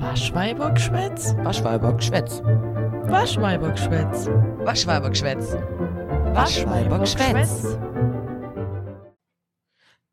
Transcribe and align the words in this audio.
Waschweibergschwätz? 0.00 1.34
Waschweibergschwätz. 1.38 2.42
Waschweibergschwätz. 2.42 4.26
Waschweibergschwätz. 4.64 5.52
Waschweibergschwätz. 6.34 7.78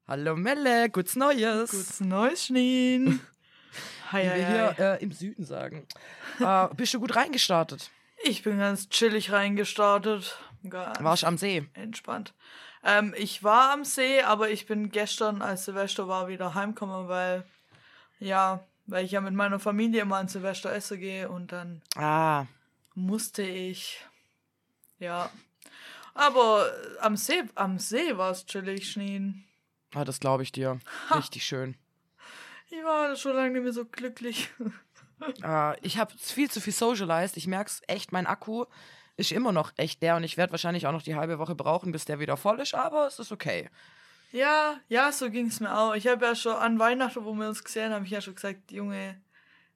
Hallo 0.08 0.36
Melle, 0.38 0.90
gutes 0.90 1.18
Neues. 1.18 1.72
Gutes 1.72 2.00
Neues, 2.00 2.46
Schneen. 2.46 3.20
Wie 4.12 4.18
Hi, 4.18 4.24
wir 4.24 4.32
hi, 4.32 4.38
hier 4.38 4.76
hi. 4.78 4.84
äh, 4.84 5.04
im 5.04 5.12
Süden 5.12 5.44
sagen. 5.44 5.86
äh, 6.40 6.68
bist 6.76 6.94
du 6.94 7.00
gut 7.02 7.16
reingestartet? 7.16 7.92
Ich 8.24 8.42
bin 8.44 8.60
ganz 8.60 8.88
chillig 8.90 9.32
reingestartet. 9.34 10.38
Ganz 10.70 11.04
Warst 11.04 11.26
am 11.26 11.38
See? 11.38 11.66
entspannt. 11.74 12.34
Ähm, 12.86 13.14
ich 13.18 13.44
war 13.44 13.74
am 13.74 13.84
See, 13.84 14.22
aber 14.22 14.50
ich 14.50 14.66
bin 14.66 14.92
gestern, 14.92 15.42
als 15.42 15.66
Silvester 15.66 16.08
war, 16.08 16.30
wieder 16.30 16.54
heimgekommen, 16.54 17.10
weil, 17.10 17.44
ja, 18.20 18.64
weil 18.86 19.06
ich 19.06 19.12
ja 19.12 19.22
mit 19.22 19.34
meiner 19.34 19.60
Familie 19.60 20.02
immer 20.02 20.18
an 20.18 20.28
Silvester 20.28 20.72
essen 20.74 21.00
gehe 21.00 21.30
und 21.30 21.52
dann 21.52 21.82
Ah, 21.96 22.46
musste 22.96 23.42
ich, 23.44 24.06
ja. 25.00 25.30
Aber 26.14 26.68
äh, 26.68 27.00
am 27.00 27.18
See, 27.18 27.44
am 27.56 27.80
See 27.80 28.18
war 28.18 28.32
es 28.32 28.46
chillig, 28.46 28.92
Schneen. 28.92 29.44
ah 29.96 30.06
das 30.06 30.20
glaube 30.20 30.44
ich 30.44 30.52
dir. 30.52 30.80
Richtig 31.16 31.44
schön. 31.46 31.76
Ich 32.70 32.84
war 32.84 33.16
schon 33.16 33.36
lange 33.36 33.52
nicht 33.52 33.64
mehr 33.64 33.74
so 33.74 33.86
glücklich. 33.86 34.50
Äh, 35.44 35.80
ich 35.86 35.98
habe 35.98 36.14
viel 36.18 36.50
zu 36.52 36.60
viel 36.62 36.74
socialized. 36.74 37.38
Ich 37.38 37.48
merke 37.48 37.70
es 37.70 37.82
echt, 37.88 38.12
mein 38.12 38.28
Akku 38.28 38.66
ist 39.16 39.32
immer 39.32 39.52
noch 39.52 39.72
echt 39.78 40.02
leer 40.02 40.16
und 40.16 40.24
ich 40.24 40.38
werde 40.38 40.52
wahrscheinlich 40.52 40.88
auch 40.88 40.92
noch 40.92 41.04
die 41.04 41.16
halbe 41.16 41.38
Woche 41.40 41.54
brauchen, 41.56 41.92
bis 41.92 42.06
der 42.06 42.20
wieder 42.20 42.36
voll 42.38 42.60
ist, 42.60 42.74
aber 42.74 43.06
es 43.08 43.20
ist 43.20 43.32
okay. 43.32 43.70
Ja, 44.34 44.78
ja, 44.90 45.12
so 45.12 45.30
ging 45.30 45.46
es 45.46 45.60
mir 45.60 45.78
auch. 45.78 45.94
Ich 45.94 46.08
habe 46.08 46.26
ja 46.26 46.34
schon 46.36 46.56
an 46.56 46.80
Weihnachten, 46.80 47.24
wo 47.24 47.34
wir 47.36 47.48
uns 47.48 47.64
gesehen 47.64 47.86
haben, 47.86 47.94
habe 47.94 48.06
ich 48.06 48.12
ja 48.12 48.20
schon 48.20 48.34
gesagt, 48.34 48.72
Junge, 48.72 49.22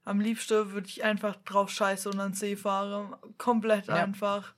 am 0.04 0.20
liebsten 0.20 0.72
würde 0.72 0.88
ich 0.88 1.04
einfach 1.04 1.36
drauf 1.46 1.70
scheißen 1.70 2.12
und 2.12 2.20
an 2.20 2.32
den 2.32 2.36
See 2.36 2.56
fahren. 2.56 3.16
Komplett 3.38 3.86
Ja. 3.86 3.96
einfach. 3.96 4.54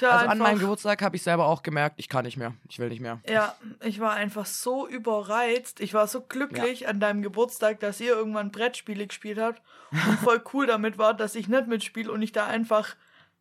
Also 0.00 0.06
an 0.06 0.30
einfach, 0.30 0.36
meinem 0.46 0.58
Geburtstag 0.58 1.02
habe 1.02 1.16
ich 1.16 1.22
selber 1.22 1.46
auch 1.46 1.62
gemerkt, 1.62 1.96
ich 1.98 2.08
kann 2.08 2.24
nicht 2.24 2.38
mehr. 2.38 2.54
Ich 2.68 2.78
will 2.78 2.88
nicht 2.88 3.00
mehr. 3.00 3.20
Ja, 3.28 3.54
ich 3.82 4.00
war 4.00 4.12
einfach 4.12 4.46
so 4.46 4.88
überreizt. 4.88 5.80
Ich 5.80 5.92
war 5.92 6.06
so 6.06 6.22
glücklich 6.22 6.88
an 6.88 6.98
deinem 6.98 7.20
Geburtstag, 7.22 7.80
dass 7.80 8.00
ihr 8.00 8.14
irgendwann 8.14 8.50
Brettspiele 8.50 9.06
gespielt 9.06 9.38
habt 9.38 9.60
und 9.90 10.18
voll 10.20 10.42
cool 10.54 10.66
damit 10.66 10.96
war, 10.96 11.12
dass 11.12 11.34
ich 11.34 11.48
nicht 11.48 11.66
mitspiele 11.66 12.10
und 12.10 12.22
ich 12.22 12.32
da 12.32 12.46
einfach 12.46 12.96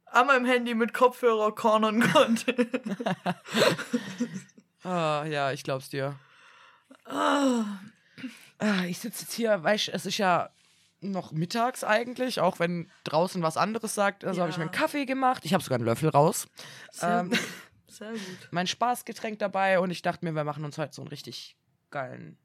an 0.05 0.27
meinem 0.27 0.45
Handy 0.45 0.75
mit 0.75 0.93
Kopfhörer 0.93 1.53
cornern 1.55 2.01
konnte. 2.11 2.55
Ah, 4.85 5.25
ja, 5.25 5.51
ich 5.51 5.63
glaub's 5.63 5.89
dir. 5.89 6.15
Ah, 7.05 7.65
ich 8.87 8.99
sitze 8.99 9.23
jetzt 9.23 9.33
hier, 9.33 9.61
weißt 9.63 9.89
es 9.89 10.05
ist 10.05 10.17
ja 10.17 10.49
noch 11.01 11.31
mittags 11.31 11.83
eigentlich, 11.83 12.39
auch 12.39 12.59
wenn 12.59 12.89
draußen 13.03 13.41
was 13.43 13.57
anderes 13.57 13.93
sagt. 13.93 14.23
Also 14.25 14.41
habe 14.41 14.49
ich 14.51 14.57
mir 14.57 14.63
einen 14.63 14.73
Ja. 14.73 14.79
Kaffee 14.79 15.05
gemacht. 15.05 15.43
Ich 15.45 15.53
habe 15.53 15.63
sogar 15.63 15.77
einen 15.77 15.85
Löffel 15.85 16.09
raus. 16.09 16.47
Sehr 16.91 17.19
Ähm, 17.19 17.29
gut. 17.29 17.39
Sehr 17.87 18.11
gut. 18.11 18.49
mein 18.51 18.67
Spaßgetränk 18.67 19.39
dabei 19.39 19.79
und 19.79 19.89
ich 19.89 20.01
dachte 20.01 20.25
mir, 20.25 20.33
wir 20.33 20.43
machen 20.43 20.65
uns 20.65 20.77
heute 20.77 20.93
so 20.93 21.01
einen 21.01 21.07
richtig 21.09 21.55
geilen 21.91 22.37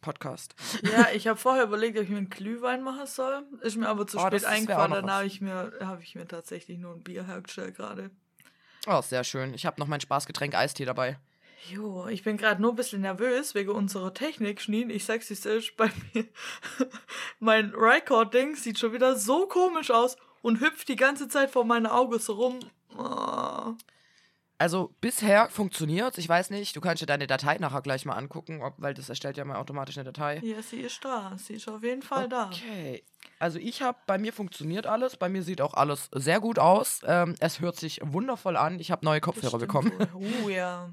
Podcast. 0.00 0.54
Ja, 0.82 1.08
ich 1.12 1.26
habe 1.26 1.38
vorher 1.38 1.64
überlegt, 1.64 1.98
ob 1.98 2.04
ich 2.04 2.08
mir 2.10 2.16
einen 2.18 2.30
Glühwein 2.30 2.82
machen 2.82 3.06
soll. 3.06 3.44
Ist 3.60 3.76
mir 3.76 3.88
aber 3.88 4.06
zu 4.06 4.16
Oh, 4.18 4.26
spät 4.26 4.44
eingefallen. 4.46 4.92
Dann 4.92 5.10
habe 5.10 5.26
ich, 5.26 5.40
mir, 5.40 5.72
hab 5.80 6.00
ich 6.02 6.14
mir 6.14 6.26
tatsächlich 6.26 6.78
nur 6.78 6.94
ein 6.94 7.02
Bier 7.02 7.26
hergestellt 7.26 7.76
gerade. 7.76 8.10
Oh, 8.86 9.02
sehr 9.02 9.24
schön. 9.24 9.52
Ich 9.54 9.66
habe 9.66 9.78
noch 9.80 9.88
mein 9.88 10.00
Spaßgetränk 10.00 10.54
Eistee 10.54 10.84
dabei. 10.86 11.18
Jo, 11.66 12.06
ich 12.06 12.22
bin 12.22 12.36
gerade 12.36 12.62
nur 12.62 12.72
ein 12.72 12.76
bisschen 12.76 13.00
nervös 13.00 13.54
wegen 13.54 13.70
unserer 13.70 14.14
Technik, 14.14 14.60
Schneen. 14.60 14.90
Ich 14.90 15.04
sag's, 15.04 15.30
es 15.30 15.44
ist. 15.44 15.76
Bei 15.76 15.90
mir, 16.12 16.24
mein 17.40 17.74
Record-Ding 17.74 18.56
sieht 18.56 18.78
schon 18.78 18.92
wieder 18.92 19.16
so 19.16 19.46
komisch 19.46 19.90
aus 19.90 20.16
und 20.42 20.60
hüpft 20.60 20.88
die 20.88 20.96
ganze 20.96 21.28
Zeit 21.28 21.50
vor 21.50 21.64
meinen 21.64 21.86
Augen 21.86 22.18
so 22.18 22.34
rum. 22.34 22.58
Oh. 22.96 23.74
Also 24.60 24.92
bisher 25.00 25.48
funktioniert 25.50 26.18
Ich 26.18 26.28
weiß 26.28 26.50
nicht, 26.50 26.74
du 26.74 26.80
kannst 26.80 27.00
dir 27.00 27.06
deine 27.06 27.28
Datei 27.28 27.58
nachher 27.58 27.80
gleich 27.80 28.04
mal 28.04 28.14
angucken, 28.14 28.60
ob, 28.60 28.74
weil 28.78 28.92
das 28.92 29.08
erstellt 29.08 29.36
ja 29.36 29.44
mal 29.44 29.56
automatisch 29.56 29.96
eine 29.96 30.04
Datei. 30.04 30.40
Ja, 30.42 30.60
sie 30.62 30.80
ist 30.80 31.04
da. 31.04 31.36
Sie 31.36 31.54
ist 31.54 31.68
auf 31.68 31.84
jeden 31.84 32.02
Fall 32.02 32.28
da. 32.28 32.46
Okay. 32.46 33.04
Also 33.38 33.60
ich 33.60 33.82
habe, 33.82 33.98
bei 34.08 34.18
mir 34.18 34.32
funktioniert 34.32 34.86
alles, 34.86 35.16
bei 35.16 35.28
mir 35.28 35.44
sieht 35.44 35.60
auch 35.60 35.74
alles 35.74 36.08
sehr 36.12 36.40
gut 36.40 36.58
aus. 36.58 37.02
Ähm, 37.06 37.36
es 37.38 37.60
hört 37.60 37.76
sich 37.76 38.00
wundervoll 38.02 38.56
an. 38.56 38.80
Ich 38.80 38.90
habe 38.90 39.04
neue 39.04 39.20
Kopfhörer 39.20 39.58
bekommen. 39.58 39.92
Oh 40.14 40.48
ja. 40.48 40.90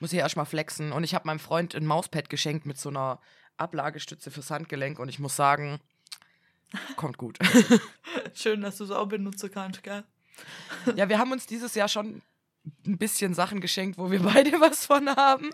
Muss 0.00 0.10
hier 0.10 0.20
erstmal 0.20 0.46
flexen. 0.46 0.92
Und 0.92 1.04
ich 1.04 1.14
habe 1.14 1.26
meinem 1.26 1.38
Freund 1.38 1.74
ein 1.74 1.86
Mauspad 1.86 2.28
geschenkt 2.28 2.66
mit 2.66 2.78
so 2.78 2.88
einer 2.90 3.20
Ablagestütze 3.56 4.30
fürs 4.30 4.50
Handgelenk 4.50 4.98
und 4.98 5.08
ich 5.08 5.18
muss 5.18 5.36
sagen, 5.36 5.80
kommt 6.96 7.16
gut. 7.16 7.38
Schön, 8.34 8.60
dass 8.60 8.76
du 8.76 8.84
es 8.84 8.90
auch 8.90 9.06
benutzen 9.06 9.50
kannst, 9.50 9.82
gell? 9.82 10.04
ja, 10.94 11.08
wir 11.08 11.18
haben 11.18 11.32
uns 11.32 11.46
dieses 11.46 11.74
Jahr 11.74 11.88
schon 11.88 12.20
ein 12.86 12.98
bisschen 12.98 13.32
Sachen 13.32 13.60
geschenkt, 13.60 13.96
wo 13.96 14.10
wir 14.10 14.20
beide 14.22 14.60
was 14.60 14.84
von 14.86 15.08
haben. 15.08 15.50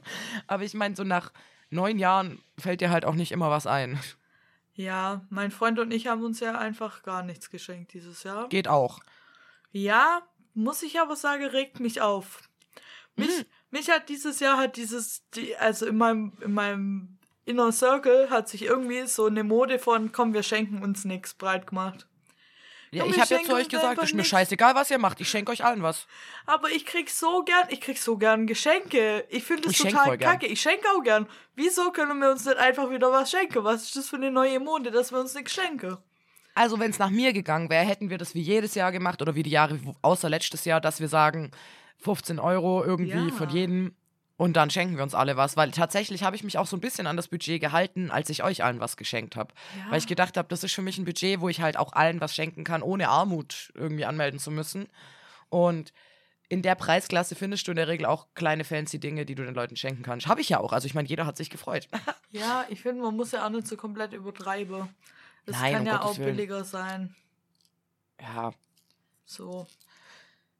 Aber 0.49 0.65
ich 0.65 0.75
meine, 0.75 0.97
so 0.97 1.05
nach 1.05 1.33
neun 1.71 1.99
Jahren 1.99 2.43
fällt 2.59 2.81
dir 2.81 2.91
halt 2.91 3.05
auch 3.05 3.15
nicht 3.15 3.33
immer 3.33 3.51
was 3.51 3.67
ein. 3.67 4.01
Ja, 4.75 5.25
mein 5.29 5.51
Freund 5.51 5.79
und 5.79 5.93
ich 5.93 6.07
haben 6.07 6.25
uns 6.25 6.41
ja 6.41 6.59
einfach 6.59 7.03
gar 7.03 7.23
nichts 7.23 7.51
geschenkt 7.51 7.93
dieses 7.93 8.23
Jahr. 8.25 8.49
Geht 8.49 8.69
auch. 8.69 9.01
Ja, 9.71 10.23
muss 10.55 10.83
ich 10.83 10.99
aber 10.99 11.15
sagen, 11.15 11.45
regt 11.45 11.79
mich 11.79 12.01
auf. 12.01 12.43
Mich, 13.17 13.29
Mhm. 13.29 13.45
Mich 13.73 13.91
hat 13.91 14.09
dieses 14.09 14.39
Jahr 14.39 14.59
hat 14.59 14.77
dieses, 14.77 15.23
die, 15.35 15.57
also 15.57 15.87
in 15.87 15.97
meinem, 15.97 16.33
in 16.41 16.53
meinem 16.55 17.19
Inner 17.45 17.73
Circle 17.73 18.31
hat 18.31 18.49
sich 18.49 18.63
irgendwie 18.63 19.05
so 19.07 19.27
eine 19.27 19.43
Mode 19.43 19.81
von, 19.81 20.13
komm, 20.13 20.33
wir 20.33 20.45
schenken 20.45 20.83
uns 20.83 21.05
nichts 21.05 21.35
breit 21.35 21.67
gemacht. 21.67 22.07
Ja, 22.93 23.05
Komm, 23.05 23.13
ich 23.13 23.21
habe 23.21 23.35
jetzt 23.35 23.47
zu 23.47 23.55
euch 23.55 23.71
gesagt, 23.71 24.03
ist 24.03 24.13
mir 24.13 24.19
nix. 24.19 24.29
scheißegal, 24.29 24.75
was 24.75 24.91
ihr 24.91 24.99
macht. 24.99 25.19
Ich 25.23 25.29
schenke 25.31 25.51
euch 25.51 25.65
allen 25.65 25.83
was. 25.83 26.07
Aber 26.45 26.69
ich 26.69 26.85
krieg 26.85 27.09
so 27.09 27.43
gern, 27.43 27.67
ich 27.71 27.81
krieg 27.81 27.97
so 27.97 28.19
gern 28.19 28.47
Geschenke. 28.47 29.25
Ich 29.31 29.45
finde 29.45 29.63
das 29.63 29.73
Ich 29.73 29.79
total 29.79 30.19
kacke. 30.19 30.47
Ich 30.47 30.61
schenke 30.61 30.87
auch 30.95 31.03
gern. 31.03 31.27
Wieso 31.57 31.91
können 31.91 32.19
wir 32.21 32.31
uns 32.31 32.45
nicht 32.45 32.59
einfach 32.59 32.91
wieder 32.91 33.11
was 33.11 33.31
schenken? 33.31 33.65
Was 33.65 33.85
ist 33.85 33.97
das 33.97 34.11
für 34.11 34.17
eine 34.17 34.31
neue 34.31 34.61
Mode, 34.61 34.91
dass 34.91 35.11
wir 35.11 35.19
uns 35.21 35.35
nichts 35.35 35.55
schenken? 35.55 35.97
Also, 36.55 36.79
wenn 36.79 36.91
es 36.91 36.99
nach 36.99 37.09
mir 37.09 37.33
gegangen 37.33 37.71
wäre, 37.71 37.87
hätten 37.87 38.11
wir 38.11 38.19
das 38.19 38.35
wie 38.35 38.43
jedes 38.43 38.75
Jahr 38.75 38.93
gemacht 38.93 39.23
oder 39.23 39.35
wie 39.35 39.43
die 39.43 39.49
Jahre 39.51 39.81
außer 40.03 40.29
letztes 40.29 40.67
Jahr, 40.67 40.83
dass 40.83 41.01
wir 41.01 41.09
sagen, 41.09 41.51
15 42.03 42.39
Euro 42.39 42.85
irgendwie 42.85 43.11
Ja. 43.29 43.31
von 43.31 43.49
jedem 43.51 43.95
und 44.37 44.55
dann 44.55 44.71
schenken 44.71 44.97
wir 44.97 45.03
uns 45.05 45.15
alle 45.15 45.37
was. 45.37 45.57
Weil 45.57 45.71
tatsächlich 45.71 46.23
habe 46.25 46.35
ich 46.37 46.43
mich 46.45 46.59
auch 46.59 46.67
so 46.67 46.77
ein 46.77 46.81
bisschen 46.81 47.07
an 47.07 47.17
das 47.17 47.29
Budget 47.29 47.61
gehalten, 47.61 48.11
als 48.11 48.29
ich 48.29 48.43
euch 48.43 48.65
allen 48.65 48.81
was 48.81 48.97
geschenkt 48.97 49.37
habe. 49.37 49.55
Ja. 49.79 49.91
Weil 49.91 49.99
ich 49.99 50.07
gedacht 50.07 50.37
habe, 50.37 50.49
das 50.49 50.65
ist 50.65 50.73
für 50.75 50.83
mich 50.83 50.99
ein 50.99 51.05
Budget, 51.05 51.41
wo 51.41 51.49
ich 51.49 51.61
halt 51.61 51.77
auch 51.77 51.93
allen 51.93 52.21
was 52.21 52.35
schenken 52.35 52.65
kann, 52.65 52.83
ohne 52.83 53.09
Armut 53.09 53.71
irgendwie 53.75 54.05
anmelden 54.05 54.41
zu 54.41 54.51
müssen. 54.51 54.89
Und 55.49 55.93
in 56.49 56.61
der 56.63 56.75
Preisklasse 56.75 57.35
findest 57.35 57.67
du 57.67 57.71
in 57.73 57.77
der 57.77 57.89
Regel 57.89 58.05
auch 58.07 58.27
kleine 58.35 58.65
fancy 58.65 58.99
Dinge, 58.99 59.25
die 59.25 59.35
du 59.35 59.45
den 59.45 59.55
Leuten 59.55 59.77
schenken 59.77 60.03
kannst. 60.03 60.27
Habe 60.27 60.41
ich 60.41 60.49
ja 60.49 60.59
auch. 60.61 60.73
Also 60.73 60.87
ich 60.87 60.95
meine, 60.95 61.09
jeder 61.09 61.25
hat 61.25 61.37
sich 61.37 61.51
gefreut. 61.51 61.89
Ja, 62.35 62.65
ich 62.71 62.81
finde, 62.81 63.03
man 63.03 63.15
muss 63.15 63.33
ja 63.33 63.45
auch 63.45 63.51
nicht 63.51 63.67
so 63.69 63.77
komplett 63.77 64.15
übertreiben. 64.15 64.89
Es 65.45 65.53
Nein, 65.61 65.73
kann 65.75 65.81
um 65.83 65.87
ja 65.87 65.97
Gottes 65.99 66.11
auch 66.11 66.19
Willen. 66.19 66.37
billiger 66.37 66.65
sein. 66.65 67.15
ja, 68.19 68.53
So. 69.27 69.67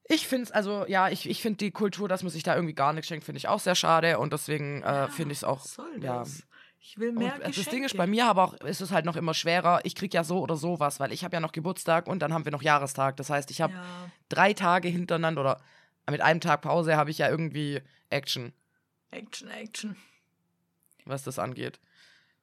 Ich 0.09 0.27
finde 0.27 0.45
es, 0.45 0.53
also 0.53 0.85
ja, 0.87 1.09
ich, 1.09 1.29
ich 1.29 1.41
finde 1.41 1.59
die 1.59 1.71
Kultur, 1.71 2.09
dass 2.09 2.23
man 2.23 2.31
sich 2.31 2.43
da 2.43 2.55
irgendwie 2.55 2.75
gar 2.75 2.93
nichts 2.93 3.09
schenkt, 3.09 3.25
finde 3.25 3.39
ich 3.39 3.49
auch 3.49 3.61
sehr 3.61 3.75
schade 3.75 4.19
und 4.19 4.33
deswegen 4.33 4.83
äh, 4.83 5.09
finde 5.09 5.33
ich 5.33 5.39
es 5.39 5.45
auch. 5.45 5.65
Was 5.65 5.75
soll 5.75 6.03
ja. 6.03 6.19
das? 6.19 6.43
Ich 6.85 6.99
will 6.99 7.11
Und 7.11 7.19
mehr 7.19 7.37
äh, 7.41 7.53
das 7.53 7.67
Ding 7.67 7.85
ist 7.85 7.97
bei 7.97 8.09
mir 8.09 8.27
aber 8.27 8.43
auch, 8.43 8.55
ist 8.55 8.81
es 8.81 8.91
halt 8.91 9.05
noch 9.05 9.15
immer 9.15 9.35
schwerer. 9.35 9.81
Ich 9.85 9.95
krieg 9.95 10.13
ja 10.13 10.25
so 10.25 10.41
oder 10.41 10.57
so 10.57 10.81
was, 10.81 10.99
weil 10.99 11.13
ich 11.13 11.23
habe 11.23 11.35
ja 11.37 11.41
noch 11.41 11.53
Geburtstag 11.53 12.09
und 12.09 12.19
dann 12.19 12.33
haben 12.35 12.45
wir 12.45 12.51
noch 12.51 12.63
Jahrestag. 12.63 13.17
Das 13.17 13.31
heißt, 13.31 13.51
ich 13.53 13.61
habe 13.61 13.73
Ja. 13.75 14.11
drei 14.29 14.53
Tage 14.53 14.89
hintereinander 14.89 15.41
oder 15.41 15.61
mit 16.11 16.21
einem 16.21 16.41
Tag 16.41 16.63
Pause 16.63 16.97
habe 16.97 17.11
ich 17.11 17.19
ja 17.19 17.29
irgendwie 17.31 17.81
Action, 18.11 18.53
Action, 19.13 19.49
Action. 19.49 19.97
was 21.05 21.23
das 21.23 21.39
angeht. 21.39 21.79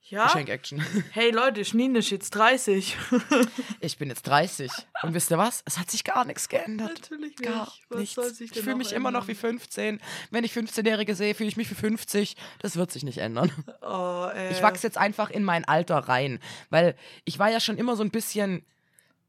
Ja? 0.04 0.26
Geschenk-Action. 0.26 0.84
Hey 1.12 1.30
Leute, 1.30 1.64
Schneen 1.66 1.96
ist 1.96 2.10
jetzt 2.10 2.32
30. 2.32 2.98
Ich 3.80 3.98
bin 3.98 4.10
jetzt 4.10 4.24
30 4.28 4.72
und 5.04 5.14
wisst 5.14 5.30
ihr 5.32 5.38
was? 5.38 5.62
Es 5.66 5.78
hat 5.78 5.90
sich 5.92 6.04
gar 6.04 6.26
nichts 6.26 6.50
geändert. 6.50 6.90
Natürlich 7.02 7.38
nicht. 7.38 7.44
Gar 7.44 7.72
Was 7.90 8.00
nichts. 8.00 8.16
soll 8.16 8.34
sich 8.34 8.52
Ich 8.56 8.62
fühle 8.62 8.76
mich 8.76 8.92
immer 8.94 9.12
noch 9.12 9.28
wie 9.28 9.32
ändern? 9.34 9.60
15. 9.60 10.02
Wenn 10.32 10.44
ich 10.44 10.54
15-Jährige 10.54 11.14
sehe, 11.16 11.36
fühle 11.36 11.50
ich 11.50 11.58
mich 11.58 11.70
wie 11.70 11.76
50. 11.76 12.36
Das 12.60 12.76
wird 12.76 12.92
sich 12.92 13.04
nicht 13.04 13.20
ändern. 13.20 13.52
Oh, 13.82 14.28
äh, 14.34 14.52
Ich 14.52 14.62
wachse 14.62 14.86
jetzt 14.88 14.98
einfach 14.98 15.30
in 15.30 15.44
mein 15.44 15.66
Alter 15.66 15.98
rein, 15.98 16.40
weil 16.70 16.96
ich 17.26 17.38
war 17.40 17.50
ja 17.50 17.60
schon 17.60 17.78
immer 17.78 17.96
so 17.96 18.04
ein 18.04 18.12
bisschen 18.12 18.66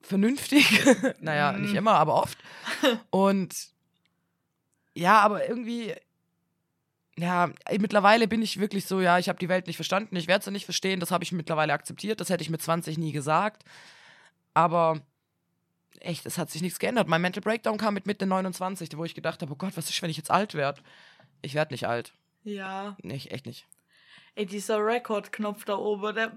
vernünftig. 0.03 0.67
naja, 1.21 1.53
Mhm. 1.53 1.63
nicht 1.63 1.75
immer, 1.75 1.93
aber 1.93 2.15
oft. 2.15 2.39
Und 3.11 3.55
ja, 4.95 5.21
aber 5.21 5.49
irgendwie, 5.49 5.95
ja, 7.21 7.51
mittlerweile 7.79 8.27
bin 8.29 8.43
ich 8.43 8.59
wirklich 8.61 8.87
so, 8.87 9.01
ja, 9.01 9.19
ich 9.19 9.29
habe 9.29 9.39
die 9.39 9.49
Welt 9.49 9.67
nicht 9.67 9.77
verstanden, 9.77 10.17
ich 10.17 10.27
werde 10.27 10.45
sie 10.45 10.51
nicht 10.51 10.65
verstehen, 10.65 11.01
das 11.01 11.11
habe 11.11 11.25
ich 11.25 11.33
mittlerweile 11.33 11.73
akzeptiert, 11.73 12.21
das 12.21 12.31
hätte 12.31 12.43
ich 12.43 12.51
mit 12.51 12.63
20 12.63 12.99
nie 12.99 13.13
gesagt. 13.13 13.65
Aber 14.55 15.01
echt, 16.01 16.25
es 16.27 16.39
hat 16.39 16.51
sich 16.51 16.63
nichts 16.63 16.79
geändert. 16.79 17.09
Mein 17.09 17.21
Mental 17.21 17.43
Breakdown 17.43 17.79
kam 17.79 17.95
mit 17.95 18.07
Mitte 18.07 18.27
29, 18.27 18.97
wo 18.97 19.05
ich 19.05 19.15
gedacht 19.15 19.43
habe, 19.43 19.53
oh 19.53 19.57
Gott, 19.57 19.77
was 19.77 19.91
ist, 19.91 20.01
wenn 20.03 20.11
ich 20.11 20.17
jetzt 20.17 20.31
alt 20.31 20.55
werde? 20.55 20.81
Ich 21.43 21.55
werde 21.55 21.75
nicht 21.75 21.87
alt. 21.87 22.13
Ja. 22.43 22.97
Nicht, 23.03 23.31
echt 23.33 23.47
nicht. 23.47 23.67
Ey, 24.35 24.47
dieser 24.47 24.79
Record-Knopf 24.79 25.65
da 25.65 25.77
oben, 25.77 26.15
der. 26.15 26.33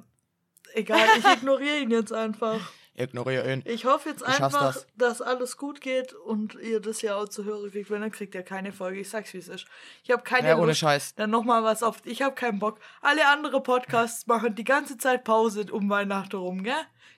egal, 0.74 1.07
ich 1.18 1.25
ignoriere 1.25 1.80
ihn 1.80 1.91
jetzt 1.91 2.12
einfach. 2.12 2.59
Ignoriere 2.95 3.51
ihn. 3.51 3.63
Ich 3.66 3.86
hoffe 3.86 4.10
jetzt 4.10 4.22
schaffst 4.22 4.42
einfach, 4.42 4.74
das. 4.74 4.88
dass 4.95 5.22
alles 5.22 5.57
gut 5.57 5.81
geht 5.81 6.13
und 6.13 6.56
ihr 6.56 6.80
das 6.80 7.01
ja 7.01 7.16
auch 7.16 7.28
zu 7.28 7.44
hören 7.44 7.72
kriegt. 7.72 7.90
Wenn 7.90 8.01
dann 8.01 8.12
kriegt 8.12 8.36
ihr 8.36 8.44
keine 8.44 8.72
Folge. 8.72 9.00
Ich 9.00 9.10
sag's 9.10 9.34
wie 9.34 9.40
es 9.40 9.48
ist. 9.48 9.66
Ich 10.04 10.12
habe 10.12 10.22
keine 10.24 10.50
Ja, 10.50 10.57
ohne 10.57 10.68
Lust. 10.68 10.80
Scheiß. 10.80 11.16
Dann 11.16 11.31
nochmal 11.31 11.63
was 11.63 11.81
auf. 11.81 11.98
Ich 12.06 12.22
habe 12.22 12.36
keinen 12.36 12.60
Bock. 12.60 12.80
Alle 13.01 13.28
andere 13.28 13.62
Podcasts 13.62 14.28
machen 14.28 14.54
die 14.54 14.63
ganze 14.63 14.98
Zeit 14.98 15.24
Pause 15.24 15.66
um 15.72 15.90
Weihnachten 15.90 16.36
rum, 16.36 16.63
gell? 16.63 16.75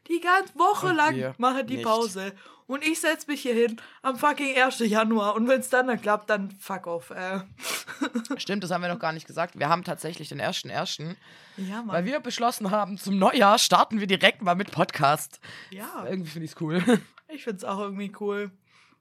Die 0.08 0.20
ganze 0.20 0.54
Woche 0.58 0.88
Und 0.88 0.96
lang 0.96 1.34
machen 1.38 1.66
die 1.68 1.78
nicht. 1.78 1.86
Pause. 1.86 2.34
Und 2.68 2.84
ich 2.84 3.00
setz 3.00 3.28
mich 3.28 3.42
hier 3.42 3.54
hin 3.54 3.78
am 4.02 4.18
fucking 4.18 4.56
1. 4.58 4.80
Januar. 4.80 5.36
Und 5.36 5.48
wenn's 5.48 5.70
dann 5.70 5.88
dann 5.88 6.02
klappt, 6.02 6.30
dann 6.30 6.50
fuck 6.52 6.88
off. 6.88 7.12
Äh. 7.12 7.42
Stimmt, 8.38 8.64
das 8.64 8.72
haben 8.72 8.82
wir 8.82 8.90
noch 8.92 9.00
gar 9.00 9.14
nicht 9.14 9.28
gesagt. 9.28 9.58
Wir 9.60 9.70
haben 9.70 9.84
tatsächlich 9.84 10.30
den 10.30 10.40
ersten 10.40 10.70
ersten, 10.70 11.16
Ja, 11.58 11.78
Mann. 11.84 11.90
weil 11.90 12.06
wir 12.06 12.20
beschlossen 12.20 12.72
haben, 12.72 12.98
zum 12.98 13.18
Neujahr 13.20 13.60
starten 13.60 14.00
wir 14.00 14.08
direkt 14.08 14.42
mal 14.42 14.56
mit 14.56 14.72
Podcast. 14.72 15.40
ja, 15.70 16.06
Irgendwie 16.08 16.30
finde 16.32 16.46
ich 16.46 16.52
es 16.54 16.62
cool. 16.62 16.84
ich 17.28 17.44
find's 17.44 17.64
auch 17.64 17.80
irgendwie 17.80 18.12
cool. 18.20 18.52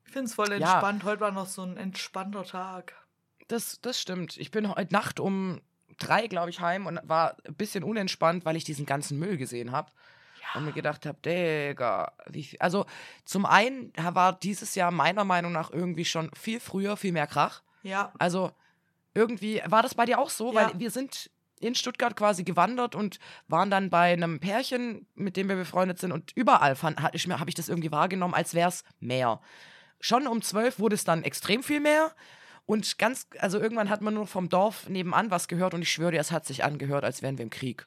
Ich 0.06 0.12
find's 0.12 0.34
voll 0.34 0.48
Ja. 0.50 0.56
entspannt. 0.56 1.04
Heute 1.04 1.20
war 1.20 1.32
noch 1.32 1.46
so 1.46 1.62
ein 1.62 1.76
entspannter 1.78 2.44
Tag. 2.44 2.94
Das, 3.48 3.78
das 3.80 4.00
stimmt. 4.00 4.36
Ich 4.36 4.50
bin 4.50 4.68
heute 4.74 4.92
Nacht 4.92 5.20
um 5.20 5.60
drei, 5.98 6.26
glaube 6.26 6.50
ich, 6.50 6.60
heim 6.60 6.86
und 6.86 7.00
war 7.04 7.36
ein 7.46 7.54
bisschen 7.54 7.82
unentspannt, 7.84 8.44
weil 8.44 8.56
ich 8.56 8.64
diesen 8.64 8.84
ganzen 8.84 9.18
Müll 9.18 9.36
gesehen 9.38 9.72
habe. 9.72 9.90
Und 10.54 10.66
mir 10.66 10.72
gedacht 10.72 11.04
habe, 11.06 11.18
Digga, 11.24 12.12
wie 12.26 12.44
viel. 12.44 12.58
Also, 12.60 12.86
zum 13.24 13.44
einen 13.46 13.92
war 13.96 14.32
dieses 14.38 14.74
Jahr 14.74 14.90
meiner 14.90 15.24
Meinung 15.24 15.52
nach 15.52 15.70
irgendwie 15.70 16.04
schon 16.04 16.30
viel 16.34 16.60
früher, 16.60 16.96
viel 16.96 17.12
mehr 17.12 17.26
Krach. 17.26 17.62
Ja, 17.82 18.12
Also, 18.18 18.52
irgendwie 19.14 19.62
war 19.66 19.82
das 19.82 19.94
bei 19.94 20.04
dir 20.06 20.18
auch 20.18 20.30
so, 20.30 20.52
Ja. 20.52 20.66
weil 20.72 20.78
wir 20.80 20.90
sind 20.90 21.30
in 21.60 21.74
Stuttgart 21.74 22.16
quasi 22.16 22.44
gewandert 22.44 22.94
und 22.94 23.18
waren 23.48 23.70
dann 23.70 23.88
bei 23.90 24.12
einem 24.12 24.38
Pärchen, 24.40 25.06
mit 25.14 25.36
dem 25.36 25.48
wir 25.48 25.56
befreundet 25.56 25.98
sind 25.98 26.12
und 26.12 26.32
überall 26.34 26.76
habe 26.82 27.16
ich, 27.16 27.26
mir- 27.26 27.40
hab 27.40 27.48
ich 27.48 27.54
das 27.54 27.68
irgendwie 27.68 27.92
wahrgenommen, 27.92 28.34
als 28.34 28.54
wäre 28.54 28.68
es 28.68 28.84
mehr. 29.00 29.40
Schon 30.00 30.26
um 30.26 30.42
zwölf 30.42 30.78
wurde 30.78 30.94
es 30.96 31.04
dann 31.04 31.22
extrem 31.22 31.62
viel 31.62 31.80
mehr 31.80 32.12
und 32.66 32.98
ganz, 32.98 33.28
also 33.38 33.58
irgendwann 33.58 33.88
hat 33.88 34.02
man 34.02 34.14
nur 34.14 34.26
vom 34.26 34.48
Dorf 34.48 34.88
nebenan 34.88 35.30
was 35.30 35.48
gehört 35.48 35.72
und 35.74 35.82
ich 35.82 35.90
schwöre 35.90 36.10
dir, 36.12 36.20
es 36.20 36.32
hat 36.32 36.44
sich 36.44 36.64
angehört, 36.64 37.04
als 37.04 37.22
wären 37.22 37.38
wir 37.38 37.44
im 37.44 37.50
Krieg. 37.50 37.86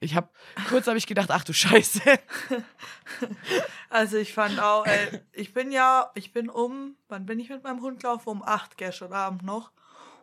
Ich 0.00 0.14
habe 0.14 0.28
kurz 0.68 0.86
habe 0.86 0.96
ich 0.98 1.06
gedacht, 1.06 1.30
ach 1.30 1.44
du 1.44 1.52
Scheiße. 1.52 2.00
Also 3.90 4.18
ich 4.18 4.34
fand 4.34 4.60
auch, 4.60 4.84
ey, 4.84 5.22
ich 5.32 5.54
bin 5.54 5.72
ja, 5.72 6.10
ich 6.14 6.32
bin 6.32 6.50
um, 6.50 6.96
wann 7.08 7.24
bin 7.24 7.40
ich 7.40 7.48
mit 7.48 7.64
meinem 7.64 7.80
Hund 7.80 8.00
gelaufen? 8.00 8.28
Um 8.28 8.42
acht 8.42 8.76
gestern 8.76 9.14
Abend 9.14 9.42
noch. 9.42 9.72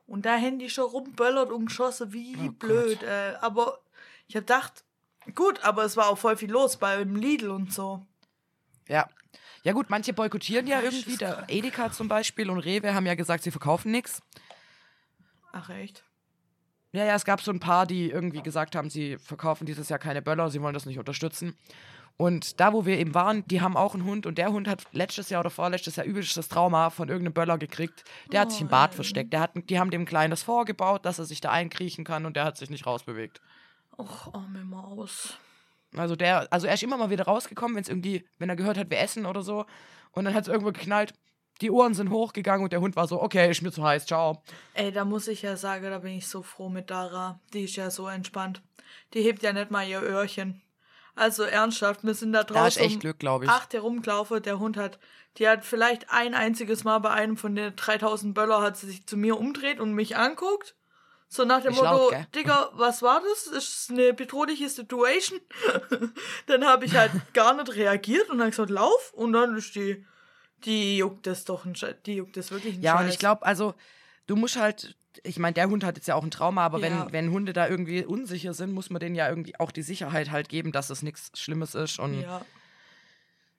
Und 0.05 0.27
da 0.27 0.35
Handy 0.35 0.69
schon 0.69 0.85
rumböllert 0.85 1.49
und 1.51 1.65
geschossen, 1.65 2.13
wie 2.13 2.37
Oh 2.37 2.51
blöd. 2.51 3.01
Äh, 3.01 3.33
aber 3.41 3.79
ich 4.27 4.35
hab 4.35 4.43
gedacht, 4.43 4.83
gut, 5.33 5.63
aber 5.63 5.83
es 5.83 5.97
war 5.97 6.09
auch 6.09 6.17
voll 6.17 6.37
viel 6.37 6.51
los 6.51 6.77
beim 6.77 7.15
Lidl 7.15 7.49
und 7.49 7.73
so. 7.73 8.05
Ja. 8.87 9.09
Ja 9.63 9.73
gut, 9.73 9.89
manche 9.89 10.13
boykottieren 10.13 10.67
ja 10.67 10.77
Ach, 10.77 10.83
irgendwie. 10.83 11.17
Der. 11.17 11.43
Edeka 11.47 11.91
zum 11.91 12.07
Beispiel 12.07 12.51
und 12.51 12.59
Rewe 12.59 12.93
haben 12.93 13.07
ja 13.07 13.15
gesagt, 13.15 13.43
sie 13.43 13.51
verkaufen 13.51 13.91
nichts. 13.91 14.21
Ach 15.51 15.69
echt? 15.71 16.03
Ja, 16.95 17.03
ja, 17.03 17.15
es 17.15 17.25
gab 17.25 17.41
so 17.41 17.51
ein 17.51 17.59
paar, 17.59 17.85
die 17.85 18.09
irgendwie 18.09 18.41
gesagt 18.41 18.73
haben, 18.73 18.89
sie 18.89 19.17
verkaufen 19.17 19.65
dieses 19.65 19.89
Jahr 19.89 19.99
keine 19.99 20.21
Böller, 20.21 20.49
sie 20.49 20.61
wollen 20.61 20.73
das 20.73 20.85
nicht 20.85 20.97
unterstützen. 20.97 21.53
Und 22.15 22.61
da, 22.61 22.71
wo 22.71 22.85
wir 22.85 22.97
eben 22.97 23.13
waren, 23.13 23.45
die 23.47 23.59
haben 23.59 23.75
auch 23.75 23.95
einen 23.95 24.05
Hund 24.05 24.25
und 24.25 24.37
der 24.37 24.53
Hund 24.53 24.65
hat 24.69 24.83
letztes 24.93 25.29
Jahr 25.29 25.41
oder 25.41 25.49
vorletztes 25.49 25.97
Jahr 25.97 26.05
übelstes 26.05 26.47
Trauma 26.47 26.89
von 26.89 27.09
irgendeinem 27.09 27.33
Böller 27.33 27.57
gekriegt. 27.57 28.05
Der 28.31 28.39
hat 28.39 28.53
sich 28.53 28.61
im 28.61 28.69
Bad 28.69 28.91
Oh, 28.93 28.95
versteckt. 28.95 29.33
Der 29.33 29.41
hat, 29.41 29.51
die 29.69 29.77
haben 29.77 29.91
dem 29.91 30.03
ein 30.03 30.05
kleines 30.05 30.41
vorgebaut, 30.41 31.05
dass 31.05 31.19
er 31.19 31.25
sich 31.25 31.41
da 31.41 31.51
einkriechen 31.51 32.05
kann 32.05 32.25
und 32.25 32.37
der 32.37 32.45
hat 32.45 32.55
sich 32.55 32.69
nicht 32.69 32.85
rausbewegt. 32.85 33.41
Och, 33.97 34.33
arme 34.33 34.63
Maus. 34.63 35.37
Also 35.97 36.15
der, 36.15 36.47
also 36.49 36.65
er 36.65 36.75
ist 36.75 36.83
immer 36.83 36.95
mal 36.95 37.09
wieder 37.09 37.25
rausgekommen, 37.25 37.75
wenn 37.75 37.83
es 37.83 37.89
irgendwie, 37.89 38.25
wenn 38.39 38.47
er 38.47 38.55
gehört 38.55 38.77
hat, 38.77 38.89
wir 38.89 38.99
essen 38.99 39.25
oder 39.25 39.41
so. 39.41 39.65
Und 40.11 40.23
dann 40.23 40.33
hat 40.33 40.43
es 40.43 40.47
irgendwo 40.47 40.71
geknallt. 40.71 41.13
Die 41.61 41.71
Ohren 41.71 41.93
sind 41.93 42.09
hochgegangen 42.09 42.63
und 42.63 42.73
der 42.73 42.81
Hund 42.81 42.95
war 42.95 43.07
so, 43.07 43.21
okay, 43.21 43.49
ist 43.49 43.61
mir 43.61 43.71
zu 43.71 43.83
heiß, 43.83 44.05
ciao. 44.05 44.41
Ey, 44.73 44.91
da 44.91 45.05
muss 45.05 45.27
ich 45.27 45.41
ja 45.41 45.55
sagen, 45.55 45.89
da 45.89 45.99
bin 45.99 46.13
ich 46.13 46.27
so 46.27 46.43
froh 46.43 46.69
mit 46.69 46.89
Dara. 46.89 47.39
Die 47.53 47.63
ist 47.63 47.75
ja 47.77 47.89
so 47.89 48.07
entspannt. 48.07 48.61
Die 49.13 49.21
hebt 49.21 49.41
ja 49.41 49.53
nicht 49.53 49.71
mal 49.71 49.87
ihr 49.87 50.01
Öhrchen. 50.01 50.61
Also 51.15 51.43
ernsthaft, 51.43 52.03
wir 52.03 52.13
sind 52.13 52.33
da 52.33 52.43
draußen. 52.43 52.61
Da 52.61 52.67
ist 52.67 52.77
echt 52.77 52.95
um 52.95 52.99
Glück, 52.99 53.19
glaube 53.19 53.45
ich. 53.45 53.49
acht 53.49 53.73
herumgelaufen. 53.73 54.43
Der 54.43 54.59
Hund 54.59 54.75
hat, 54.75 54.99
die 55.37 55.47
hat 55.47 55.63
vielleicht 55.63 56.11
ein 56.11 56.33
einziges 56.33 56.83
Mal 56.83 56.99
bei 56.99 57.11
einem 57.11 57.37
von 57.37 57.55
den 57.55 57.73
3000 57.75 58.35
Böller 58.35 58.61
hat 58.61 58.75
sie 58.75 58.87
sich 58.87 59.07
zu 59.07 59.15
mir 59.15 59.39
umdreht 59.39 59.79
und 59.79 59.93
mich 59.93 60.17
anguckt. 60.17 60.75
So 61.27 61.43
nach 61.43 61.61
dem 61.61 61.73
laut, 61.73 61.83
Motto, 61.83 62.09
gell? 62.09 62.27
Digga, 62.35 62.69
was 62.73 63.01
war 63.01 63.21
das? 63.21 63.47
Ist 63.47 63.79
es 63.79 63.89
eine 63.89 64.13
bedrohliche 64.13 64.69
Situation? 64.69 65.39
dann 66.47 66.65
habe 66.65 66.85
ich 66.85 66.95
halt 66.95 67.11
gar 67.33 67.53
nicht 67.53 67.75
reagiert 67.75 68.29
und 68.29 68.37
dann 68.37 68.49
gesagt, 68.49 68.69
lauf. 68.69 69.13
Und 69.13 69.33
dann 69.33 69.55
ist 69.55 69.73
die, 69.75 70.05
die 70.65 70.97
juckt 70.97 71.25
das 71.27 71.45
doch, 71.45 71.65
ein 71.65 71.75
die 72.05 72.15
juckt 72.15 72.35
das 72.37 72.51
wirklich 72.51 72.75
ein 72.75 72.81
Ja, 72.81 72.95
und 72.97 73.05
Scheiß. 73.05 73.13
ich 73.13 73.19
glaube, 73.19 73.45
also, 73.45 73.73
du 74.27 74.35
musst 74.35 74.59
halt, 74.59 74.95
ich 75.23 75.39
meine, 75.39 75.53
der 75.53 75.69
Hund 75.69 75.83
hat 75.83 75.95
jetzt 75.97 76.07
ja 76.07 76.15
auch 76.15 76.23
ein 76.23 76.31
Trauma, 76.31 76.65
aber 76.65 76.79
Ja. 76.81 77.05
wenn, 77.05 77.11
wenn 77.13 77.31
Hunde 77.31 77.53
da 77.53 77.67
irgendwie 77.67 78.03
unsicher 78.05 78.53
sind, 78.53 78.73
muss 78.73 78.89
man 78.89 78.99
denen 78.99 79.15
ja 79.15 79.29
irgendwie 79.29 79.59
auch 79.59 79.71
die 79.71 79.81
Sicherheit 79.83 80.31
halt 80.31 80.49
geben, 80.49 80.71
dass 80.71 80.89
es 80.89 81.01
nichts 81.03 81.31
Schlimmes 81.39 81.75
ist. 81.75 81.99
Und 81.99 82.21
ja, 82.21 82.41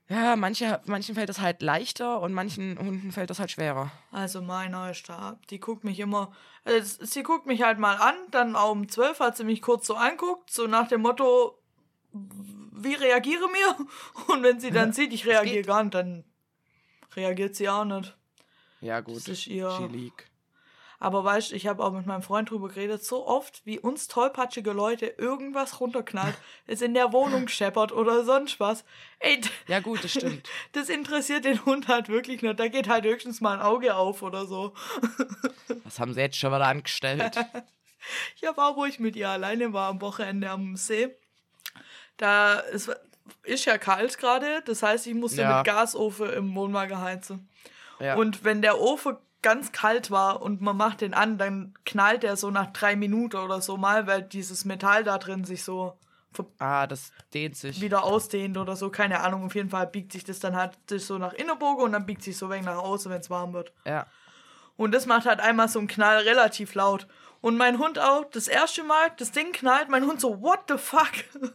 Ja, 0.09 0.37
manche, 0.37 0.81
manchen 0.87 1.15
fällt 1.17 1.31
es 1.31 1.41
halt 1.41 1.63
leichter 1.63 2.21
und 2.21 2.33
manchen 2.33 2.79
Hunden 2.79 3.11
fällt 3.11 3.31
es 3.31 3.41
halt 3.41 3.51
schwerer. 3.51 3.91
also 4.13 4.41
meiner 4.41 4.91
ist 4.91 5.09
da. 5.09 5.39
Die 5.51 5.59
guckt 5.59 5.83
mich 5.83 5.99
immer. 5.99 6.33
Äh, 6.65 6.83
sie 6.83 7.23
guckt 7.25 7.47
mich 7.47 7.63
halt 7.63 7.79
mal 7.81 7.97
an, 7.97 8.15
dann 8.31 8.55
auch 8.55 8.71
um 8.71 8.89
12 8.89 9.19
hat 9.19 9.37
sie 9.37 9.43
mich 9.45 9.63
kurz 9.63 9.87
so 9.87 9.95
anguckt, 9.97 10.51
so 10.53 10.67
nach 10.69 10.87
dem 10.87 11.01
Motto, 11.03 11.59
wie 12.13 12.95
reagiere 12.95 13.49
mir? 13.51 13.87
Und 14.29 14.43
wenn 14.45 14.61
sie 14.61 14.71
dann 14.71 14.93
sieht, 14.93 15.13
ich 15.13 15.27
reagiere 15.27 15.63
gar 15.65 15.83
nicht, 15.83 15.95
dann 15.95 16.25
reagiert 17.17 17.55
sie 17.57 17.69
auch 17.69 17.85
nicht. 17.85 18.15
Ja, 18.81 19.01
gut. 19.01 19.17
Das 19.17 19.29
ist 19.29 19.47
ihr- 19.47 19.75
Chillig. 19.79 20.13
Aber 20.99 21.25
weißt 21.25 21.53
ich 21.53 21.67
habe 21.67 21.85
auch 21.85 21.93
mit 21.93 22.07
meinem 22.07 22.23
Freund 22.23 22.49
drüber 22.49 22.69
geredet, 22.69 23.05
so 23.05 23.27
oft, 23.27 23.61
wie 23.67 23.79
uns 23.79 24.09
tollpatschige 24.09 24.73
Leute 24.73 25.05
irgendwas 25.07 25.79
runterknallt, 25.79 26.35
es 26.67 26.81
in 26.81 26.95
der 26.95 27.13
Wohnung 27.13 27.49
scheppert 27.49 27.93
oder 27.93 28.25
sonst 28.25 28.61
was. 28.61 28.83
Ey, 29.19 29.43
Ja, 29.69 29.81
gut, 29.81 30.03
das 30.03 30.13
stimmt. 30.13 30.49
das 30.73 30.89
interessiert 30.89 31.45
den 31.45 31.63
Hund 31.67 31.89
halt 31.89 32.09
wirklich 32.09 32.41
nicht. 32.41 32.59
Da 32.59 32.69
geht 32.69 32.89
halt 32.89 33.05
höchstens 33.05 33.43
mal 33.43 33.59
ein 33.59 33.61
Auge 33.63 33.95
auf 33.95 34.23
oder 34.23 34.47
so. 34.47 34.73
Was 35.85 36.01
haben 36.01 36.15
sie 36.15 36.21
jetzt 36.21 36.39
schon 36.39 36.51
wieder 36.53 36.67
angestellt? 36.67 37.37
Ich 38.37 38.45
habe 38.47 38.63
auch, 38.63 38.77
wo 38.77 38.87
ich 38.87 38.99
mit 38.99 39.17
ihr 39.17 39.29
alleine 39.29 39.73
war 39.75 39.89
am 39.91 40.01
Wochenende 40.01 40.49
am 40.51 40.77
See. 40.77 41.15
Da 42.17 42.61
es 42.73 42.89
war- 42.89 42.97
ist 43.43 43.65
ja 43.65 43.79
kalt 43.79 44.19
gerade, 44.19 44.63
das 44.65 44.83
heißt, 44.83 45.07
ich 45.07 45.15
musste 45.15 45.43
Ja. 45.43 45.59
mit 45.59 45.67
Gasofen 45.67 46.31
im 46.33 46.55
Wohnwagen 46.55 47.01
heizen. 47.01 47.49
Ja. 48.01 48.17
Und 48.17 48.45
wenn 48.45 48.63
der 48.63 48.81
Ofen 48.81 49.17
ganz 49.43 49.73
kalt 49.73 50.11
war 50.11 50.43
und 50.43 50.61
man 50.61 50.77
macht 50.77 51.01
den 51.01 51.15
an, 51.15 51.39
dann 51.39 51.75
knallt 51.85 52.23
der 52.23 52.37
so 52.37 52.51
nach 52.51 52.73
drei 52.73 52.97
Minuten 52.97 53.37
oder 53.37 53.61
so 53.61 53.77
mal, 53.77 54.07
weil 54.07 54.23
dieses 54.23 54.65
Metall 54.65 55.05
da 55.05 55.19
drin 55.19 55.45
sich 55.45 55.63
so 55.65 55.97
ah, 56.59 56.87
das 56.87 57.13
dehnt 57.33 57.57
sich. 57.57 57.81
wieder 57.81 58.05
ausdehnt 58.05 58.59
oder 58.59 58.77
so, 58.77 58.91
keine 58.91 59.21
Ahnung. 59.21 59.47
Auf 59.47 59.55
jeden 59.55 59.71
Fall 59.71 59.87
biegt 59.87 60.13
sich 60.13 60.25
das 60.25 60.41
dann 60.41 60.57
halt 60.57 60.77
so 60.89 61.19
nach 61.19 61.33
Innenbogen 61.33 61.85
und 61.85 61.93
dann 61.93 62.07
biegt 62.07 62.23
sich 62.23 62.37
so 62.37 62.51
weg 62.51 62.63
nach 62.65 62.77
außen, 62.77 63.11
wenn 63.11 63.21
es 63.21 63.31
warm 63.31 63.53
wird. 63.53 63.73
Ja. 63.87 64.07
Und 64.77 64.93
das 64.93 65.07
macht 65.07 65.27
halt 65.27 65.41
einmal 65.41 65.69
so 65.69 65.79
einen 65.79 65.89
Knall 65.89 66.19
relativ 66.19 66.75
laut. 66.75 67.07
Und 67.41 67.57
mein 67.57 67.79
Hund 67.79 67.99
auch, 67.99 68.25
das 68.33 68.49
erste 68.49 68.83
Mal, 68.83 69.13
das 69.19 69.31
Ding 69.33 69.53
knallt, 69.53 69.89
mein 69.89 70.05
Hund 70.07 70.21
so, 70.21 70.43
what 70.43 70.61
the 70.69 70.77
fuck? 70.77 71.13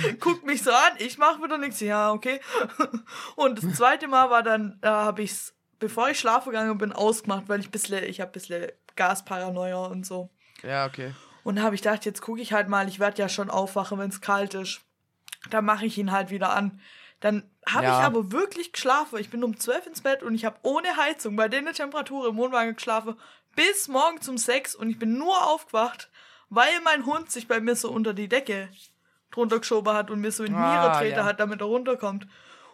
Guckt 0.20 0.44
mich 0.44 0.62
so 0.62 0.70
an, 0.70 0.92
ich 0.98 1.18
mach 1.18 1.42
wieder 1.42 1.58
nichts. 1.58 1.80
Ja, 1.80 2.12
okay. 2.12 2.40
Und 3.36 3.62
das 3.62 3.74
zweite 3.76 4.08
Mal 4.08 4.30
war 4.30 4.42
dann, 4.42 4.78
da 4.80 5.04
habe 5.04 5.22
ich's, 5.22 5.54
bevor 5.78 6.08
ich 6.10 6.18
schlafen 6.18 6.50
gegangen 6.50 6.78
bin, 6.78 6.92
ausgemacht, 6.92 7.48
weil 7.48 7.60
ich 7.60 7.70
bisschen, 7.70 8.04
ich 8.04 8.20
habe 8.20 8.32
bisschen 8.32 8.70
Gasparanoia 8.96 9.86
und 9.86 10.04
so. 10.06 10.30
Ja, 10.62 10.86
okay. 10.86 11.12
Und 11.44 11.56
da 11.56 11.62
habe 11.62 11.74
ich 11.74 11.82
gedacht, 11.82 12.04
jetzt 12.04 12.22
gucke 12.22 12.40
ich 12.40 12.52
halt 12.52 12.68
mal, 12.68 12.88
ich 12.88 13.00
werde 13.00 13.20
ja 13.20 13.28
schon 13.28 13.50
aufwachen, 13.50 13.98
wenn 13.98 14.10
es 14.10 14.20
kalt 14.20 14.54
ist. 14.54 14.80
Dann 15.50 15.64
mache 15.64 15.86
ich 15.86 15.98
ihn 15.98 16.12
halt 16.12 16.30
wieder 16.30 16.54
an. 16.54 16.80
Dann 17.20 17.50
habe 17.66 17.84
Ja. 17.86 17.98
ich 18.00 18.04
aber 18.04 18.32
wirklich 18.32 18.72
geschlafen. 18.72 19.18
Ich 19.18 19.30
bin 19.30 19.42
um 19.42 19.58
12 19.58 19.86
ins 19.86 20.00
Bett 20.02 20.22
und 20.22 20.34
ich 20.34 20.44
habe 20.44 20.58
ohne 20.62 20.96
Heizung 20.96 21.36
bei 21.36 21.48
der 21.48 21.64
Temperatur 21.72 22.28
im 22.28 22.36
Wohnwagen 22.36 22.74
geschlafen 22.74 23.16
bis 23.54 23.88
morgen 23.88 24.18
um 24.28 24.38
6 24.38 24.74
und 24.74 24.88
ich 24.90 24.98
bin 24.98 25.18
nur 25.18 25.46
aufgewacht, 25.46 26.10
weil 26.48 26.80
mein 26.84 27.06
Hund 27.06 27.30
sich 27.30 27.48
bei 27.48 27.60
mir 27.60 27.76
so 27.76 27.90
unter 27.90 28.14
die 28.14 28.28
Decke 28.28 28.68
drunter 29.32 29.58
geschoben 29.58 29.92
hat 29.94 30.10
und 30.10 30.20
mir 30.20 30.30
so 30.32 30.44
in 30.44 30.52
die 30.52 30.58
Ah, 30.58 30.82
Niere 30.88 30.98
treten 30.98 31.18
ja. 31.18 31.24
hat, 31.24 31.40
damit 31.40 31.60
er 31.60 31.66
runterkommt. 31.66 32.26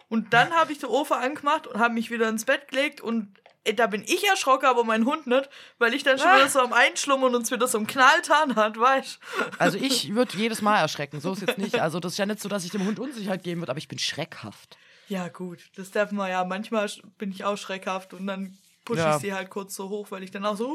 Und 0.09 0.33
dann 0.33 0.51
habe 0.51 0.71
ich 0.71 0.79
den 0.79 0.89
Ofen 0.89 1.17
angemacht 1.17 1.67
und 1.67 1.79
habe 1.79 1.93
mich 1.93 2.09
wieder 2.11 2.29
ins 2.29 2.45
Bett 2.45 2.67
gelegt 2.67 2.99
und 3.01 3.35
ey, 3.63 3.75
da 3.75 3.87
bin 3.87 4.03
ich 4.03 4.27
erschrocken, 4.27 4.65
aber 4.65 4.83
mein 4.83 5.05
Hund 5.05 5.27
nicht, 5.27 5.49
weil 5.77 5.93
ich 5.93 6.03
dann 6.03 6.17
schon 6.17 6.27
Ah. 6.27 6.37
wieder 6.37 6.49
so 6.49 6.59
am 6.61 6.73
Einschlummern 6.73 7.35
und 7.35 7.43
es 7.43 7.51
wieder 7.51 7.67
so 7.67 7.77
am 7.77 7.85
Knalltan 7.87 8.55
hat, 8.55 8.79
weißt 8.79 9.19
Also 9.59 9.77
ich 9.77 10.13
würde 10.15 10.35
jedes 10.37 10.61
Mal 10.61 10.79
erschrecken, 10.79 11.19
so 11.21 11.33
ist 11.33 11.41
jetzt 11.41 11.57
nicht. 11.57 11.79
Also 11.79 11.99
das 11.99 12.13
ist 12.13 12.17
ja 12.17 12.25
nicht 12.25 12.39
so, 12.41 12.49
dass 12.49 12.63
ich 12.65 12.71
dem 12.71 12.85
Hund 12.85 12.99
Unsicherheit 12.99 13.43
geben 13.43 13.61
würde, 13.61 13.71
aber 13.71 13.77
ich 13.79 13.87
bin 13.87 13.99
schreckhaft. 13.99 14.77
Ja, 15.09 15.27
gut, 15.27 15.59
das 15.75 15.91
darf 15.91 16.11
man 16.11 16.29
ja. 16.29 16.43
Manchmal 16.45 16.89
bin 17.17 17.31
ich 17.31 17.43
auch 17.43 17.57
schreckhaft 17.57 18.13
und 18.13 18.25
dann 18.27 18.57
pushe 18.85 19.01
Ja. 19.01 19.15
ich 19.15 19.21
sie 19.21 19.33
halt 19.33 19.49
kurz 19.49 19.75
so 19.75 19.89
hoch, 19.89 20.07
weil 20.09 20.23
ich 20.23 20.31
dann 20.31 20.45
auch 20.45 20.55
so, 20.55 20.71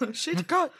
uh, 0.00 0.06
shit. 0.12 0.46
Gott. 0.48 0.70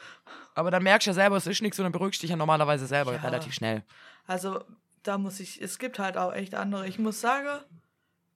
Aber 0.55 0.71
dann 0.71 0.83
merkst 0.83 1.07
du 1.07 1.11
ja 1.11 1.15
selber, 1.15 1.37
es 1.37 1.47
ist 1.47 1.63
nichts 1.63 1.79
und 1.79 1.85
dann 1.85 1.93
beruhigst 1.93 2.21
du 2.21 2.25
dich 2.25 2.31
ja 2.31 2.37
normalerweise 2.37 2.87
selber 2.87 3.15
Ja. 3.15 3.21
relativ 3.21 3.55
schnell. 3.55 3.83
Also, 4.27 4.65
da 5.03 5.19
muss 5.19 5.41
ich, 5.41 5.61
es 5.61 5.79
gibt 5.79 5.99
halt 5.99 6.17
auch 6.17 6.33
echt 6.33 6.55
andere. 6.55 6.87
Ich 6.87 6.99
muss 6.99 7.21
sagen, 7.21 7.61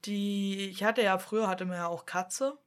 die, 0.04 0.68
ich 0.68 0.84
hatte 0.84 1.02
ja 1.02 1.18
früher, 1.18 1.48
hatte 1.48 1.64
man 1.64 1.76
ja 1.76 1.86
auch 1.86 2.06
Katze. 2.06 2.58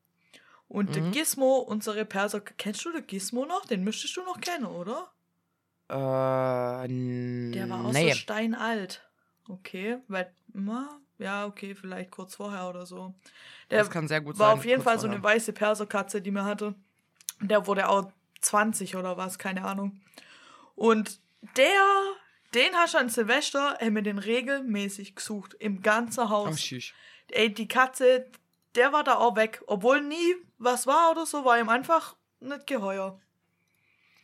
Und 0.67 0.95
mhm. 0.95 1.11
Gizmo, 1.11 1.57
unsere 1.57 2.05
Perser, 2.05 2.41
kennst 2.41 2.85
du 2.85 2.91
den 2.91 3.05
Gizmo 3.07 3.45
noch? 3.45 3.65
Den 3.65 3.83
müsstest 3.83 4.15
du 4.17 4.23
noch 4.23 4.39
kennen, 4.39 4.65
oder? 4.65 5.11
Äh, 5.89 7.51
Der 7.51 7.69
war 7.69 7.85
auch 7.85 7.91
nee. 7.91 8.11
so 8.11 8.15
steinalt. 8.15 9.03
Okay, 9.47 9.97
weil, 10.07 10.31
ja, 11.17 11.47
okay, 11.47 11.73
vielleicht 11.73 12.11
kurz 12.11 12.35
vorher 12.35 12.69
oder 12.69 12.85
so. 12.85 13.15
Der 13.71 13.79
das 13.79 13.89
kann 13.89 14.07
sehr 14.07 14.21
gut 14.21 14.37
war 14.37 14.45
sein. 14.45 14.47
War 14.47 14.59
auf 14.59 14.65
jeden 14.65 14.83
Fall 14.83 14.99
so 14.99 15.07
eine 15.07 15.21
weiße 15.21 15.53
Perserkatze, 15.53 16.21
die 16.21 16.29
mir 16.29 16.45
hatte. 16.45 16.75
Der 17.41 17.65
wurde 17.65 17.89
auch 17.89 18.11
20 18.41 18.95
oder 18.95 19.17
was, 19.17 19.39
keine 19.39 19.65
Ahnung. 19.65 19.99
Und 20.75 21.19
der, 21.57 21.65
den 22.53 22.73
hast 22.75 22.93
du 22.93 22.97
an 22.97 23.09
Silvester, 23.09 23.77
haben 23.79 23.95
wir 23.95 24.01
den 24.01 24.19
regelmäßig 24.19 25.15
gesucht. 25.15 25.53
Im 25.55 25.81
ganzen 25.81 26.29
Haus. 26.29 26.71
Oh, 26.71 26.77
Ey, 27.31 27.53
die 27.53 27.67
Katze, 27.67 28.27
der 28.75 28.91
war 28.91 29.03
da 29.03 29.15
auch 29.15 29.35
weg. 29.35 29.61
Obwohl 29.67 30.01
nie 30.01 30.35
was 30.57 30.87
war 30.87 31.11
oder 31.11 31.25
so, 31.25 31.45
war 31.45 31.59
ihm 31.59 31.69
einfach 31.69 32.15
nicht 32.39 32.67
geheuer. 32.67 33.19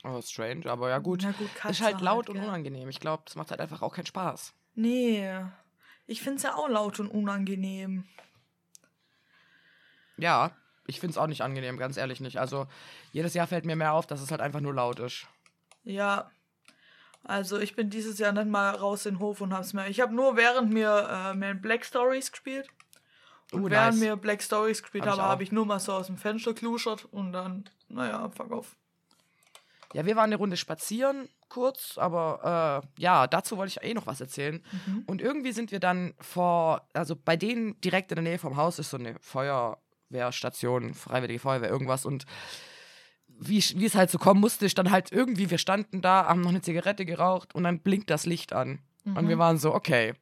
Oh, 0.03 0.21
strange, 0.21 0.69
aber 0.69 0.89
ja 0.89 0.99
gut. 0.99 1.25
gut 1.37 1.49
ist 1.69 1.81
halt 1.81 2.01
laut 2.01 2.27
halt, 2.27 2.37
und 2.37 2.43
unangenehm. 2.43 2.89
Ich 2.89 2.99
glaube, 2.99 3.23
das 3.25 3.35
macht 3.35 3.49
halt 3.49 3.59
einfach 3.59 3.81
auch 3.81 3.93
keinen 3.93 4.05
Spaß. 4.05 4.53
Nee. 4.75 5.27
Ich 6.05 6.21
finde 6.21 6.37
es 6.37 6.43
ja 6.43 6.55
auch 6.55 6.69
laut 6.69 6.99
und 6.99 7.07
unangenehm. 7.07 8.05
Ja, 10.17 10.51
ich 10.87 10.99
finde 10.99 11.11
es 11.11 11.17
auch 11.17 11.27
nicht 11.27 11.41
angenehm, 11.41 11.77
ganz 11.77 11.97
ehrlich 11.97 12.19
nicht. 12.19 12.39
Also, 12.39 12.67
jedes 13.11 13.33
Jahr 13.33 13.47
fällt 13.47 13.65
mir 13.65 13.75
mehr 13.75 13.93
auf, 13.93 14.05
dass 14.05 14.21
es 14.21 14.31
halt 14.31 14.41
einfach 14.41 14.61
nur 14.61 14.73
laut 14.73 14.99
ist. 14.99 15.27
Ja. 15.83 16.29
Also, 17.25 17.57
ich 17.59 17.75
bin 17.75 17.89
dieses 17.89 18.19
Jahr 18.19 18.31
nicht 18.31 18.47
mal 18.47 18.69
raus 18.75 19.05
in 19.05 19.15
den 19.15 19.19
Hof 19.19 19.41
und 19.41 19.51
hab's 19.51 19.73
mir. 19.73 19.87
Ich 19.87 19.99
habe 19.99 20.13
nur 20.13 20.37
während 20.37 20.71
mir 20.71 21.07
äh, 21.09 21.33
mir 21.35 21.55
Black 21.55 21.83
Stories 21.83 22.31
gespielt. 22.31 22.67
Und 23.51 23.63
uh, 23.63 23.69
während 23.69 23.95
nice. 23.95 24.01
wir 24.01 24.15
Black 24.15 24.43
Stories 24.43 24.81
gespielt 24.81 25.05
hab 25.05 25.13
habe, 25.13 25.23
habe 25.23 25.43
ich 25.43 25.51
nur 25.51 25.65
mal 25.65 25.79
so 25.79 25.93
aus 25.93 26.07
dem 26.07 26.17
Fenster 26.17 26.53
kluschert 26.53 27.05
und 27.05 27.31
dann, 27.31 27.69
naja, 27.89 28.29
fuck 28.29 28.51
off. 28.51 28.75
Ja, 29.93 30.05
wir 30.05 30.15
waren 30.15 30.25
eine 30.25 30.35
Runde 30.35 30.57
spazieren, 30.57 31.29
kurz, 31.47 31.97
aber 31.97 32.83
äh, 32.83 33.01
ja, 33.01 33.27
dazu 33.27 33.57
wollte 33.57 33.69
ich 33.69 33.89
eh 33.89 33.93
noch 33.93 34.07
was 34.07 34.19
erzählen. 34.19 34.61
Mhm. 34.85 35.03
Und 35.07 35.21
irgendwie 35.21 35.51
sind 35.51 35.71
wir 35.71 35.79
dann 35.79 36.13
vor, 36.19 36.87
also 36.93 37.15
bei 37.15 37.37
denen 37.37 37.79
direkt 37.81 38.11
in 38.11 38.15
der 38.15 38.23
Nähe 38.23 38.37
vom 38.37 38.57
Haus 38.57 38.77
ist 38.77 38.89
so 38.89 38.97
eine 38.97 39.15
Feuerwehrstation, 39.19 40.93
Freiwillige 40.93 41.39
Feuerwehr, 41.39 41.69
irgendwas 41.69 42.05
und 42.05 42.25
wie, 43.39 43.63
wie 43.75 43.85
es 43.85 43.95
halt 43.95 44.09
so 44.09 44.17
kommen 44.17 44.39
musste, 44.39 44.65
ist 44.65 44.77
dann 44.77 44.91
halt 44.91 45.11
irgendwie, 45.11 45.49
wir 45.49 45.57
standen 45.57 46.01
da, 46.01 46.25
haben 46.25 46.41
noch 46.41 46.49
eine 46.49 46.61
Zigarette 46.61 47.05
geraucht 47.05 47.53
und 47.55 47.63
dann 47.63 47.79
blinkt 47.79 48.09
das 48.09 48.25
Licht 48.25 48.53
an. 48.53 48.79
Mhm. 49.03 49.17
Und 49.17 49.27
wir 49.29 49.37
waren 49.37 49.57
so, 49.57 49.73
okay, 49.73 50.13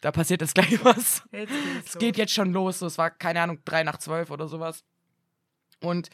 da 0.00 0.12
passiert 0.12 0.40
jetzt 0.40 0.54
gleich 0.54 0.84
was. 0.84 1.22
Jetzt 1.32 1.52
es 1.84 1.98
geht 1.98 2.16
jetzt 2.16 2.32
schon 2.32 2.52
los. 2.52 2.78
So, 2.78 2.86
es 2.86 2.98
war, 2.98 3.10
keine 3.10 3.42
Ahnung, 3.42 3.60
drei 3.64 3.82
nach 3.82 3.98
zwölf 3.98 4.30
oder 4.30 4.48
sowas. 4.48 4.84
Und 5.80 6.08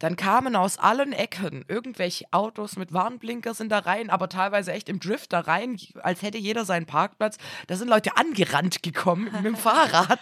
dann 0.00 0.16
kamen 0.16 0.56
aus 0.56 0.78
allen 0.78 1.12
Ecken 1.12 1.64
irgendwelche 1.68 2.24
Autos 2.32 2.76
mit 2.76 2.92
Warnblinker 2.92 3.52
sind 3.52 3.70
da 3.70 3.80
rein, 3.80 4.08
aber 4.08 4.30
teilweise 4.30 4.72
echt 4.72 4.88
im 4.88 4.98
Drift 4.98 5.32
da 5.32 5.40
rein, 5.40 5.78
als 6.02 6.22
hätte 6.22 6.38
jeder 6.38 6.64
seinen 6.64 6.86
Parkplatz. 6.86 7.36
Da 7.66 7.76
sind 7.76 7.88
Leute 7.88 8.16
angerannt 8.16 8.82
gekommen 8.82 9.30
mit 9.30 9.44
dem 9.44 9.56
Fahrrad. 9.58 10.18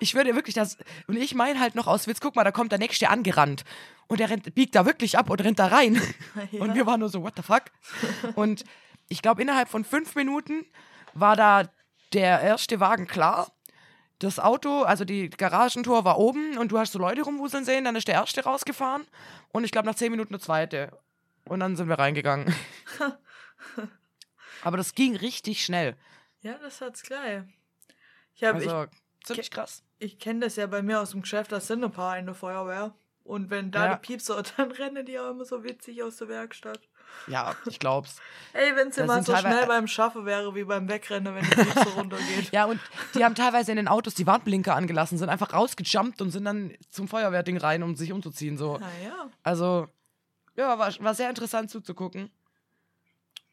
Ich 0.00 0.16
würde 0.16 0.34
wirklich 0.34 0.56
das. 0.56 0.78
Und 1.06 1.16
ich 1.16 1.34
meine 1.36 1.60
halt 1.60 1.76
noch 1.76 1.86
aus 1.86 2.08
Witz, 2.08 2.20
guck 2.20 2.34
mal, 2.34 2.42
da 2.42 2.50
kommt 2.50 2.72
der 2.72 2.80
nächste 2.80 3.08
angerannt. 3.08 3.64
Und 4.08 4.18
der 4.18 4.30
rennt, 4.30 4.52
biegt 4.54 4.74
da 4.74 4.84
wirklich 4.84 5.16
ab 5.16 5.30
und 5.30 5.42
rennt 5.42 5.58
da 5.58 5.68
rein. 5.68 6.00
Ja. 6.50 6.60
Und 6.60 6.74
wir 6.74 6.84
waren 6.84 7.00
nur 7.00 7.08
so, 7.08 7.22
what 7.22 7.34
the 7.36 7.42
fuck? 7.42 7.64
Und 8.34 8.64
ich 9.08 9.22
glaube, 9.22 9.42
innerhalb 9.42 9.68
von 9.68 9.84
fünf 9.84 10.14
Minuten 10.14 10.66
war 11.14 11.36
da 11.36 11.68
der 12.12 12.40
erste 12.40 12.80
Wagen 12.80 13.06
klar. 13.06 13.52
Das 14.20 14.38
Auto, 14.38 14.82
also 14.82 15.04
die 15.04 15.28
Garagentor 15.28 16.04
war 16.04 16.18
oben 16.18 16.56
und 16.58 16.70
du 16.70 16.78
hast 16.78 16.92
so 16.92 16.98
Leute 16.98 17.22
rumwuseln 17.22 17.64
sehen, 17.64 17.84
dann 17.84 17.96
ist 17.96 18.08
der 18.08 18.14
erste 18.14 18.44
rausgefahren 18.44 19.06
und 19.52 19.64
ich 19.64 19.72
glaube 19.72 19.86
nach 19.86 19.96
zehn 19.96 20.10
Minuten 20.10 20.32
der 20.32 20.40
zweite. 20.40 20.96
Und 21.46 21.60
dann 21.60 21.76
sind 21.76 21.88
wir 21.88 21.98
reingegangen. 21.98 22.54
Aber 24.62 24.76
das 24.76 24.94
ging 24.94 25.16
richtig 25.16 25.64
schnell. 25.64 25.96
Ja, 26.40 26.58
das 26.58 26.80
hat's 26.80 27.02
gleich. 27.02 27.42
Ich 28.34 28.44
hab, 28.44 28.54
also, 28.54 28.84
ich, 28.84 29.26
ziemlich 29.26 29.50
krass. 29.50 29.82
Ich 29.98 30.18
kenne 30.18 30.40
das 30.40 30.56
ja 30.56 30.66
bei 30.66 30.82
mir 30.82 31.00
aus 31.00 31.10
dem 31.10 31.22
Geschäft, 31.22 31.52
da 31.52 31.60
sind 31.60 31.84
ein 31.84 31.92
paar 31.92 32.18
in 32.18 32.26
der 32.26 32.34
Feuerwehr. 32.34 32.94
Und 33.24 33.50
wenn 33.50 33.70
da 33.70 33.86
ja. 33.86 33.94
die 33.94 34.00
Piepser, 34.00 34.42
dann 34.56 34.70
rennen 34.70 35.04
die 35.04 35.18
auch 35.18 35.30
immer 35.30 35.44
so 35.44 35.64
witzig 35.64 36.02
aus 36.02 36.16
der 36.16 36.28
Werkstatt. 36.28 36.80
Ja, 37.26 37.54
ich 37.66 37.78
glaub's. 37.78 38.16
Ey, 38.52 38.76
wenn 38.76 38.88
es 38.88 38.98
immer 38.98 39.22
so 39.22 39.34
schnell 39.36 39.66
beim 39.66 39.86
Schaffen 39.86 40.26
wäre 40.26 40.54
wie 40.54 40.64
beim 40.64 40.88
Wegrennen, 40.88 41.34
wenn 41.34 41.44
die 41.44 41.50
Piepser 41.50 41.90
runtergeht. 41.96 42.52
Ja, 42.52 42.66
und 42.66 42.80
die 43.14 43.24
haben 43.24 43.34
teilweise 43.34 43.72
in 43.72 43.76
den 43.76 43.88
Autos 43.88 44.14
die 44.14 44.26
Warnblinker 44.26 44.74
angelassen, 44.74 45.18
sind 45.18 45.28
einfach 45.28 45.52
rausgejumpt 45.52 46.20
und 46.20 46.30
sind 46.30 46.44
dann 46.44 46.72
zum 46.90 47.08
Feuerwehrding 47.08 47.56
rein, 47.56 47.82
um 47.82 47.96
sich 47.96 48.12
umzuziehen. 48.12 48.58
So. 48.58 48.78
Ja. 49.04 49.30
Also, 49.42 49.88
ja, 50.56 50.78
war, 50.78 50.92
war 51.00 51.14
sehr 51.14 51.30
interessant 51.30 51.70
zuzugucken. 51.70 52.30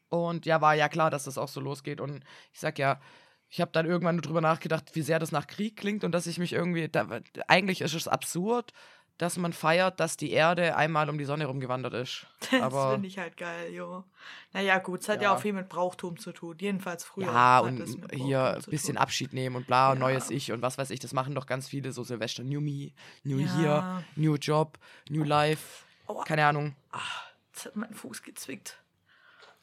Und 0.08 0.44
ja, 0.44 0.60
war 0.60 0.74
ja 0.74 0.88
klar, 0.88 1.10
dass 1.10 1.24
das 1.24 1.38
auch 1.38 1.48
so 1.48 1.60
losgeht. 1.60 2.00
Und 2.00 2.22
ich 2.52 2.60
sag 2.60 2.78
ja, 2.78 3.00
ich 3.48 3.60
habe 3.60 3.70
dann 3.72 3.86
irgendwann 3.86 4.18
drüber 4.18 4.40
nachgedacht, 4.40 4.94
wie 4.94 5.02
sehr 5.02 5.18
das 5.18 5.32
nach 5.32 5.46
Krieg 5.46 5.76
klingt 5.76 6.04
und 6.04 6.12
dass 6.12 6.26
ich 6.26 6.38
mich 6.38 6.52
irgendwie. 6.52 6.88
Da, 6.88 7.06
eigentlich 7.48 7.80
ist 7.80 7.94
es 7.94 8.08
absurd, 8.08 8.72
dass 9.18 9.36
man 9.36 9.52
feiert, 9.52 10.00
dass 10.00 10.16
die 10.16 10.32
Erde 10.32 10.76
einmal 10.76 11.08
um 11.08 11.18
die 11.18 11.24
Sonne 11.24 11.46
rumgewandert 11.46 11.94
ist. 11.94 12.26
Das 12.50 12.92
finde 12.92 13.08
ich 13.08 13.18
halt 13.18 13.36
geil, 13.36 13.72
jo. 13.72 14.04
Naja, 14.52 14.78
gut, 14.78 15.00
es 15.00 15.08
hat 15.08 15.16
ja. 15.16 15.30
ja. 15.30 15.34
auch 15.34 15.40
viel 15.40 15.52
mit 15.52 15.68
Brauchtum 15.68 16.18
zu 16.18 16.32
tun. 16.32 16.56
Jedenfalls 16.60 17.02
früher. 17.04 17.26
Ja, 17.26 17.60
und 17.60 17.84
hier 18.12 18.54
ein 18.56 18.62
bisschen 18.70 18.96
Abschied 18.96 19.32
nehmen 19.32 19.56
und 19.56 19.66
bla, 19.66 19.94
ja. 19.94 19.98
neues 19.98 20.30
Ich 20.30 20.52
und 20.52 20.60
was 20.60 20.76
weiß 20.76 20.90
ich. 20.90 21.00
Das 21.00 21.12
machen 21.12 21.34
doch 21.34 21.46
ganz 21.46 21.68
viele, 21.68 21.92
so 21.92 22.04
Silvester. 22.04 22.44
New 22.44 22.60
Me, 22.60 22.92
New 23.24 23.38
ja. 23.38 23.58
Year, 23.58 24.04
New 24.16 24.34
Job, 24.34 24.78
New 25.08 25.24
Life. 25.24 25.84
Aua. 26.06 26.24
Keine 26.24 26.46
Ahnung. 26.46 26.76
Ach, 26.90 27.24
jetzt 27.52 27.66
hat 27.66 27.76
mein 27.76 27.94
Fuß 27.94 28.22
gezwickt. 28.22 28.82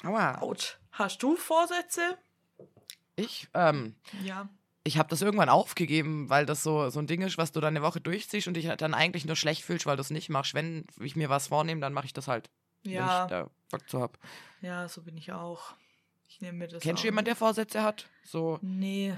Aua. 0.04 0.40
Autsch. 0.42 0.78
Hast 0.94 1.22
du 1.22 1.36
Vorsätze? 1.36 2.18
Ich? 3.16 3.48
Ähm, 3.54 3.96
ja 4.24 4.50
ich 4.90 4.98
habe 4.98 5.08
das 5.08 5.22
irgendwann 5.22 5.50
aufgegeben, 5.50 6.30
weil 6.30 6.48
das 6.48 6.64
so, 6.64 6.90
so 6.90 7.00
ein 7.00 7.06
Ding 7.06 7.22
ist, 7.22 7.38
was 7.38 7.52
du 7.52 7.62
dann 7.62 7.76
eine 7.76 7.86
Woche 7.86 8.02
durchziehst 8.02 8.48
und 8.48 8.56
dich 8.56 8.66
dann 8.66 8.96
eigentlich 8.96 9.24
nur 9.24 9.36
schlecht 9.36 9.62
fühlst, 9.62 9.86
weil 9.86 9.96
du 9.96 10.02
es 10.02 10.10
nicht 10.10 10.30
machst. 10.30 10.56
Wenn 10.56 10.88
ich 11.00 11.16
mir 11.16 11.30
was 11.30 11.50
vornehme, 11.50 11.80
dann 11.80 11.94
mache 11.94 12.08
ich 12.08 12.14
das 12.14 12.28
halt. 12.28 12.50
Ja. 12.82 13.20
Wenn 13.20 13.24
ich 13.24 13.30
da 13.30 13.50
Bock 13.70 13.88
zu 13.88 14.02
hab. 14.02 14.18
Ja, 14.62 14.90
so 14.90 15.04
bin 15.04 15.16
ich 15.16 15.32
auch. 15.32 15.76
Ich 16.28 16.42
nehme 16.42 16.58
mir 16.58 16.68
das. 16.68 16.82
Kennst 16.82 17.04
du 17.04 17.08
jemanden, 17.08 17.28
der 17.28 17.36
Vorsätze 17.36 17.84
hat? 17.84 18.08
So. 18.24 18.58
Nee. 18.64 19.16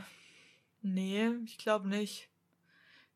Nee, 0.82 1.30
ich 1.46 1.58
glaube 1.58 1.88
nicht. 1.88 2.28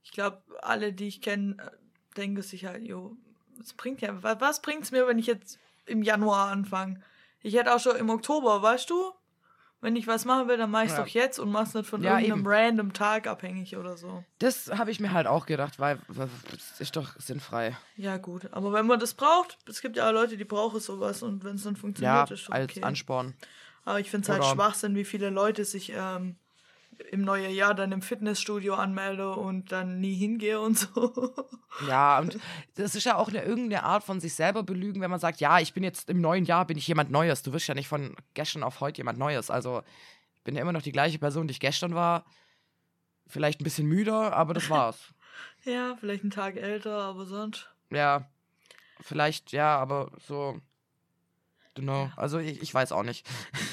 Ich 0.04 0.12
glaube, 0.12 0.42
alle, 0.62 0.94
die 0.94 1.10
ich 1.10 1.22
kenne, 1.22 1.58
äh, 1.60 1.72
denken 2.16 2.42
sich 2.42 2.64
halt, 2.64 2.84
jo, 2.84 3.18
was 3.58 3.74
bringt 3.74 4.00
ja, 4.00 4.24
was 4.24 4.62
bringt's 4.62 4.92
mir, 4.92 5.08
wenn 5.08 5.20
ich 5.20 5.28
jetzt 5.28 5.60
im 5.86 6.04
Januar 6.04 6.52
anfange? 6.52 7.02
Ich 7.42 7.56
hätte 7.56 7.76
auch 7.76 7.80
schon 7.80 7.98
im 7.98 8.10
Oktober, 8.10 8.62
weißt 8.62 8.90
du? 8.90 9.12
Wenn 9.86 9.96
ich 9.96 10.08
was 10.08 10.25
machen 10.25 10.48
will, 10.48 10.58
dann 10.58 10.72
mache 10.72 10.86
ich 10.86 10.89
es 10.89 10.98
ja. 10.98 11.04
doch 11.04 11.08
jetzt 11.08 11.38
und 11.38 11.51
mach's 11.51 11.75
nicht 11.75 11.88
von 11.88 12.01
ja, 12.01 12.18
irgendeinem 12.18 12.39
eben. 12.39 12.48
random 12.48 12.94
Tag 12.94 13.27
abhängig 13.27 13.77
oder 13.77 13.98
so. 13.98 14.24
Das 14.39 14.72
habe 14.75 14.89
ich 14.89 15.00
mir 15.00 15.13
halt 15.13 15.27
auch 15.27 15.46
gedacht, 15.46 15.77
weil 15.77 16.00
es 16.51 16.82
ist 16.82 16.96
doch 16.96 17.15
sinnfrei. 17.20 17.77
Ja, 17.96 18.18
gut. 18.18 18.51
Aber 18.51 18.74
wenn 18.74 18.88
man 18.88 19.00
das 19.00 19.13
braucht, 19.13 19.60
es 19.70 19.82
gibt 19.82 19.96
ja 19.96 20.10
Leute, 20.10 20.38
die 20.38 20.44
brauchen 20.44 20.80
sowas 20.80 21.22
und 21.22 21.44
wenn 21.44 21.58
es 21.58 21.63
dann 21.63 21.75
funktioniert, 21.75 22.30
ja, 22.30 22.34
ist 22.34 22.42
es 22.42 22.50
okay. 22.50 22.58
als 22.58 22.84
Ansporn. 22.84 23.36
Aber 23.84 24.00
ich 24.00 24.10
finde 24.10 24.25
es 24.25 24.30
halt 24.30 24.44
Schwachsinn, 24.44 24.96
wie 24.96 25.06
viele 25.06 25.30
Leute 25.30 25.63
sich 25.65 25.94
ähm, 25.96 26.36
im 27.12 27.22
neuen 27.22 27.54
Jahr 27.54 27.74
dann 27.74 27.92
im 27.92 28.02
Fitnessstudio 28.02 28.75
anmelde 28.75 29.32
und 29.32 29.72
dann 29.72 30.00
nie 30.00 30.16
hingehe 30.16 30.60
und 30.60 30.78
so. 30.78 31.34
Ja, 31.90 32.20
und 32.20 32.40
das 32.75 32.96
ist 32.96 33.04
ja 33.04 33.18
auch 33.18 33.28
eine 33.28 33.44
irgendeine 33.44 33.84
Art 33.84 34.06
von 34.06 34.22
sich 34.22 34.34
selber 34.34 34.64
belügen, 34.64 35.02
wenn 35.02 35.12
man 35.12 35.20
sagt, 35.20 35.42
ja, 35.42 35.60
ich 35.60 35.74
bin 35.74 35.84
jetzt 35.84 36.10
im 36.10 36.22
neuen 36.22 36.46
Jahr, 36.46 36.66
bin 36.66 36.78
ich 36.78 36.88
jemand 36.88 37.12
Neues. 37.12 37.44
Du 37.44 37.52
wirst 37.52 37.68
ja 37.68 37.74
nicht 37.74 37.90
von 37.90 38.16
gestern 38.34 38.64
auf 38.64 38.80
heute 38.80 39.00
jemand 39.00 39.20
Neues. 39.20 39.50
Also 39.50 39.84
ich 40.36 40.44
bin 40.44 40.56
ja 40.56 40.62
immer 40.62 40.72
noch 40.72 40.82
die 40.82 40.94
gleiche 40.94 41.20
Person, 41.20 41.48
die 41.48 41.52
ich 41.52 41.60
gestern 41.60 41.94
war. 41.94 42.24
Vielleicht 43.28 43.60
ein 43.60 43.66
bisschen 43.66 43.88
müder, 43.88 44.34
aber 44.34 44.54
das 44.54 44.70
war's. 44.70 45.14
ja, 45.66 45.98
vielleicht 46.00 46.24
einen 46.24 46.32
Tag 46.32 46.56
älter, 46.56 46.98
aber 46.98 47.25
sonst. 47.25 47.70
Ja, 47.90 48.30
vielleicht, 49.02 49.52
ja, 49.52 49.78
aber 49.78 50.12
so. 50.25 50.62
Du 51.74 51.82
know. 51.82 52.06
Ja. 52.06 52.14
Also 52.16 52.40
ich, 52.40 52.62
ich 52.62 52.74
weiß 52.74 52.94
auch 52.94 53.04
nicht. 53.04 53.28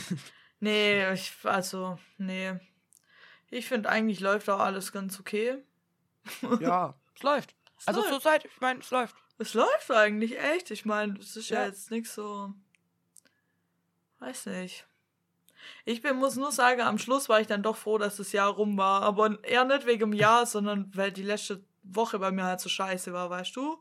nee, 0.60 1.12
ich, 1.12 1.32
also, 1.44 2.00
nee. 2.18 2.58
Ich 3.52 3.66
finde, 3.66 3.90
eigentlich 3.90 4.20
läuft 4.20 4.48
auch 4.48 4.60
alles 4.60 4.92
ganz 4.92 5.20
okay. 5.20 5.58
ja, 6.60 6.94
es 7.14 7.22
läuft. 7.22 7.54
Es 7.78 7.86
also 7.86 8.00
zur 8.00 8.20
Zeit, 8.20 8.46
ich 8.46 8.60
meine, 8.62 8.80
es 8.80 8.90
läuft. 8.90 9.14
Es 9.36 9.52
läuft 9.52 9.90
eigentlich 9.90 10.38
echt. 10.40 10.70
Ich 10.70 10.86
meine, 10.86 11.18
es 11.18 11.36
ist 11.36 11.50
ja, 11.50 11.60
ja 11.60 11.66
jetzt 11.66 11.90
nichts 11.90 12.14
so. 12.14 12.54
Weiß 14.20 14.46
nicht. 14.46 14.86
Ich 15.84 16.00
bin, 16.00 16.16
muss 16.16 16.36
nur 16.36 16.50
sagen, 16.50 16.80
am 16.80 16.96
Schluss 16.96 17.28
war 17.28 17.42
ich 17.42 17.46
dann 17.46 17.62
doch 17.62 17.76
froh, 17.76 17.98
dass 17.98 18.16
das 18.16 18.32
Jahr 18.32 18.52
rum 18.52 18.78
war. 18.78 19.02
Aber 19.02 19.38
eher 19.44 19.66
nicht 19.66 19.84
wegen 19.84 20.00
dem 20.00 20.12
Jahr, 20.14 20.46
sondern 20.46 20.90
weil 20.94 21.12
die 21.12 21.22
letzte 21.22 21.62
Woche 21.82 22.18
bei 22.18 22.30
mir 22.30 22.44
halt 22.44 22.60
so 22.60 22.70
scheiße 22.70 23.12
war, 23.12 23.28
weißt 23.28 23.54
du? 23.54 23.78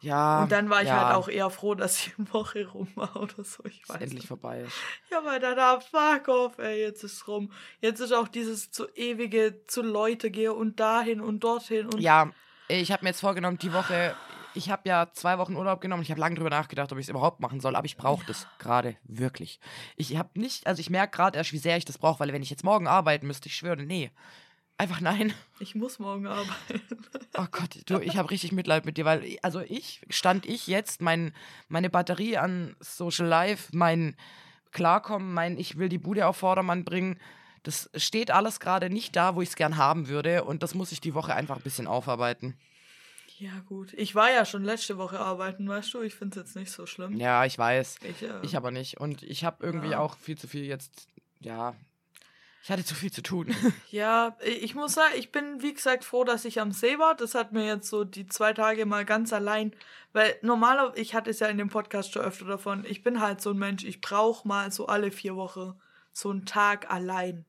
Ja. 0.00 0.42
Und 0.42 0.52
dann 0.52 0.70
war 0.70 0.82
ich 0.82 0.88
ja, 0.88 1.06
halt 1.06 1.16
auch 1.16 1.28
eher 1.28 1.50
froh, 1.50 1.74
dass 1.74 2.04
die 2.04 2.12
Woche 2.32 2.66
rum 2.66 2.88
war 2.94 3.16
oder 3.16 3.42
so. 3.44 3.64
Ich 3.64 3.88
weiß 3.88 3.96
es 3.96 4.02
endlich 4.02 4.26
vorbei 4.26 4.60
ist. 4.60 4.74
Ja, 5.10 5.24
weil 5.24 5.40
da 5.40 5.54
da, 5.54 5.80
fuck 5.80 6.28
off, 6.28 6.58
ey, 6.58 6.80
jetzt 6.80 7.02
ist 7.02 7.26
rum. 7.28 7.50
Jetzt 7.80 8.00
ist 8.00 8.12
auch 8.12 8.28
dieses 8.28 8.70
zu 8.70 8.88
ewige 8.94 9.66
zu 9.66 9.82
Leute 9.82 10.30
gehe 10.30 10.52
und 10.52 10.80
dahin 10.80 11.20
und 11.20 11.40
dorthin 11.40 11.86
und 11.86 12.00
Ja, 12.00 12.30
ich 12.68 12.92
habe 12.92 13.04
mir 13.04 13.10
jetzt 13.10 13.20
vorgenommen, 13.20 13.58
die 13.58 13.72
Woche, 13.72 14.14
ich 14.54 14.70
habe 14.70 14.88
ja 14.88 15.08
zwei 15.12 15.38
Wochen 15.38 15.54
Urlaub 15.54 15.80
genommen. 15.80 16.02
Ich 16.02 16.10
habe 16.10 16.20
lange 16.20 16.34
drüber 16.34 16.50
nachgedacht, 16.50 16.90
ob 16.92 16.98
ich 16.98 17.04
es 17.04 17.10
überhaupt 17.10 17.40
machen 17.40 17.60
soll, 17.60 17.76
aber 17.76 17.86
ich 17.86 17.96
brauche 17.96 18.26
das 18.26 18.46
gerade 18.58 18.96
wirklich. 19.04 19.60
Ich 19.96 20.16
habe 20.16 20.30
nicht, 20.34 20.66
also 20.66 20.80
ich 20.80 20.90
merke 20.90 21.16
gerade 21.16 21.38
erst, 21.38 21.52
wie 21.52 21.58
sehr 21.58 21.76
ich 21.76 21.84
das 21.84 21.98
brauche, 21.98 22.20
weil 22.20 22.32
wenn 22.32 22.42
ich 22.42 22.50
jetzt 22.50 22.64
morgen 22.64 22.88
arbeiten 22.88 23.26
müsste, 23.26 23.48
ich 23.48 23.56
schwöre, 23.56 23.82
nee. 23.82 24.10
Einfach 24.78 25.00
nein. 25.00 25.32
ich 25.58 25.74
muss 25.74 25.98
morgen 25.98 26.26
arbeiten. 26.26 26.82
Oh 27.38 27.46
Gott, 27.50 27.78
du, 27.86 27.98
ich 28.00 28.16
habe 28.18 28.30
richtig 28.30 28.52
Mitleid 28.52 28.84
mit 28.84 28.98
dir, 28.98 29.04
weil, 29.06 29.38
also 29.42 29.60
ich, 29.60 30.02
stand 30.10 30.44
ich 30.46 30.66
jetzt, 30.66 31.00
mein, 31.00 31.32
meine 31.68 31.88
Batterie 31.90 32.36
an 32.36 32.76
Social 32.80 33.26
Life, 33.26 33.70
mein 33.74 34.16
Klarkommen, 34.72 35.32
mein 35.32 35.58
Ich 35.58 35.78
will 35.78 35.88
die 35.88 35.98
Bude 35.98 36.26
auf 36.26 36.36
Vordermann 36.36 36.84
bringen, 36.84 37.18
das 37.62 37.90
steht 37.96 38.30
alles 38.30 38.60
gerade 38.60 38.90
nicht 38.90 39.16
da, 39.16 39.34
wo 39.34 39.42
ich 39.42 39.48
es 39.48 39.56
gern 39.56 39.76
haben 39.78 40.08
würde 40.08 40.44
und 40.44 40.62
das 40.62 40.74
muss 40.74 40.92
ich 40.92 41.00
die 41.00 41.14
Woche 41.14 41.34
einfach 41.34 41.56
ein 41.56 41.62
bisschen 41.62 41.86
aufarbeiten. 41.86 42.54
Ja, 43.38 43.50
gut. 43.66 43.92
Ich 43.94 44.14
war 44.14 44.30
ja 44.30 44.44
schon 44.44 44.64
letzte 44.64 44.96
Woche 44.98 45.18
arbeiten, 45.20 45.68
weißt 45.68 45.92
du? 45.94 46.00
Ich 46.02 46.14
finde 46.14 46.38
es 46.40 46.46
jetzt 46.46 46.56
nicht 46.56 46.70
so 46.70 46.86
schlimm. 46.86 47.16
Ja, 47.18 47.44
ich 47.44 47.58
weiß. 47.58 47.96
Ich, 48.02 48.22
äh, 48.22 48.40
Ich 48.42 48.56
aber 48.56 48.70
nicht. 48.70 48.98
Und 48.98 49.22
ich 49.22 49.44
habe 49.44 49.62
irgendwie 49.64 49.90
Ja. 49.90 49.98
auch 49.98 50.16
viel 50.16 50.38
zu 50.38 50.48
viel 50.48 50.64
jetzt, 50.64 51.08
ja, 51.40 51.74
ich 52.66 52.70
hatte 52.72 52.84
zu 52.84 52.96
viel 52.96 53.12
zu 53.12 53.22
tun. 53.22 53.54
Ja, 53.92 54.36
ich 54.44 54.74
muss 54.74 54.94
sagen, 54.94 55.14
ich 55.16 55.30
bin 55.30 55.62
wie 55.62 55.72
gesagt 55.72 56.02
froh, 56.02 56.24
dass 56.24 56.44
ich 56.44 56.60
am 56.60 56.72
See 56.72 56.98
war. 56.98 57.14
Das 57.14 57.36
hat 57.36 57.52
mir 57.52 57.64
jetzt 57.64 57.88
so 57.88 58.02
die 58.02 58.26
zwei 58.26 58.54
Tage 58.54 58.86
mal 58.86 59.04
ganz 59.04 59.32
allein, 59.32 59.72
weil 60.12 60.34
normaler, 60.42 60.92
ich 60.96 61.14
hatte 61.14 61.30
es 61.30 61.38
ja 61.38 61.46
in 61.46 61.58
dem 61.58 61.68
Podcast 61.68 62.12
schon 62.12 62.22
öfter 62.22 62.44
davon, 62.44 62.84
ich 62.84 63.04
bin 63.04 63.20
halt 63.20 63.40
so 63.40 63.50
ein 63.50 63.56
Mensch, 63.56 63.84
ich 63.84 64.00
brauche 64.00 64.48
mal 64.48 64.72
so 64.72 64.86
alle 64.86 65.12
vier 65.12 65.36
Wochen 65.36 65.80
so 66.12 66.30
einen 66.30 66.44
Tag 66.44 66.90
allein, 66.90 67.44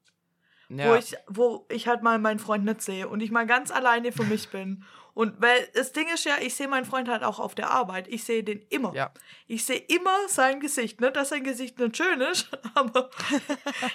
wo 0.70 0.76
ja, 0.76 0.96
ich, 0.98 1.16
wo 1.28 1.66
ich 1.70 1.88
halt 1.88 2.04
mal 2.04 2.20
meinen 2.20 2.40
Freund 2.40 2.66
nicht 2.66 2.82
sehe 2.82 3.08
und 3.08 3.22
ich 3.22 3.32
mal 3.32 3.46
ganz 3.46 3.72
alleine 3.72 4.12
für 4.12 4.24
mich 4.24 4.50
bin. 4.50 4.84
Und 5.14 5.42
weil 5.42 5.68
das 5.74 5.94
Ding 5.94 6.08
ist 6.14 6.26
ja, 6.26 6.36
ich 6.42 6.54
sehe 6.54 6.68
meinen 6.68 6.86
Freund 6.86 7.10
halt 7.10 7.24
auch 7.24 7.40
auf 7.40 7.56
der 7.56 7.72
Arbeit. 7.72 8.08
Ich 8.08 8.24
sehe 8.24 8.44
den 8.44 8.62
immer. 8.70 8.94
ja. 8.94 9.10
Ich 9.48 9.66
sehe 9.66 9.80
immer 9.80 10.16
sein 10.28 10.60
Gesicht. 10.60 11.02
Nicht, 11.02 11.16
dass 11.16 11.30
sein 11.30 11.44
Gesicht 11.44 11.80
nicht 11.80 11.98
schön 11.98 12.22
ist, 12.22 12.50
aber 12.76 13.10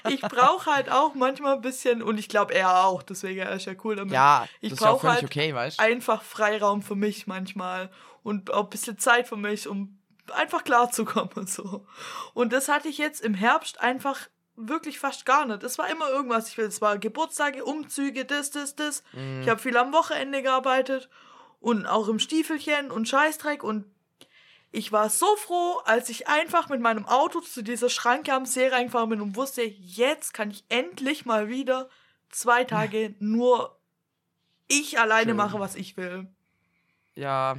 ich 0.08 0.20
brauche 0.20 0.74
halt 0.74 0.90
auch 0.90 1.14
manchmal 1.14 1.54
ein 1.54 1.60
bisschen, 1.60 2.02
und 2.02 2.18
ich 2.18 2.28
glaube 2.28 2.54
er 2.54 2.86
auch, 2.86 3.04
deswegen 3.04 3.38
er 3.38 3.52
ist 3.52 3.66
ja 3.66 3.74
cool 3.84 3.94
damit. 3.94 4.12
Ja, 4.12 4.48
ich 4.60 4.74
brauche 4.74 5.08
halt 5.08 5.22
okay, 5.22 5.54
einfach 5.78 6.22
Freiraum 6.22 6.82
für 6.82 6.96
mich 6.96 7.28
manchmal 7.28 7.90
und 8.24 8.52
auch 8.52 8.64
ein 8.64 8.70
bisschen 8.70 8.98
Zeit 8.98 9.28
für 9.28 9.36
mich, 9.36 9.68
um 9.68 10.00
einfach 10.34 10.64
klarzukommen 10.64 11.32
und 11.36 11.48
so. 11.48 11.86
Und 12.34 12.52
das 12.52 12.68
hatte 12.68 12.88
ich 12.88 12.98
jetzt 12.98 13.20
im 13.20 13.34
Herbst 13.34 13.80
einfach 13.80 14.28
wirklich 14.56 14.98
fast 14.98 15.24
gar 15.26 15.46
nicht. 15.46 15.62
Es 15.62 15.78
war 15.78 15.88
immer 15.90 16.08
irgendwas. 16.10 16.48
Ich 16.48 16.58
will, 16.58 16.66
es 16.66 16.80
war 16.80 16.98
Geburtstage, 16.98 17.64
Umzüge, 17.64 18.24
das, 18.24 18.50
das, 18.50 18.74
das. 18.76 19.02
Mhm. 19.12 19.40
Ich 19.42 19.48
habe 19.48 19.60
viel 19.60 19.76
am 19.76 19.92
Wochenende 19.92 20.42
gearbeitet 20.42 21.08
und 21.60 21.86
auch 21.86 22.08
im 22.08 22.18
Stiefelchen 22.18 22.90
und 22.90 23.08
Scheißdreck 23.08 23.62
und 23.62 23.86
ich 24.74 24.90
war 24.90 25.10
so 25.10 25.36
froh, 25.36 25.82
als 25.84 26.08
ich 26.08 26.28
einfach 26.28 26.70
mit 26.70 26.80
meinem 26.80 27.04
Auto 27.06 27.40
zu 27.40 27.62
dieser 27.62 27.90
Schranke 27.90 28.32
am 28.32 28.46
See 28.46 28.68
reingefahren 28.68 29.10
bin 29.10 29.20
und 29.20 29.36
wusste, 29.36 29.62
jetzt 29.62 30.32
kann 30.32 30.50
ich 30.50 30.64
endlich 30.70 31.26
mal 31.26 31.48
wieder 31.48 31.90
zwei 32.30 32.64
Tage 32.64 33.14
nur 33.18 33.78
ich 34.68 34.98
alleine 34.98 35.32
Schön. 35.32 35.36
machen, 35.36 35.60
was 35.60 35.74
ich 35.74 35.98
will. 35.98 36.26
Ja, 37.14 37.58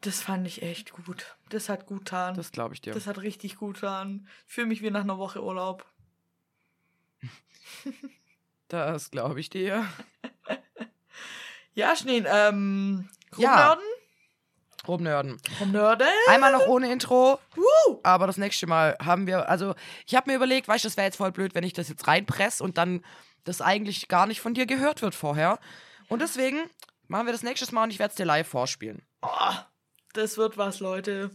Das 0.00 0.20
fand 0.22 0.44
ich 0.46 0.62
echt 0.62 0.90
gut. 0.92 1.36
Das 1.50 1.68
hat 1.68 1.86
gut 1.86 2.00
getan. 2.00 2.34
das 2.34 2.50
glaube 2.50 2.74
ich 2.74 2.80
dir. 2.80 2.92
Das 2.94 3.06
hat 3.06 3.18
richtig 3.18 3.56
gut 3.56 3.74
getan. 3.74 4.26
Ich 4.48 4.54
fühle 4.54 4.66
mich 4.66 4.82
wie 4.82 4.90
nach 4.90 5.02
einer 5.02 5.18
Woche 5.18 5.42
Urlaub. 5.44 5.86
Das 8.68 9.10
glaube 9.10 9.40
ich 9.40 9.50
dir. 9.50 9.84
Ja, 11.74 11.96
Schneen, 11.96 12.24
ähm, 12.28 13.08
Ja. 13.36 13.76
Rumnörden? 14.86 15.40
Rumnörden. 15.60 16.06
Einmal 16.28 16.52
noch 16.52 16.66
ohne 16.66 16.90
Intro. 16.92 17.38
Woo! 17.56 18.00
Aber 18.02 18.26
das 18.26 18.36
nächste 18.36 18.66
Mal 18.66 18.96
haben 19.02 19.26
wir, 19.26 19.48
also 19.48 19.74
ich 20.06 20.14
habe 20.14 20.30
mir 20.30 20.36
überlegt, 20.36 20.68
weißt 20.68 20.84
du, 20.84 20.88
das 20.88 20.96
wäre 20.96 21.06
jetzt 21.06 21.16
voll 21.16 21.32
blöd, 21.32 21.54
wenn 21.54 21.64
ich 21.64 21.72
das 21.72 21.88
jetzt 21.88 22.06
reinpresse 22.06 22.62
und 22.62 22.78
dann 22.78 23.04
das 23.44 23.60
eigentlich 23.60 24.08
gar 24.08 24.26
nicht 24.26 24.40
von 24.40 24.54
dir 24.54 24.66
gehört 24.66 25.02
wird 25.02 25.14
vorher. 25.14 25.58
Und 26.08 26.22
deswegen 26.22 26.58
machen 27.08 27.26
wir 27.26 27.32
das 27.32 27.42
nächstes 27.42 27.72
Mal 27.72 27.84
und 27.84 27.90
ich 27.90 27.98
werde 27.98 28.10
es 28.10 28.16
dir 28.16 28.24
live 28.24 28.48
vorspielen. 28.48 29.02
Oh, 29.22 29.54
das 30.12 30.36
wird 30.38 30.56
was, 30.56 30.80
Leute. 30.80 31.30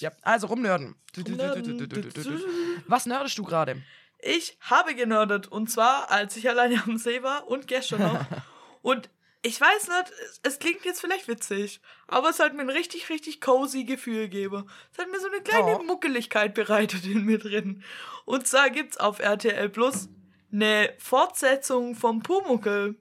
Ja, 0.00 0.10
also 0.22 0.48
rumnörden. 0.48 0.96
Rumnörden. 1.16 2.84
Was 2.86 3.06
nerdest 3.06 3.38
du 3.38 3.44
gerade? 3.44 3.82
Ich 4.20 4.56
habe 4.60 4.94
genördet. 4.94 5.48
Und 5.48 5.70
zwar, 5.70 6.10
als 6.10 6.36
ich 6.36 6.48
alleine 6.48 6.82
am 6.84 6.96
See 6.98 7.22
war 7.22 7.48
und 7.48 7.66
gestern 7.68 8.00
noch. 8.02 8.24
und 8.82 9.10
ich 9.42 9.60
weiß 9.60 9.88
nicht, 9.88 10.12
es, 10.24 10.40
es 10.42 10.58
klingt 10.58 10.84
jetzt 10.84 11.00
vielleicht 11.00 11.28
witzig, 11.28 11.80
aber 12.08 12.30
es 12.30 12.40
hat 12.40 12.54
mir 12.54 12.62
ein 12.62 12.70
richtig, 12.70 13.08
richtig 13.10 13.40
cozy 13.40 13.84
Gefühl 13.84 14.22
gegeben. 14.28 14.68
Es 14.92 14.98
hat 14.98 15.08
mir 15.10 15.20
so 15.20 15.28
eine 15.28 15.40
kleine 15.42 15.78
Oh. 15.78 15.82
Muckeligkeit 15.84 16.54
bereitet 16.54 17.04
in 17.06 17.24
mir 17.24 17.38
drin. 17.38 17.84
Und 18.24 18.46
zwar 18.48 18.70
gibt's 18.70 18.96
auf 18.96 19.20
RTL 19.20 19.68
Plus 19.68 20.08
eine 20.52 20.92
Fortsetzung 20.98 21.94
vom 21.94 22.22
Pumuckel. 22.22 22.96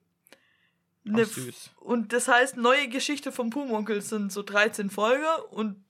Ach, 1.08 1.12
Ne, 1.12 1.26
süß. 1.26 1.70
und 1.82 2.14
das 2.14 2.28
heißt, 2.28 2.58
neue 2.58 2.88
Geschichte 2.90 3.32
vom 3.32 3.52
Pumuckel 3.52 4.02
sind 4.02 4.32
so 4.32 4.42
13 4.42 4.90
Folgen 4.90 5.24
und 5.52 5.84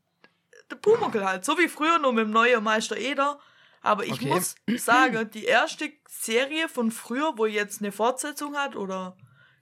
der 0.69 0.75
Pumuckel 0.75 1.25
halt, 1.25 1.45
so 1.45 1.57
wie 1.57 1.69
früher, 1.69 1.99
nur 1.99 2.11
mit 2.11 2.25
dem 2.25 2.31
neuen 2.31 2.61
Meister 2.63 2.97
Eder. 2.97 3.39
Aber 3.85 4.03
ich 4.05 4.13
Okay. 4.13 4.27
muss 4.29 4.55
sagen, 4.77 5.29
die 5.31 5.45
erste 5.45 5.91
Serie 6.09 6.67
von 6.67 6.91
früher, 6.91 7.33
wo 7.37 7.45
jetzt 7.45 7.81
eine 7.81 7.91
Fortsetzung 7.91 8.57
hat 8.57 8.75
oder 8.75 9.15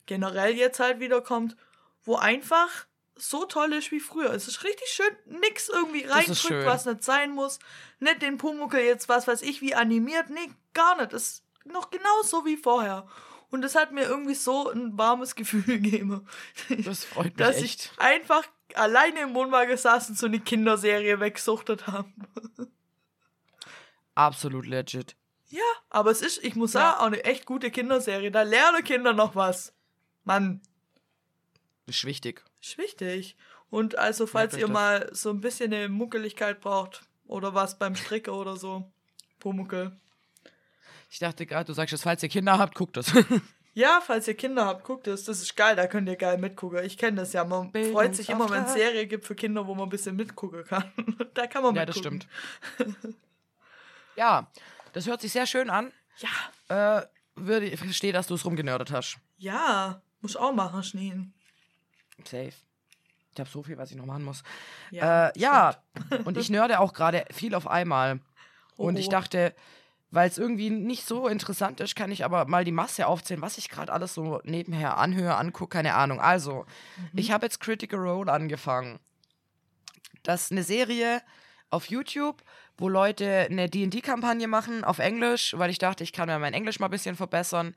generell 0.06 0.56
jetzt 0.56 0.80
halt 0.80 1.00
wiederkommt, 1.00 1.56
wo 2.04 2.16
einfach 2.16 2.70
so 3.16 3.46
toll 3.46 3.74
ist 3.74 3.92
wie 3.92 4.00
früher. 4.00 4.32
Es 4.34 4.48
ist 4.48 4.64
richtig 4.64 4.88
schön, 4.88 5.40
nix 5.42 5.70
irgendwie 5.70 6.04
reindrückt, 6.06 6.66
was 6.66 6.86
nicht 6.86 7.04
sein 7.04 7.32
muss. 7.32 7.60
Nicht 8.00 8.22
den 8.22 8.38
Pumuckel 8.38 8.82
jetzt, 8.82 9.08
was 9.10 9.28
weiß 9.28 9.42
ich, 9.44 9.62
wie 9.62 9.76
animiert. 9.76 10.30
Nee, 10.30 10.50
gar 10.74 10.98
nicht. 10.98 11.14
Das 11.14 11.24
ist 11.24 11.44
noch 11.66 11.92
genauso 11.92 12.46
wie 12.46 12.58
vorher. 12.58 13.08
Und 13.52 13.62
das 13.62 13.76
hat 13.76 13.92
mir 13.92 14.04
irgendwie 14.04 14.34
so 14.36 14.70
ein 14.72 14.98
warmes 14.98 15.36
Gefühl 15.36 15.64
gegeben. 15.64 16.28
Das 16.86 17.04
freut 17.06 17.26
mich 17.26 17.36
dass 17.36 17.58
echt. 17.58 17.92
ich 17.94 18.00
einfach 18.00 18.48
alleine 18.74 19.20
im 19.20 19.36
Wohnwagen 19.36 19.78
saß 19.78 20.10
und 20.10 20.18
so 20.18 20.26
eine 20.26 20.40
Kinderserie 20.40 21.20
weggesuchtet 21.20 21.88
habe. 21.88 22.10
Absolut 24.16 24.66
legit. 24.66 25.16
Ja, 25.50 25.62
aber 25.90 26.12
es 26.12 26.22
ist, 26.22 26.44
ich 26.44 26.56
muss 26.56 26.74
Ja. 26.74 26.80
sagen, 26.82 27.00
auch 27.02 27.06
eine 27.08 27.24
echt 27.24 27.46
gute 27.46 27.70
Kinderserie. 27.72 28.32
Da 28.32 28.42
lernen 28.44 28.84
Kinder 28.84 29.14
noch 29.14 29.36
was. 29.36 29.74
Mann, 30.24 30.62
Das 31.86 31.96
ist 31.98 32.06
wichtig. 32.06 32.44
ist 32.62 32.78
wichtig. 32.78 33.36
Und 33.70 33.98
also, 33.98 34.26
falls 34.28 34.54
euch 34.54 34.62
ihr 34.62 34.68
das. 34.68 34.74
mal 34.74 35.10
so 35.14 35.30
ein 35.30 35.42
bisschen 35.42 35.74
eine 35.74 35.90
Muckeligkeit 35.90 36.62
braucht 36.62 37.02
oder 37.28 37.54
was 37.54 37.78
beim 37.80 37.96
Stricken 37.96 38.34
oder 38.34 38.56
so, 38.58 38.90
Pumuckel. 39.40 39.96
Ich 41.10 41.20
dachte 41.20 41.46
gerade, 41.46 41.66
du 41.66 41.74
sagst 41.74 41.92
jetzt, 41.92 42.04
falls 42.04 42.24
ihr 42.24 42.30
Kinder 42.30 42.58
habt, 42.58 42.76
guckt 42.76 42.98
das. 42.98 43.12
Ja, 43.76 44.02
falls 44.06 44.28
ihr 44.28 44.36
Kinder 44.36 44.66
habt, 44.68 44.84
guckt 44.84 45.08
es. 45.08 45.24
Das 45.24 45.42
ist 45.42 45.56
geil, 45.56 45.76
da 45.76 45.88
könnt 45.88 46.08
ihr 46.08 46.16
geil 46.16 46.38
mitgucken. 46.38 46.84
Ich 46.86 46.96
kenne 46.96 47.18
das 47.18 47.34
ja. 47.34 47.44
Man 47.44 47.72
freut 47.92 48.16
sich 48.16 48.30
immer, 48.30 48.48
wenn 48.52 48.66
es. 48.66 48.74
Serie 48.74 49.08
gibt 49.08 49.26
für 49.26 49.34
Kinder, 49.34 49.66
wo 49.66 49.74
man 49.74 49.88
ein 49.88 49.90
bisschen 49.90 50.16
mitgucken 50.16 50.64
kann. 50.64 50.92
da 51.34 51.48
kann 51.48 51.64
man 51.64 51.74
ja, 51.74 51.84
das 51.84 51.96
mitgucken. 51.96 52.22
stimmt. 52.78 53.16
ja, 54.16 54.48
das 54.94 55.08
hört 55.08 55.22
sich 55.22 55.32
sehr 55.32 55.46
schön 55.48 55.70
an. 55.70 55.92
Ja, 56.18 57.00
Äh, 57.00 57.06
würde, 57.36 57.66
ich 57.66 57.80
verstehe, 57.80 58.14
dass 58.14 58.28
du 58.28 58.36
es 58.36 58.46
rumgenördet 58.46 58.92
hast. 58.92 59.18
ja, 59.38 60.02
muss 60.22 60.36
auch 60.38 60.54
machen, 60.54 60.84
Schneen. 60.84 61.34
Safe. 62.20 62.54
Ich 63.34 63.40
habe 63.40 63.50
so 63.50 63.62
viel, 63.64 63.78
was 63.78 63.92
ich 63.92 63.98
noch 63.98 64.06
machen 64.06 64.24
muss. 64.24 64.44
Ja, 64.92 65.28
äh, 65.30 65.32
ja, 65.36 65.76
und 66.26 66.38
ich 66.38 66.50
nörde 66.50 66.80
auch 66.80 66.94
gerade 66.94 67.26
viel 67.32 67.56
auf 67.56 67.68
einmal. 67.68 68.20
Oh, 68.78 68.86
Und 68.88 68.98
ich 68.98 69.08
oh. 69.08 69.12
dachte, 69.12 69.54
weil 70.12 70.30
es 70.30 70.38
irgendwie 70.38 70.70
nicht 70.70 71.06
so 71.06 71.28
interessant 71.28 71.80
ist, 71.82 71.96
kann 71.96 72.12
ich 72.12 72.24
aber 72.24 72.46
mal 72.46 72.64
die 72.64 72.72
Masse 72.72 73.08
aufzählen, 73.08 73.42
was 73.42 73.58
ich 73.58 73.68
gerade 73.70 73.92
alles 73.92 74.14
so 74.14 74.40
nebenher 74.44 74.98
anhöre, 74.98 75.36
angucke, 75.36 75.76
keine 75.76 75.96
Ahnung. 75.96 76.22
Also, 76.22 76.66
Mhm. 76.98 77.20
ich 77.20 77.32
habe 77.32 77.46
jetzt 77.48 77.60
Critical 77.60 78.00
Role 78.00 78.32
angefangen. 78.32 79.00
Das 80.22 80.44
ist 80.44 80.52
eine 80.52 80.64
Serie 80.64 81.22
auf 81.70 81.90
YouTube, 81.90 82.42
wo 82.78 82.90
Leute 82.90 83.48
eine 83.50 83.70
D&D-Kampagne 83.70 84.48
machen 84.48 84.84
auf 84.84 85.00
Englisch, 85.00 85.56
weil 85.58 85.70
ich 85.70 85.78
dachte, 85.78 86.04
ich 86.04 86.14
kann 86.14 86.28
mir 86.28 86.40
mein 86.40 86.54
Englisch 86.54 86.80
mal 86.80 86.88
ein 86.88 86.92
bisschen 86.92 87.16
verbessern. 87.16 87.76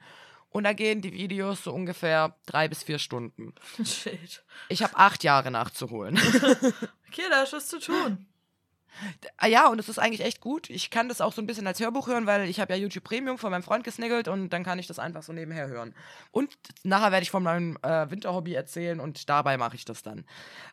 Und 0.50 0.64
da 0.64 0.72
gehen 0.72 1.02
die 1.02 1.12
Videos 1.12 1.64
so 1.64 1.72
ungefähr 1.72 2.34
drei 2.46 2.68
bis 2.68 2.82
vier 2.82 2.98
Stunden. 2.98 3.54
Shit. 3.84 4.42
Ich 4.68 4.82
habe 4.82 4.96
acht 4.96 5.24
Jahre 5.24 5.50
nachzuholen. 5.50 6.18
Okay, 7.08 7.22
da 7.30 7.44
ist 7.44 7.52
was 7.54 7.68
zu 7.68 7.78
tun. 7.78 8.26
Ah 9.36 9.46
ja, 9.46 9.68
und 9.68 9.78
es 9.78 9.88
ist 9.88 9.98
eigentlich 9.98 10.22
echt 10.22 10.40
gut. 10.40 10.70
Ich 10.70 10.90
kann 10.90 11.08
das 11.08 11.20
auch 11.20 11.32
so 11.32 11.42
ein 11.42 11.46
bisschen 11.46 11.66
als 11.66 11.80
Hörbuch 11.80 12.06
hören, 12.06 12.26
weil 12.26 12.48
ich 12.48 12.60
habe 12.60 12.72
ja 12.72 12.78
YouTube 12.78 13.04
Premium 13.04 13.38
von 13.38 13.50
meinem 13.50 13.62
Freund 13.62 13.84
gesniggelt 13.84 14.28
und 14.28 14.50
dann 14.50 14.64
kann 14.64 14.78
ich 14.78 14.86
das 14.86 14.98
einfach 14.98 15.22
so 15.22 15.32
nebenher 15.32 15.68
hören. 15.68 15.94
Und 16.30 16.50
nachher 16.82 17.12
werde 17.12 17.22
ich 17.22 17.30
von 17.30 17.42
meinem 17.42 17.76
äh, 17.82 18.10
Winterhobby 18.10 18.54
erzählen 18.54 19.00
und 19.00 19.28
dabei 19.28 19.58
mache 19.58 19.76
ich 19.76 19.84
das 19.84 20.02
dann. 20.02 20.24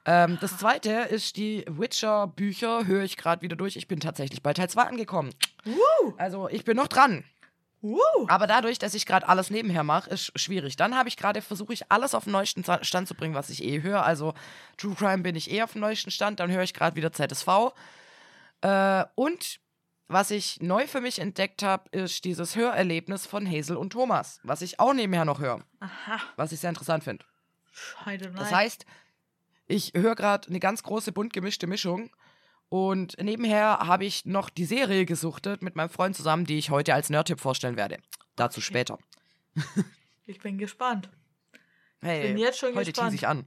Ähm, 0.05 0.37
das 0.39 0.57
zweite 0.57 0.91
ist 0.91 1.35
die 1.37 1.65
Witcher-Bücher, 1.67 2.85
höre 2.85 3.03
ich 3.03 3.17
gerade 3.17 3.41
wieder 3.41 3.55
durch. 3.55 3.75
Ich 3.75 3.87
bin 3.87 3.99
tatsächlich 3.99 4.41
bei 4.41 4.53
Teil 4.53 4.69
2 4.69 4.83
angekommen. 4.83 5.33
Woo! 5.65 6.13
Also 6.17 6.47
ich 6.49 6.63
bin 6.63 6.77
noch 6.77 6.87
dran. 6.87 7.23
Woo! 7.83 7.99
Aber 8.29 8.47
dadurch, 8.47 8.79
dass 8.79 8.93
ich 8.93 9.05
gerade 9.05 9.27
alles 9.27 9.49
nebenher 9.49 9.83
mache, 9.83 10.09
ist 10.09 10.31
schwierig. 10.39 10.77
Dann 10.77 10.95
habe 10.95 11.09
ich 11.09 11.17
gerade, 11.17 11.41
versuche 11.41 11.73
ich 11.73 11.91
alles 11.91 12.15
auf 12.15 12.23
den 12.23 12.31
neuesten 12.31 12.63
Stand 12.81 13.09
zu 13.09 13.13
bringen, 13.13 13.35
was 13.35 13.49
ich 13.49 13.61
eh 13.61 13.81
höre. 13.81 14.05
Also 14.05 14.33
True 14.77 14.95
Crime 14.95 15.21
bin 15.21 15.35
ich 15.35 15.51
eh 15.51 15.63
auf 15.63 15.73
dem 15.73 15.81
neuesten 15.81 16.09
Stand. 16.09 16.39
Dann 16.39 16.49
höre 16.49 16.63
ich 16.63 16.73
gerade 16.73 16.95
wieder 16.95 17.11
ZSV. 17.11 17.73
Äh, 18.63 19.05
und 19.15 19.59
was 20.07 20.31
ich 20.31 20.61
neu 20.61 20.87
für 20.87 21.01
mich 21.01 21.19
entdeckt 21.19 21.63
habe, 21.63 21.89
ist 21.89 22.23
dieses 22.23 22.55
Hörerlebnis 22.55 23.25
von 23.25 23.49
Hazel 23.49 23.77
und 23.77 23.91
Thomas, 23.91 24.39
was 24.43 24.61
ich 24.61 24.79
auch 24.79 24.93
nebenher 24.93 25.25
noch 25.25 25.39
höre, 25.39 25.63
Aha. 25.79 26.19
was 26.35 26.51
ich 26.51 26.59
sehr 26.59 26.69
interessant 26.69 27.03
finde. 27.03 27.25
Das 28.35 28.51
heißt, 28.51 28.85
ich 29.67 29.93
höre 29.95 30.15
gerade 30.15 30.47
eine 30.49 30.59
ganz 30.59 30.83
große 30.83 31.11
bunt 31.11 31.33
gemischte 31.33 31.67
Mischung 31.67 32.11
und 32.69 33.17
nebenher 33.21 33.79
habe 33.79 34.05
ich 34.05 34.25
noch 34.25 34.49
die 34.49 34.65
Serie 34.65 35.05
gesuchtet 35.05 35.61
mit 35.61 35.75
meinem 35.75 35.89
Freund 35.89 36.15
zusammen, 36.15 36.45
die 36.45 36.57
ich 36.57 36.69
heute 36.69 36.93
als 36.93 37.09
Nerd-Tipp 37.09 37.39
vorstellen 37.39 37.75
werde. 37.77 37.97
Dazu 38.35 38.59
Okay. 38.59 38.65
später. 38.65 38.97
ich 40.25 40.39
bin 40.39 40.57
gespannt. 40.57 41.09
Hey, 42.01 42.27
bin 42.29 42.37
jetzt 42.37 42.59
schon 42.59 42.75
heute 42.75 42.91
gespannt. 42.91 43.11
tease 43.11 43.15
ich 43.15 43.27
an. 43.27 43.45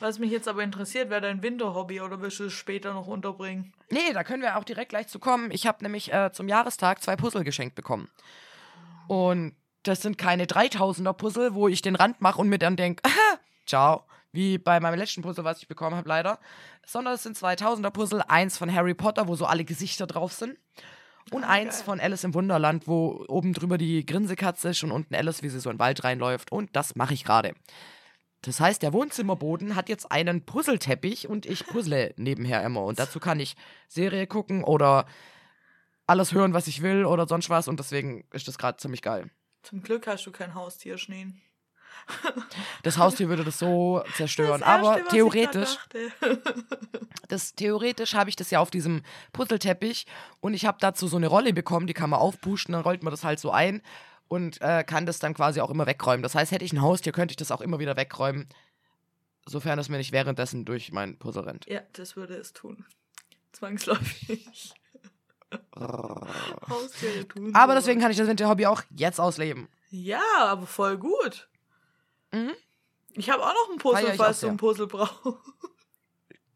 Was 0.00 0.18
mich 0.18 0.32
jetzt 0.32 0.48
aber 0.48 0.64
interessiert, 0.64 1.10
wäre 1.10 1.20
dein 1.20 1.42
Winterhobby 1.42 2.00
oder 2.00 2.20
willst 2.20 2.40
du 2.40 2.44
es 2.44 2.52
später 2.52 2.92
noch 2.92 3.06
unterbringen? 3.06 3.72
Nee, 3.90 4.12
da 4.12 4.24
können 4.24 4.42
wir 4.42 4.56
auch 4.56 4.64
direkt 4.64 4.88
gleich 4.88 5.06
zu 5.06 5.20
kommen. 5.20 5.50
Ich 5.52 5.66
habe 5.66 5.82
nämlich 5.82 6.12
äh, 6.12 6.32
zum 6.32 6.48
Jahrestag 6.48 7.02
zwei 7.02 7.14
Puzzle 7.14 7.44
geschenkt 7.44 7.76
bekommen. 7.76 8.08
Und 9.06 9.54
das 9.84 10.02
sind 10.02 10.18
keine 10.18 10.46
3000er 10.46 11.12
Puzzle, 11.12 11.54
wo 11.54 11.68
ich 11.68 11.82
den 11.82 11.94
Rand 11.94 12.20
mache 12.20 12.40
und 12.40 12.48
mir 12.48 12.58
dann 12.58 12.74
denke, 12.74 13.08
ciao, 13.66 14.02
wie 14.32 14.58
bei 14.58 14.80
meinem 14.80 14.98
letzten 14.98 15.22
Puzzle, 15.22 15.44
was 15.44 15.62
ich 15.62 15.68
bekommen 15.68 15.94
habe, 15.96 16.08
leider. 16.08 16.40
Sondern 16.84 17.14
es 17.14 17.22
sind 17.22 17.36
2000er 17.36 17.90
Puzzle, 17.90 18.22
eins 18.26 18.58
von 18.58 18.72
Harry 18.74 18.94
Potter, 18.94 19.28
wo 19.28 19.36
so 19.36 19.46
alle 19.46 19.64
Gesichter 19.64 20.08
drauf 20.08 20.32
sind. 20.32 20.58
Und 21.30 21.44
Ah, 21.44 21.48
eins 21.48 21.82
von 21.82 22.00
Alice 22.00 22.24
im 22.24 22.34
Wunderland, 22.34 22.86
wo 22.86 23.24
oben 23.28 23.52
drüber 23.52 23.78
die 23.78 24.04
Grinsekatze 24.04 24.70
ist 24.70 24.82
und 24.84 24.92
unten 24.92 25.14
Alice, 25.14 25.42
wie 25.42 25.48
sie 25.48 25.60
so 25.60 25.70
in 25.70 25.76
den 25.76 25.80
Wald 25.80 26.04
reinläuft. 26.04 26.52
Und 26.52 26.74
das 26.74 26.96
mache 26.96 27.14
ich 27.14 27.24
gerade. 27.24 27.54
Das 28.46 28.60
heißt, 28.60 28.80
der 28.80 28.92
Wohnzimmerboden 28.92 29.74
hat 29.74 29.88
jetzt 29.88 30.12
einen 30.12 30.46
Puzzleteppich 30.46 31.28
und 31.28 31.46
ich 31.46 31.66
puzzle 31.66 32.14
nebenher 32.16 32.62
immer. 32.62 32.84
Und 32.84 33.00
dazu 33.00 33.18
kann 33.18 33.40
ich 33.40 33.56
Serie 33.88 34.28
gucken 34.28 34.62
oder 34.62 35.06
alles 36.06 36.32
hören, 36.32 36.54
was 36.54 36.68
ich 36.68 36.80
will 36.80 37.04
oder 37.06 37.26
sonst 37.26 37.50
was. 37.50 37.66
Und 37.66 37.80
deswegen 37.80 38.24
ist 38.32 38.46
das 38.46 38.56
gerade 38.56 38.78
ziemlich 38.78 39.02
geil. 39.02 39.30
Zum 39.64 39.82
Glück 39.82 40.06
hast 40.06 40.26
du 40.26 40.30
kein 40.30 40.54
Haustier, 40.54 40.96
Schneen. 40.96 41.42
Das 42.84 42.98
Haustier 42.98 43.28
würde 43.28 43.42
das 43.42 43.58
so 43.58 44.04
zerstören. 44.14 44.60
Das 44.60 44.68
Aber 44.68 44.98
Erste, 44.98 45.02
ich 45.02 45.08
theoretisch, 45.08 45.78
das, 47.26 47.54
theoretisch 47.56 48.14
habe 48.14 48.30
ich 48.30 48.36
das 48.36 48.50
ja 48.52 48.60
auf 48.60 48.70
diesem 48.70 49.02
Puzzleteppich 49.32 50.06
und 50.38 50.54
ich 50.54 50.66
habe 50.66 50.78
dazu 50.80 51.08
so 51.08 51.16
eine 51.16 51.26
Rolle 51.26 51.52
bekommen, 51.52 51.88
die 51.88 51.94
kann 51.94 52.10
man 52.10 52.20
aufpusten, 52.20 52.74
dann 52.74 52.82
rollt 52.82 53.02
man 53.02 53.10
das 53.10 53.24
halt 53.24 53.40
so 53.40 53.50
ein 53.50 53.82
und 54.28 54.60
äh, 54.60 54.84
kann 54.84 55.06
das 55.06 55.18
dann 55.18 55.34
quasi 55.34 55.60
auch 55.60 55.70
immer 55.70 55.86
wegräumen. 55.86 56.22
Das 56.22 56.34
heißt, 56.34 56.52
hätte 56.52 56.64
ich 56.64 56.72
ein 56.72 56.82
Haustier, 56.82 57.12
könnte 57.12 57.32
ich 57.32 57.36
das 57.36 57.50
auch 57.50 57.60
immer 57.60 57.78
wieder 57.78 57.96
wegräumen, 57.96 58.48
sofern 59.46 59.78
es 59.78 59.88
mir 59.88 59.98
nicht 59.98 60.12
währenddessen 60.12 60.64
durch 60.64 60.92
mein 60.92 61.18
Puzzle 61.18 61.44
rennt. 61.44 61.66
ja, 61.66 61.80
das 61.92 62.16
würde 62.16 62.34
es 62.34 62.52
tun. 62.52 62.84
Zwangsläufig. 63.52 64.74
Haustiere 66.68 67.28
tun. 67.28 67.54
Aber 67.54 67.72
sowas. 67.72 67.84
deswegen 67.84 68.00
kann 68.00 68.10
ich 68.10 68.16
das 68.16 68.26
Winterhobby 68.26 68.66
auch 68.66 68.82
jetzt 68.90 69.20
ausleben. 69.20 69.68
Ja, 69.90 70.22
aber 70.40 70.66
voll 70.66 70.98
gut. 70.98 71.48
Mhm. 72.32 72.52
Ich 73.14 73.30
habe 73.30 73.42
auch 73.42 73.54
noch 73.54 73.72
ein 73.72 73.78
Puzzle, 73.78 74.14
falls 74.14 74.40
du 74.40 74.48
ein 74.48 74.56
Puzzle 74.56 74.86
brauchst. 74.86 75.24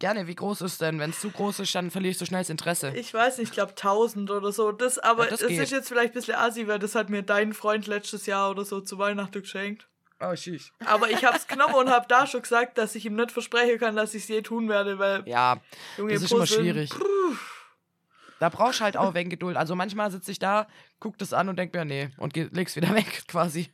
Gerne, 0.01 0.27
wie 0.27 0.35
groß 0.35 0.63
ist 0.63 0.81
denn? 0.81 0.99
Wenn 0.99 1.11
es 1.11 1.21
zu 1.21 1.31
groß 1.31 1.61
ist, 1.61 1.75
dann 1.75 1.91
verliere 1.91 2.11
ich 2.13 2.19
so 2.19 2.25
schnell 2.25 2.41
das 2.41 2.49
Interesse. 2.51 2.91
Ich 2.97 3.13
weiß 3.15 3.37
nicht, 3.39 3.49
ich 3.51 3.55
glaube 3.55 3.71
1000 3.73 4.31
oder 4.31 4.51
so. 4.51 4.73
Das, 4.73 4.99
aber 4.99 5.25
Ja, 5.25 5.31
das 5.31 5.43
es 5.43 5.49
geht. 5.49 5.61
ist 5.61 5.71
jetzt 5.71 5.89
vielleicht 5.89 6.13
ein 6.13 6.15
bisschen 6.15 6.35
assi, 6.37 6.67
weil 6.67 6.79
das 6.79 6.95
hat 6.95 7.11
mir 7.11 7.23
dein 7.23 7.53
Freund 7.53 7.87
letztes 7.87 8.25
Jahr 8.27 8.51
oder 8.51 8.65
so 8.65 8.81
zu 8.81 8.99
Weihnachten 8.99 9.43
geschenkt. 9.43 9.87
Oh, 10.19 10.35
schieß. 10.35 10.73
Aber 10.87 11.11
ich 11.11 11.25
habe 11.25 11.37
es 11.37 11.47
genommen 11.47 11.75
und 11.75 11.91
habe 11.91 12.07
da 12.09 12.27
schon 12.27 12.43
gesagt, 12.43 12.79
dass 12.79 12.95
ich 12.95 13.05
ihm 13.07 13.15
nicht 13.15 13.31
versprechen 13.31 13.79
kann, 13.79 13.95
dass 13.95 14.15
ich 14.15 14.23
es 14.23 14.29
je 14.29 14.43
tun 14.43 14.69
werde, 14.69 14.99
weil 14.99 15.23
Ja, 15.27 15.59
Junge 15.99 16.15
das 16.15 16.23
ist 16.23 16.33
immer 16.33 16.47
schwierig. 16.47 16.91
Da 18.39 18.49
brauchst 18.49 18.81
du 18.81 18.85
halt 18.85 18.97
auch 18.97 19.13
wegen 19.15 19.29
Geduld. 19.29 19.57
Also 19.59 19.75
manchmal 19.77 20.11
sitze 20.11 20.31
ich 20.33 20.39
da, 20.39 20.67
guck 20.99 21.19
das 21.19 21.35
an 21.35 21.51
und 21.51 21.57
denk 21.59 21.75
mir, 21.75 21.85
nee, 21.85 22.09
und 22.17 22.35
leg's 22.37 22.75
wieder 22.75 22.95
weg 22.95 23.25
quasi. 23.29 23.71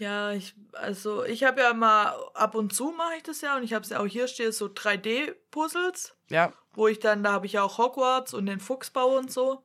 Ja, 0.00 0.32
ich, 0.32 0.54
also 0.72 1.24
ich 1.24 1.44
habe 1.44 1.60
ja 1.60 1.74
mal, 1.74 2.14
ab 2.32 2.54
und 2.54 2.74
zu 2.74 2.90
mache 2.90 3.16
ich 3.18 3.22
das 3.22 3.42
ja 3.42 3.54
und 3.56 3.64
ich 3.64 3.74
habe 3.74 3.84
es 3.84 3.90
ja 3.90 4.00
auch 4.00 4.06
hier 4.06 4.28
stehe, 4.28 4.50
so 4.50 4.64
3D-Puzzles, 4.66 6.16
Ja, 6.30 6.54
wo 6.72 6.88
ich 6.88 7.00
dann, 7.00 7.22
da 7.22 7.32
habe 7.32 7.44
ich 7.44 7.52
ja 7.52 7.62
auch 7.62 7.76
Hogwarts 7.76 8.32
und 8.32 8.46
den 8.46 8.60
Fuchsbau 8.60 9.18
und 9.18 9.30
so. 9.30 9.62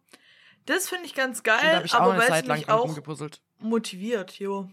Das 0.65 0.89
finde 0.89 1.06
ich 1.06 1.13
ganz 1.15 1.43
geil, 1.43 1.82
ich 1.86 1.93
aber 1.93 2.17
weil 2.17 2.34
es 2.34 2.45
mich 2.45 2.67
auch 2.67 2.98
motiviert, 3.60 4.38
jo. 4.38 4.69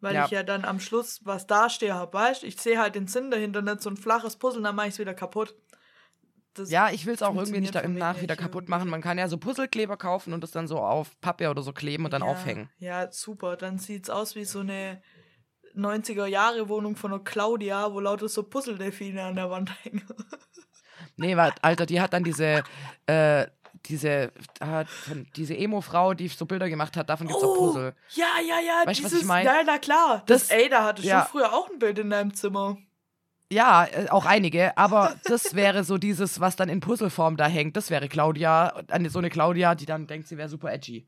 Weil 0.00 0.16
Ja. 0.16 0.24
ich 0.24 0.32
ja 0.32 0.42
dann 0.42 0.64
am 0.64 0.80
Schluss 0.80 1.20
was 1.24 1.46
dastehe 1.46 1.94
habe, 1.94 2.12
weißt 2.12 2.42
Ich 2.42 2.60
sehe 2.60 2.80
halt 2.80 2.96
den 2.96 3.06
Sinn 3.06 3.30
dahinter, 3.30 3.62
nicht 3.62 3.82
so 3.82 3.88
ein 3.90 3.96
flaches 3.96 4.34
Puzzle, 4.34 4.62
dann 4.62 4.74
mache 4.74 4.88
ich 4.88 4.94
es 4.94 4.98
wieder 4.98 5.14
kaputt. 5.14 5.54
Das 6.54 6.70
Ja, 6.70 6.90
ich 6.90 7.04
will 7.06 7.14
es 7.14 7.22
auch 7.22 7.34
irgendwie 7.34 7.60
nicht 7.60 7.74
da 7.74 7.80
im 7.80 7.94
Nach 7.94 8.20
wieder 8.20 8.36
kaputt 8.36 8.68
machen. 8.68 8.88
Man 8.88 9.00
kann 9.02 9.18
ja 9.18 9.28
so 9.28 9.38
Puzzlekleber 9.38 9.96
kaufen 9.96 10.32
und 10.32 10.40
das 10.40 10.52
dann 10.52 10.68
so 10.68 10.78
auf 10.78 11.20
Pappe 11.20 11.50
oder 11.50 11.62
so 11.62 11.72
kleben 11.72 12.04
und 12.04 12.12
dann 12.12 12.22
ja, 12.22 12.28
aufhängen. 12.28 12.70
Ja, 12.78 13.10
super. 13.10 13.56
Dann 13.56 13.78
sieht's 13.78 14.08
aus 14.10 14.34
wie 14.36 14.44
so 14.44 14.60
eine 14.60 15.02
90er-Jahre-Wohnung 15.76 16.96
von 16.96 17.10
der 17.10 17.20
Claudia, 17.20 17.92
wo 17.92 18.00
lauter 18.00 18.28
so 18.28 18.42
Puzzle-Delfine 18.44 19.22
an 19.22 19.36
der 19.36 19.50
Wand 19.50 19.70
hängen. 19.84 20.04
Nee, 21.16 21.36
warte, 21.36 21.62
Alter, 21.62 21.86
die 21.86 22.00
hat 22.00 22.12
dann 22.12 22.24
diese, 22.24 22.64
äh, 23.06 23.46
diese, 23.86 24.32
äh, 24.58 24.84
diese 25.36 25.56
Emo-Frau, 25.56 26.12
die 26.14 26.26
so 26.26 26.44
Bilder 26.44 26.68
gemacht 26.68 26.96
hat, 26.96 27.08
davon 27.08 27.28
gibt's 27.28 27.42
auch 27.44 27.56
Puzzle. 27.56 27.94
ja, 28.14 28.26
ja, 28.44 28.58
ja. 28.58 28.84
Weißt 28.84 28.98
du, 28.98 29.04
was 29.04 29.10
dieses, 29.10 29.22
ich 29.22 29.28
mein? 29.28 29.46
Ja, 29.46 29.62
na 29.64 29.78
klar. 29.78 30.24
Das, 30.26 30.48
Das- 30.48 30.50
ey, 30.50 30.68
da 30.68 30.82
hatte 30.84 31.02
ja. 31.02 31.20
schon 31.20 31.28
früher 31.30 31.52
auch 31.52 31.70
ein 31.70 31.78
Bild 31.78 32.00
in 32.00 32.10
deinem 32.10 32.34
Zimmer. 32.34 32.78
Ja, 33.54 33.84
äh, 33.86 34.08
auch 34.10 34.26
einige, 34.26 34.76
aber 34.76 35.14
das 35.26 35.54
wäre 35.54 35.84
so 35.84 35.96
dieses, 35.96 36.40
was 36.40 36.56
dann 36.56 36.68
in 36.68 36.80
Puzzleform 36.80 37.36
da 37.36 37.46
hängt. 37.46 37.76
Das 37.76 37.88
wäre 37.88 38.08
Claudia, 38.08 38.82
eine- 38.88 39.10
so 39.10 39.20
eine 39.20 39.30
Claudia, 39.30 39.76
die 39.76 39.86
dann 39.86 40.08
denkt, 40.08 40.26
sie 40.26 40.36
wäre 40.36 40.48
super 40.48 40.72
edgy. 40.72 41.06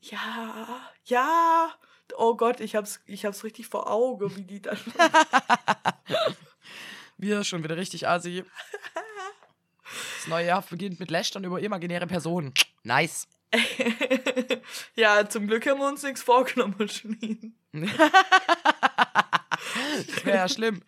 Ja, 0.00 0.80
ja. 1.04 1.70
Oh 2.16 2.34
Gott, 2.36 2.58
ich 2.60 2.74
hab's, 2.74 3.00
ich 3.06 3.24
hab's 3.24 3.44
richtig 3.44 3.68
vor 3.68 3.88
Augen, 3.90 4.34
wie 4.34 4.42
die 4.42 4.60
dann. 4.60 4.76
Wir 7.16 7.44
schon 7.44 7.62
wieder 7.62 7.76
richtig 7.76 8.08
assi. 8.08 8.42
Das 9.84 10.26
neue 10.28 10.46
Jahr 10.46 10.62
beginnt 10.62 10.98
mit 10.98 11.10
Lästern 11.12 11.44
über 11.44 11.60
imaginäre 11.60 12.08
Personen. 12.08 12.52
Nice. 12.82 13.28
ja, 14.96 15.28
zum 15.28 15.46
Glück 15.46 15.64
haben 15.66 15.78
wir 15.80 15.86
uns 15.88 16.02
nichts 16.02 16.22
vorgenommen, 16.22 16.88
Schneen. 16.88 17.54
Das 20.06 20.24
wäre 20.24 20.36
ja 20.38 20.48
schlimm. 20.48 20.82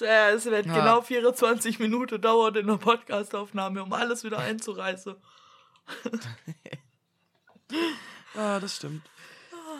Ja, 0.00 0.30
es 0.30 0.44
wird 0.46 0.66
Ja. 0.66 0.74
genau 0.74 1.02
24 1.02 1.78
Minuten 1.78 2.20
dauern 2.20 2.54
in 2.56 2.66
der 2.66 2.76
Podcastaufnahme, 2.76 3.82
um 3.82 3.92
alles 3.92 4.24
wieder 4.24 4.38
einzureißen. 4.38 5.14
Ah, 8.34 8.60
das 8.60 8.76
stimmt. 8.76 9.02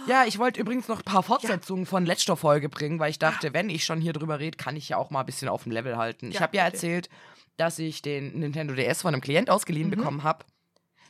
Ja, 0.06 0.24
ich 0.24 0.38
wollte 0.38 0.60
übrigens 0.60 0.88
noch 0.88 0.98
ein 0.98 1.04
paar 1.04 1.22
Fortsetzungen 1.22 1.86
von 1.86 2.06
letzter 2.06 2.36
Folge 2.36 2.68
bringen, 2.68 2.98
weil 2.98 3.10
ich 3.10 3.18
dachte, 3.18 3.52
wenn 3.52 3.68
ich 3.70 3.84
schon 3.84 4.00
hier 4.00 4.12
drüber 4.12 4.38
rede, 4.38 4.56
kann 4.56 4.76
ich 4.76 4.88
ja 4.90 4.96
auch 4.96 5.10
mal 5.10 5.20
ein 5.20 5.26
bisschen 5.26 5.48
auf 5.48 5.62
dem 5.64 5.72
Level 5.72 5.96
halten. 5.96 6.28
ich 6.28 6.34
Ja, 6.36 6.40
habe 6.42 6.56
ja 6.56 6.64
okay. 6.64 6.72
erzählt, 6.74 7.08
dass 7.56 7.78
ich 7.78 8.02
den 8.02 8.38
Nintendo 8.38 8.74
DS 8.74 9.02
von 9.02 9.14
einem 9.14 9.20
Klient 9.20 9.50
ausgeliehen 9.50 9.88
Mhm. 9.88 9.96
bekommen 9.96 10.22
habe. 10.22 10.44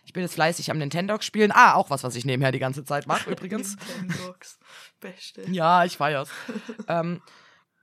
Ich 0.08 0.14
bin 0.14 0.22
jetzt 0.22 0.36
fleißig 0.36 0.70
am 0.70 0.78
Nintendo 0.78 1.20
spielen. 1.20 1.52
Ah, 1.52 1.74
auch 1.74 1.90
was, 1.90 2.02
was 2.02 2.14
ich 2.14 2.24
nebenher 2.24 2.50
die 2.50 2.58
ganze 2.58 2.82
Zeit 2.82 3.06
mache 3.06 3.30
übrigens. 3.30 3.76
Nintendogs. 4.00 4.58
Beste. 5.00 5.42
Ja, 5.50 5.84
ich 5.84 5.98
feier's. 5.98 6.30
ähm, 6.88 7.20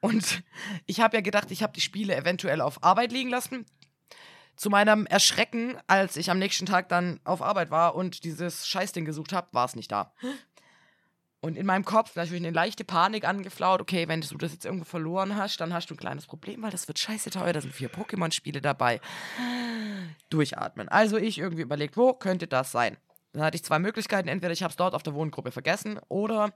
und 0.01 0.41
ich 0.87 1.01
habe 1.01 1.17
ja 1.17 1.21
gedacht, 1.21 1.51
ich 1.51 1.61
habe 1.61 1.73
die 1.73 1.81
Spiele 1.81 2.15
eventuell 2.15 2.61
auf 2.61 2.83
Arbeit 2.83 3.11
liegen 3.11 3.29
lassen. 3.29 3.67
Zu 4.55 4.71
meinem 4.71 5.05
Erschrecken, 5.05 5.77
als 5.85 6.17
ich 6.17 6.31
am 6.31 6.39
nächsten 6.39 6.65
Tag 6.65 6.89
dann 6.89 7.19
auf 7.25 7.43
Arbeit 7.43 7.69
war 7.69 7.93
und 7.93 8.23
dieses 8.23 8.67
Scheißding 8.67 9.05
gesucht 9.05 9.31
habe, 9.31 9.49
war 9.51 9.65
es 9.65 9.75
nicht 9.75 9.91
da. 9.91 10.11
Und 11.45 11.57
in 11.57 11.67
meinem 11.67 11.85
Kopf 11.85 12.15
natürlich 12.15 12.41
eine 12.41 12.49
leichte 12.49 12.83
Panik 12.83 13.23
angeflaut. 13.23 13.79
Okay, 13.79 14.07
wenn 14.07 14.19
du 14.19 14.35
das 14.35 14.51
jetzt 14.51 14.65
irgendwo 14.65 14.85
verloren 14.85 15.35
hast, 15.35 15.61
dann 15.61 15.75
hast 15.75 15.91
du 15.91 15.93
ein 15.93 15.97
kleines 15.97 16.25
Problem, 16.25 16.63
weil 16.63 16.71
das 16.71 16.87
wird 16.87 16.97
scheiße 16.97 17.29
teuer. 17.29 17.53
Da 17.53 17.61
sind 17.61 17.71
vier 17.71 17.91
Pokémon-Spiele 17.91 18.61
dabei. 18.61 18.99
Durchatmen. 20.31 20.89
Also 20.89 21.17
ich 21.17 21.37
irgendwie 21.37 21.61
überlegt, 21.61 21.97
wo 21.97 22.13
könnte 22.13 22.47
das 22.47 22.71
sein? 22.71 22.97
Dann 23.31 23.43
hatte 23.43 23.57
ich 23.57 23.63
zwei 23.63 23.77
Möglichkeiten. 23.77 24.27
Entweder 24.27 24.53
ich 24.53 24.63
habe 24.63 24.71
es 24.71 24.75
dort 24.75 24.95
auf 24.95 25.03
der 25.03 25.13
Wohngruppe 25.13 25.51
vergessen 25.51 25.99
oder 26.07 26.51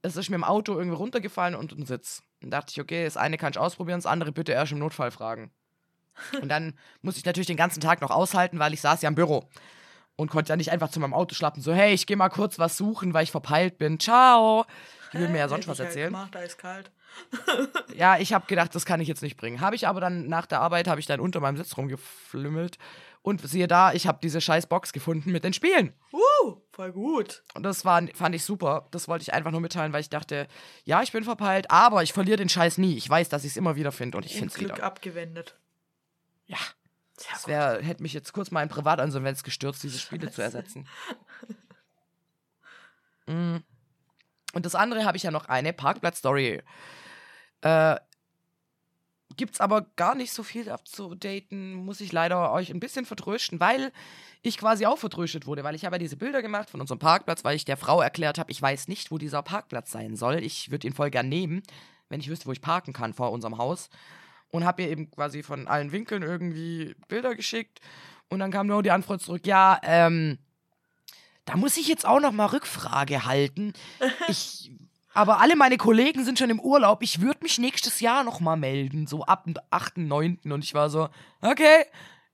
es 0.00 0.16
ist 0.16 0.30
mir 0.30 0.36
im 0.36 0.44
Auto 0.44 0.72
irgendwie 0.72 0.96
runtergefallen 0.96 1.54
und 1.54 1.72
ein 1.72 1.84
Sitz. 1.84 2.22
Dann 2.40 2.50
dachte 2.50 2.70
ich, 2.70 2.80
okay, 2.80 3.04
das 3.04 3.18
eine 3.18 3.36
kann 3.36 3.50
ich 3.50 3.58
ausprobieren, 3.58 3.98
das 3.98 4.06
andere 4.06 4.32
bitte 4.32 4.52
erst 4.52 4.72
im 4.72 4.78
Notfall 4.78 5.10
fragen. 5.10 5.50
Und 6.40 6.48
dann 6.48 6.78
musste 7.02 7.18
ich 7.18 7.26
natürlich 7.26 7.48
den 7.48 7.58
ganzen 7.58 7.82
Tag 7.82 8.00
noch 8.00 8.10
aushalten, 8.10 8.58
weil 8.58 8.72
ich 8.72 8.80
saß 8.80 9.02
ja 9.02 9.08
im 9.10 9.16
Büro 9.16 9.50
und 10.16 10.30
konnte 10.30 10.50
ja 10.50 10.56
nicht 10.56 10.70
einfach 10.70 10.90
zu 10.90 11.00
meinem 11.00 11.14
Auto 11.14 11.34
schlappen, 11.34 11.62
so, 11.62 11.72
hey, 11.72 11.92
ich 11.92 12.06
gehe 12.06 12.16
mal 12.16 12.28
kurz 12.28 12.58
was 12.58 12.76
suchen, 12.76 13.14
weil 13.14 13.24
ich 13.24 13.30
verpeilt 13.30 13.78
bin. 13.78 13.98
Ciao. 13.98 14.64
Die 15.12 15.18
will 15.18 15.28
mir 15.28 15.38
ja 15.38 15.48
sonst 15.48 15.68
was 15.68 15.78
ich 15.78 15.86
erzählen. 15.86 16.12
Gemacht, 16.12 16.36
eiskalt. 16.36 16.90
Ja, 17.94 18.18
ich 18.18 18.32
habe 18.32 18.46
gedacht, 18.46 18.74
das 18.74 18.84
kann 18.84 19.00
ich 19.00 19.06
jetzt 19.06 19.22
nicht 19.22 19.36
bringen. 19.36 19.60
Habe 19.60 19.76
ich 19.76 19.86
aber 19.86 20.00
dann 20.00 20.26
nach 20.26 20.46
der 20.46 20.60
Arbeit, 20.60 20.88
habe 20.88 20.98
ich 20.98 21.06
dann 21.06 21.20
unter 21.20 21.38
meinem 21.38 21.56
Sitz 21.56 21.76
rumgeflümmelt. 21.76 22.76
Und 23.22 23.40
siehe 23.48 23.68
da, 23.68 23.92
ich 23.92 24.06
habe 24.06 24.18
diese 24.22 24.40
scheiß 24.40 24.66
Box 24.66 24.92
gefunden 24.92 25.30
mit 25.30 25.44
den 25.44 25.52
Spielen. 25.52 25.94
Uh, 26.12 26.56
voll 26.72 26.92
gut. 26.92 27.42
Und 27.54 27.62
das 27.62 27.84
war, 27.84 28.02
fand 28.14 28.34
ich 28.34 28.44
super. 28.44 28.88
Das 28.90 29.08
wollte 29.08 29.22
ich 29.22 29.32
einfach 29.32 29.50
nur 29.52 29.60
mitteilen, 29.60 29.92
weil 29.92 30.00
ich 30.00 30.10
dachte, 30.10 30.46
ja, 30.84 31.02
ich 31.02 31.12
bin 31.12 31.24
verpeilt, 31.24 31.70
aber 31.70 32.02
ich 32.02 32.12
verliere 32.12 32.36
den 32.36 32.48
Scheiß 32.50 32.76
nie. 32.78 32.96
Ich 32.96 33.08
weiß, 33.08 33.28
dass 33.28 33.44
ich 33.44 33.52
es 33.52 33.56
immer 33.56 33.76
wieder 33.76 33.92
finde 33.92 34.18
und 34.18 34.26
ich 34.26 34.32
finde 34.32 34.48
es 34.48 34.54
Glück 34.54 34.74
wieder. 34.74 34.84
abgewendet. 34.84 35.56
Ja, 36.46 36.58
das 37.30 37.46
wär, 37.46 37.80
hätte 37.82 38.02
mich 38.02 38.12
jetzt 38.12 38.32
kurz 38.32 38.50
mal 38.50 38.62
in 38.62 38.68
Privatinsolvenz 38.68 39.42
gestürzt, 39.42 39.82
diese 39.82 39.98
Spiele 39.98 40.30
zu 40.30 40.42
ersetzen. 40.42 40.88
Mm. 43.26 43.56
Und 44.52 44.66
das 44.66 44.74
andere 44.74 45.06
habe 45.06 45.16
ich 45.16 45.22
ja 45.22 45.30
noch 45.30 45.46
eine 45.46 45.72
Parkplatz-Story. 45.72 46.62
Äh, 47.62 47.96
gibt's 49.36 49.60
aber 49.60 49.86
gar 49.96 50.14
nicht 50.14 50.32
so 50.32 50.42
viel 50.42 50.68
abzudaten, 50.68 51.74
muss 51.74 52.00
ich 52.00 52.12
leider 52.12 52.52
euch 52.52 52.70
ein 52.70 52.80
bisschen 52.80 53.04
vertrösten, 53.04 53.60
weil 53.60 53.92
ich 54.42 54.58
quasi 54.58 54.86
auch 54.86 54.98
vertröstet 54.98 55.46
wurde, 55.46 55.64
weil 55.64 55.74
ich 55.74 55.84
habe 55.84 55.96
ja 55.96 55.98
diese 55.98 56.16
Bilder 56.16 56.42
gemacht 56.42 56.70
von 56.70 56.80
unserem 56.80 56.98
Parkplatz, 56.98 57.44
weil 57.44 57.56
ich 57.56 57.64
der 57.64 57.76
Frau 57.76 58.00
erklärt 58.00 58.38
habe, 58.38 58.50
ich 58.50 58.60
weiß 58.60 58.88
nicht, 58.88 59.10
wo 59.10 59.18
dieser 59.18 59.42
Parkplatz 59.42 59.90
sein 59.90 60.16
soll. 60.16 60.36
Ich 60.36 60.70
würde 60.70 60.86
ihn 60.86 60.94
voll 60.94 61.10
gern 61.10 61.28
nehmen, 61.28 61.62
wenn 62.08 62.20
ich 62.20 62.28
wüsste, 62.28 62.46
wo 62.46 62.52
ich 62.52 62.60
parken 62.60 62.92
kann 62.92 63.14
vor 63.14 63.32
unserem 63.32 63.58
Haus. 63.58 63.90
Und 64.54 64.64
habe 64.64 64.82
ihr 64.82 64.88
eben 64.90 65.10
quasi 65.10 65.42
von 65.42 65.66
allen 65.66 65.90
Winkeln 65.90 66.22
irgendwie 66.22 66.94
Bilder 67.08 67.34
geschickt. 67.34 67.80
Und 68.28 68.38
dann 68.38 68.52
kam 68.52 68.68
nur 68.68 68.84
die 68.84 68.92
Antwort 68.92 69.20
zurück, 69.20 69.48
ja, 69.48 69.80
ähm, 69.82 70.38
da 71.44 71.56
muss 71.56 71.76
ich 71.76 71.88
jetzt 71.88 72.06
auch 72.06 72.20
noch 72.20 72.30
mal 72.30 72.46
Rückfrage 72.46 73.24
halten. 73.24 73.72
Ich, 74.28 74.70
aber 75.12 75.40
alle 75.40 75.56
meine 75.56 75.76
Kollegen 75.76 76.24
sind 76.24 76.38
schon 76.38 76.50
im 76.50 76.60
Urlaub. 76.60 77.02
Ich 77.02 77.20
würde 77.20 77.40
mich 77.42 77.58
nächstes 77.58 77.98
Jahr 77.98 78.22
noch 78.22 78.38
mal 78.38 78.54
melden, 78.54 79.08
so 79.08 79.24
ab 79.24 79.42
dem 79.42 79.54
8., 79.70 79.98
9. 79.98 80.38
Und 80.44 80.62
ich 80.62 80.72
war 80.72 80.88
so, 80.88 81.08
okay, 81.40 81.86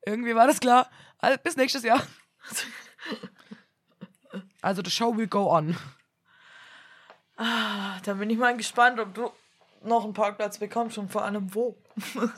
irgendwie 0.05 0.35
war 0.35 0.47
das 0.47 0.61
klar. 0.61 0.91
Also, 1.17 1.39
bis 1.43 1.57
nächstes 1.57 1.83
Jahr. 1.83 2.03
Also, 4.63 4.83
the 4.85 4.91
show 4.91 5.17
will 5.17 5.27
go 5.27 5.51
on. 5.51 5.75
Ah, 7.39 7.99
da 8.05 8.13
bin 8.13 8.29
ich 8.29 8.37
mal 8.37 8.55
gespannt, 8.55 9.01
ob 9.01 9.15
du 9.15 9.31
noch 9.83 10.05
einen 10.05 10.15
Parkplatz 10.15 10.59
bekommst 10.59 10.99
und 10.99 11.11
vor 11.11 11.25
allem 11.25 11.55
wo. 11.55 11.77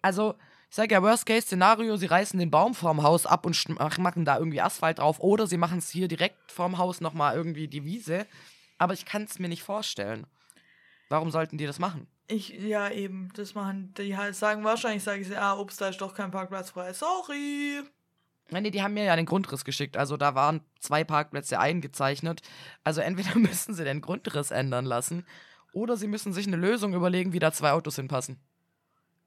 Also, 0.00 0.36
ich 0.70 0.76
sage 0.76 0.94
ja, 0.94 1.02
Worst-Case-Szenario, 1.02 1.96
sie 1.96 2.06
reißen 2.06 2.38
den 2.38 2.52
Baum 2.52 2.74
vorm 2.74 3.02
Haus 3.02 3.26
ab 3.26 3.46
und 3.46 3.98
machen 3.98 4.24
da 4.24 4.38
irgendwie 4.38 4.60
Asphalt 4.60 5.00
drauf. 5.00 5.18
Oder 5.18 5.48
sie 5.48 5.56
machen 5.56 5.78
es 5.78 5.90
hier 5.90 6.06
direkt 6.06 6.52
vorm 6.52 6.78
Haus 6.78 7.00
nochmal 7.00 7.34
irgendwie 7.34 7.66
die 7.66 7.84
Wiese. 7.84 8.26
Aber 8.78 8.94
ich 8.94 9.04
kann 9.04 9.24
es 9.24 9.40
mir 9.40 9.48
nicht 9.48 9.64
vorstellen. 9.64 10.26
Warum 11.08 11.30
sollten 11.30 11.58
die 11.58 11.66
das 11.66 11.78
machen? 11.78 12.06
Ich, 12.28 12.50
ja, 12.50 12.90
eben, 12.90 13.30
das 13.34 13.54
machen, 13.54 13.94
die 13.96 14.16
halt 14.16 14.36
sagen 14.36 14.62
wahrscheinlich, 14.62 15.02
sage 15.02 15.22
ich, 15.22 15.36
ah, 15.36 15.58
ups, 15.58 15.78
da 15.78 15.88
ist 15.88 16.00
doch 16.00 16.14
kein 16.14 16.30
Parkplatz 16.30 16.70
frei. 16.70 16.92
Sorry. 16.92 17.82
Nein, 18.50 18.62
nee, 18.62 18.70
die 18.70 18.82
haben 18.82 18.94
mir 18.94 19.04
ja 19.04 19.16
den 19.16 19.26
Grundriss 19.26 19.64
geschickt. 19.64 19.96
Also 19.96 20.16
da 20.16 20.34
waren 20.34 20.60
zwei 20.78 21.02
Parkplätze 21.02 21.58
eingezeichnet. 21.58 22.42
Also 22.84 23.00
entweder 23.00 23.34
müssen 23.38 23.74
sie 23.74 23.84
den 23.84 24.00
Grundriss 24.00 24.50
ändern 24.50 24.84
lassen 24.84 25.26
oder 25.72 25.96
sie 25.96 26.06
müssen 26.06 26.32
sich 26.32 26.46
eine 26.46 26.56
Lösung 26.56 26.94
überlegen, 26.94 27.32
wie 27.32 27.38
da 27.38 27.52
zwei 27.52 27.72
Autos 27.72 27.96
hinpassen. 27.96 28.38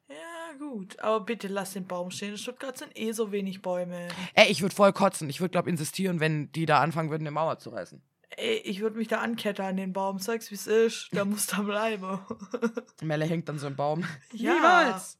Ja, 0.09 0.57
gut. 0.57 0.99
Aber 0.99 1.21
bitte 1.25 1.47
lass 1.47 1.73
den 1.73 1.87
Baum 1.87 2.11
stehen. 2.11 2.31
In 2.31 2.37
Stuttgart 2.37 2.77
sind 2.77 2.97
eh 2.97 3.11
so 3.11 3.31
wenig 3.31 3.61
Bäume. 3.61 4.07
Ey, 4.33 4.49
ich 4.51 4.61
würde 4.61 4.75
voll 4.75 4.93
kotzen. 4.93 5.29
Ich 5.29 5.39
würde, 5.39 5.51
glaube 5.51 5.69
insistieren, 5.69 6.19
wenn 6.19 6.51
die 6.51 6.65
da 6.65 6.81
anfangen 6.81 7.09
würden, 7.09 7.23
eine 7.23 7.31
Mauer 7.31 7.59
zu 7.59 7.69
reißen. 7.69 8.01
Ey, 8.37 8.57
ich 8.59 8.79
würde 8.79 8.97
mich 8.97 9.07
da 9.07 9.19
anketten 9.19 9.65
an 9.65 9.77
den 9.77 9.93
Baum. 9.93 10.19
Sag's, 10.19 10.51
wie's 10.51 10.67
ist. 10.67 11.09
Da 11.11 11.25
muss 11.25 11.47
da 11.47 11.61
bleiben. 11.61 12.19
Melle 13.01 13.25
hängt 13.25 13.49
dann 13.49 13.59
so 13.59 13.67
im 13.67 13.75
Baum. 13.75 14.05
Ja. 14.33 14.53
Niemals! 14.53 15.17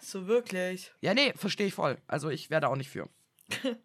so 0.00 0.26
wirklich. 0.26 0.92
Ja, 1.00 1.14
nee, 1.14 1.32
verstehe 1.36 1.68
ich 1.68 1.74
voll. 1.74 1.96
Also 2.08 2.28
ich 2.28 2.50
wäre 2.50 2.62
da 2.62 2.68
auch 2.68 2.76
nicht 2.76 2.90
für. 2.90 3.08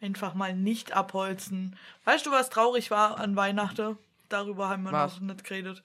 Einfach 0.00 0.34
mal 0.34 0.56
nicht 0.56 0.92
abholzen. 0.92 1.76
Weißt 2.04 2.26
du, 2.26 2.30
was 2.30 2.50
traurig 2.50 2.90
war 2.90 3.18
an 3.18 3.36
Weihnachten? 3.36 3.96
Darüber 4.30 4.68
haben 4.68 4.84
wir 4.84 4.92
Was? 4.92 5.20
noch 5.20 5.20
nicht 5.20 5.44
geredet. 5.44 5.82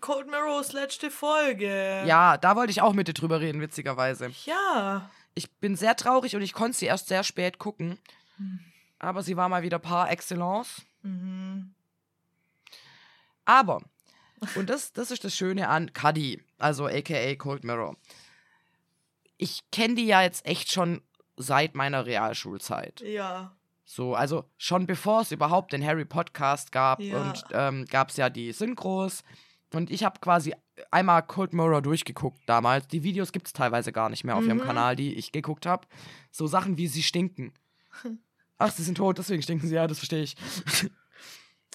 Cold 0.00 0.28
Mirrors 0.28 0.72
letzte 0.72 1.10
Folge. 1.10 2.04
Ja, 2.06 2.36
da 2.36 2.54
wollte 2.56 2.70
ich 2.70 2.82
auch 2.82 2.92
mit 2.92 3.08
dir 3.08 3.14
drüber 3.14 3.40
reden, 3.40 3.60
witzigerweise. 3.60 4.30
Ja. 4.44 5.10
Ich 5.34 5.50
bin 5.58 5.76
sehr 5.76 5.96
traurig 5.96 6.36
und 6.36 6.42
ich 6.42 6.52
konnte 6.52 6.76
sie 6.76 6.86
erst 6.86 7.08
sehr 7.08 7.24
spät 7.24 7.58
gucken. 7.58 7.98
Aber 8.98 9.22
sie 9.22 9.36
war 9.36 9.48
mal 9.48 9.62
wieder 9.62 9.78
par 9.78 10.10
excellence. 10.10 10.82
Mhm. 11.02 11.74
Aber, 13.44 13.80
und 14.56 14.68
das, 14.68 14.92
das 14.92 15.10
ist 15.10 15.24
das 15.24 15.34
Schöne 15.34 15.68
an 15.68 15.92
Cuddy, 15.92 16.42
also 16.58 16.86
aka 16.86 17.34
Cold 17.36 17.64
Mirror. 17.64 17.96
Ich 19.38 19.62
kenne 19.70 19.94
die 19.94 20.06
ja 20.06 20.22
jetzt 20.22 20.44
echt 20.44 20.72
schon 20.72 21.00
seit 21.36 21.74
meiner 21.74 22.06
Realschulzeit. 22.06 23.00
Ja. 23.02 23.54
So, 23.88 24.14
also 24.16 24.44
schon 24.58 24.86
bevor 24.86 25.20
es 25.22 25.30
überhaupt 25.30 25.72
den 25.72 25.84
Harry 25.86 26.04
Podcast 26.04 26.72
gab 26.72 27.00
Ja. 27.00 27.20
und 27.22 27.44
ähm, 27.52 27.84
gab 27.86 28.10
es 28.10 28.16
ja 28.16 28.28
die 28.28 28.50
Synchros. 28.52 29.22
Und 29.72 29.90
ich 29.90 30.02
habe 30.04 30.18
quasi 30.20 30.54
einmal 30.90 31.22
Cold 31.22 31.52
Mirror 31.52 31.82
durchgeguckt 31.82 32.40
damals. 32.46 32.88
Die 32.88 33.04
Videos 33.04 33.30
gibt 33.32 33.46
es 33.46 33.52
teilweise 33.52 33.92
gar 33.92 34.08
nicht 34.10 34.24
mehr 34.24 34.36
auf 34.36 34.44
ihrem 34.44 34.58
Mhm. 34.58 34.62
Kanal, 34.64 34.96
die 34.96 35.14
ich 35.14 35.30
geguckt 35.32 35.66
habe. 35.66 35.86
So 36.32 36.46
Sachen 36.48 36.76
wie 36.76 36.88
sie 36.88 37.02
stinken. 37.02 37.54
Ach, 38.58 38.70
sie 38.72 38.82
sind 38.82 38.96
tot, 38.96 39.18
deswegen 39.18 39.42
stinken 39.42 39.68
sie, 39.68 39.74
ja, 39.76 39.86
das 39.86 39.98
verstehe 39.98 40.22
ich. 40.22 40.36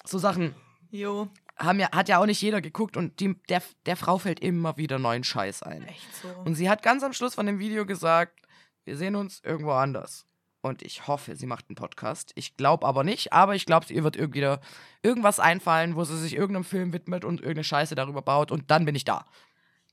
so 0.04 0.18
Sachen 0.18 0.54
Jo. 0.90 1.28
haben 1.56 1.80
ja, 1.80 1.90
hat 1.92 2.08
ja 2.10 2.18
auch 2.18 2.26
nicht 2.26 2.42
jeder 2.42 2.60
geguckt 2.60 2.96
und 2.96 3.20
die, 3.20 3.34
der, 3.48 3.62
der 3.86 3.96
Frau 3.96 4.18
fällt 4.18 4.40
immer 4.40 4.76
wieder 4.76 4.98
neuen 4.98 5.24
Scheiß 5.24 5.62
ein. 5.62 5.86
Echt 5.86 6.14
so. 6.16 6.28
Und 6.44 6.56
sie 6.56 6.68
hat 6.68 6.82
ganz 6.82 7.02
am 7.04 7.12
Schluss 7.14 7.34
von 7.36 7.46
dem 7.46 7.58
Video 7.58 7.86
gesagt, 7.86 8.38
wir 8.84 8.96
sehen 8.96 9.14
uns 9.16 9.40
irgendwo 9.44 9.72
anders. 9.72 10.26
Und 10.62 10.82
ich 10.82 11.08
hoffe, 11.08 11.34
sie 11.36 11.46
macht 11.46 11.66
einen 11.68 11.74
Podcast. 11.76 12.32
Ich 12.36 12.56
glaube 12.56 12.86
aber 12.86 13.02
nicht, 13.04 13.32
aber 13.32 13.54
ich 13.56 13.66
glaube, 13.66 13.92
ihr 13.92 14.04
wird 14.04 14.16
irgendwie 14.16 14.40
da 14.40 14.60
irgendwas 15.02 15.40
einfallen, 15.40 15.96
wo 15.96 16.04
sie 16.04 16.16
sich 16.18 16.34
irgendeinem 16.36 16.64
Film 16.64 16.92
widmet 16.92 17.24
und 17.24 17.40
irgendeine 17.40 17.64
Scheiße 17.64 17.94
darüber 17.96 18.22
baut 18.22 18.50
und 18.52 18.70
dann 18.70 18.84
bin 18.84 18.94
ich 18.94 19.04
da. 19.04 19.26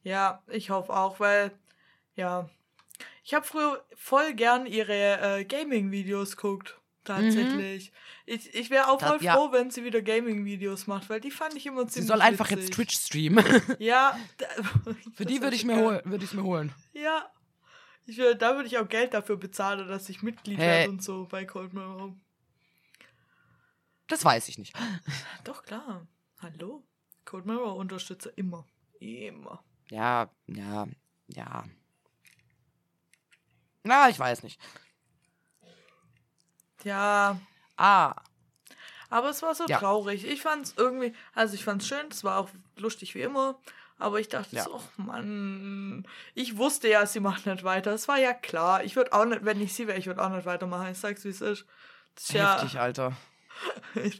Ja, 0.03 0.41
ich 0.47 0.69
hoffe 0.69 0.95
auch, 0.95 1.19
weil, 1.19 1.51
ja. 2.15 2.47
Ich 3.23 3.33
habe 3.33 3.45
früher 3.45 3.83
voll 3.95 4.33
gern 4.33 4.65
ihre 4.67 5.39
äh, 5.39 5.43
Gaming-Videos 5.45 6.35
geguckt. 6.37 6.75
Tatsächlich. 7.03 7.91
Ich, 8.27 8.53
ich 8.53 8.69
wäre 8.69 8.89
auch 8.89 8.99
Das- 8.99 9.09
voll 9.09 9.23
ja. 9.23 9.33
froh, 9.33 9.51
wenn 9.51 9.71
sie 9.71 9.83
wieder 9.83 10.01
Gaming-Videos 10.03 10.85
macht, 10.85 11.09
weil 11.09 11.19
die 11.19 11.31
fand 11.31 11.55
ich 11.55 11.65
immer 11.65 11.87
ziemlich 11.87 11.93
Sie 11.93 12.01
soll 12.07 12.21
einfach 12.21 12.51
witzig. 12.51 12.65
jetzt 12.65 12.73
Twitch 12.75 12.95
streamen. 12.95 13.43
Ja. 13.79 14.15
Für 15.15 15.25
die 15.25 15.41
würde 15.41 15.55
ich 15.55 15.65
mir 15.65 15.77
holen, 15.77 16.01
würde 16.05 16.25
ich 16.25 16.33
mir 16.33 16.43
holen. 16.43 16.71
Ja. 16.93 17.27
Ich 18.05 18.17
will, 18.17 18.35
da 18.35 18.55
würde 18.55 18.67
ich 18.67 18.77
auch 18.77 18.87
Geld 18.89 19.13
dafür 19.13 19.37
bezahlen, 19.37 19.87
dass 19.87 20.09
ich 20.09 20.23
Mitglied 20.23 20.57
Hey. 20.57 20.67
werde 20.67 20.89
und 20.89 21.03
so 21.03 21.25
bei 21.25 21.45
Cold 21.45 21.73
Mirror. 21.73 22.15
Das 24.07 24.25
weiß 24.25 24.47
ich 24.49 24.57
nicht. 24.57 24.75
Doch, 25.43 25.63
klar. 25.63 26.07
Hallo. 26.41 26.83
Cold 27.25 27.45
Mirror 27.45 27.75
unterstütze 27.75 28.29
immer. 28.29 28.65
Immer. 28.99 29.63
Ja, 29.89 30.29
ja, 30.47 30.87
ja. 31.27 31.65
Na, 33.83 34.09
ich 34.09 34.17
weiß 34.19 34.43
nicht. 34.43 34.59
Ja, 36.83 37.39
Ah, 37.81 38.13
aber 39.09 39.29
es 39.29 39.41
war 39.41 39.55
so 39.55 39.65
Ja. 39.67 39.79
traurig. 39.79 40.25
Ich 40.25 40.41
fand 40.41 40.65
es 40.65 40.73
irgendwie, 40.75 41.13
also 41.33 41.53
ich 41.55 41.63
fand 41.63 41.81
es 41.81 41.87
schön, 41.87 42.07
es 42.11 42.25
war 42.25 42.37
auch 42.39 42.49
lustig 42.75 43.15
wie 43.15 43.21
immer. 43.21 43.57
Aber 43.99 44.19
ich 44.19 44.29
dachte 44.29 44.55
Ja. 44.55 44.63
so, 44.63 44.75
ach 44.77 44.97
Mann, 44.97 46.07
ich 46.33 46.57
wusste 46.57 46.87
ja, 46.87 47.05
sie 47.05 47.19
macht 47.19 47.45
nicht 47.45 47.63
weiter. 47.65 47.91
Es 47.91 48.07
war 48.07 48.17
ja 48.17 48.33
klar. 48.33 48.83
Ich 48.83 48.95
würde 48.95 49.11
auch 49.13 49.25
nicht, 49.25 49.43
wenn 49.43 49.61
ich 49.61 49.73
sie 49.73 49.87
wäre, 49.87 49.97
ich 49.99 50.07
würde 50.07 50.23
auch 50.23 50.29
nicht 50.29 50.45
weitermachen. 50.45 50.87
Ich 50.91 50.97
sag's, 50.97 51.25
wie 51.25 51.29
es 51.29 51.41
ist. 51.41 51.65
Das 52.15 52.23
ist 52.23 52.33
ja, 52.33 52.55
heftig, 52.55 52.79
Alter. 52.79 53.13
ich 53.95 54.19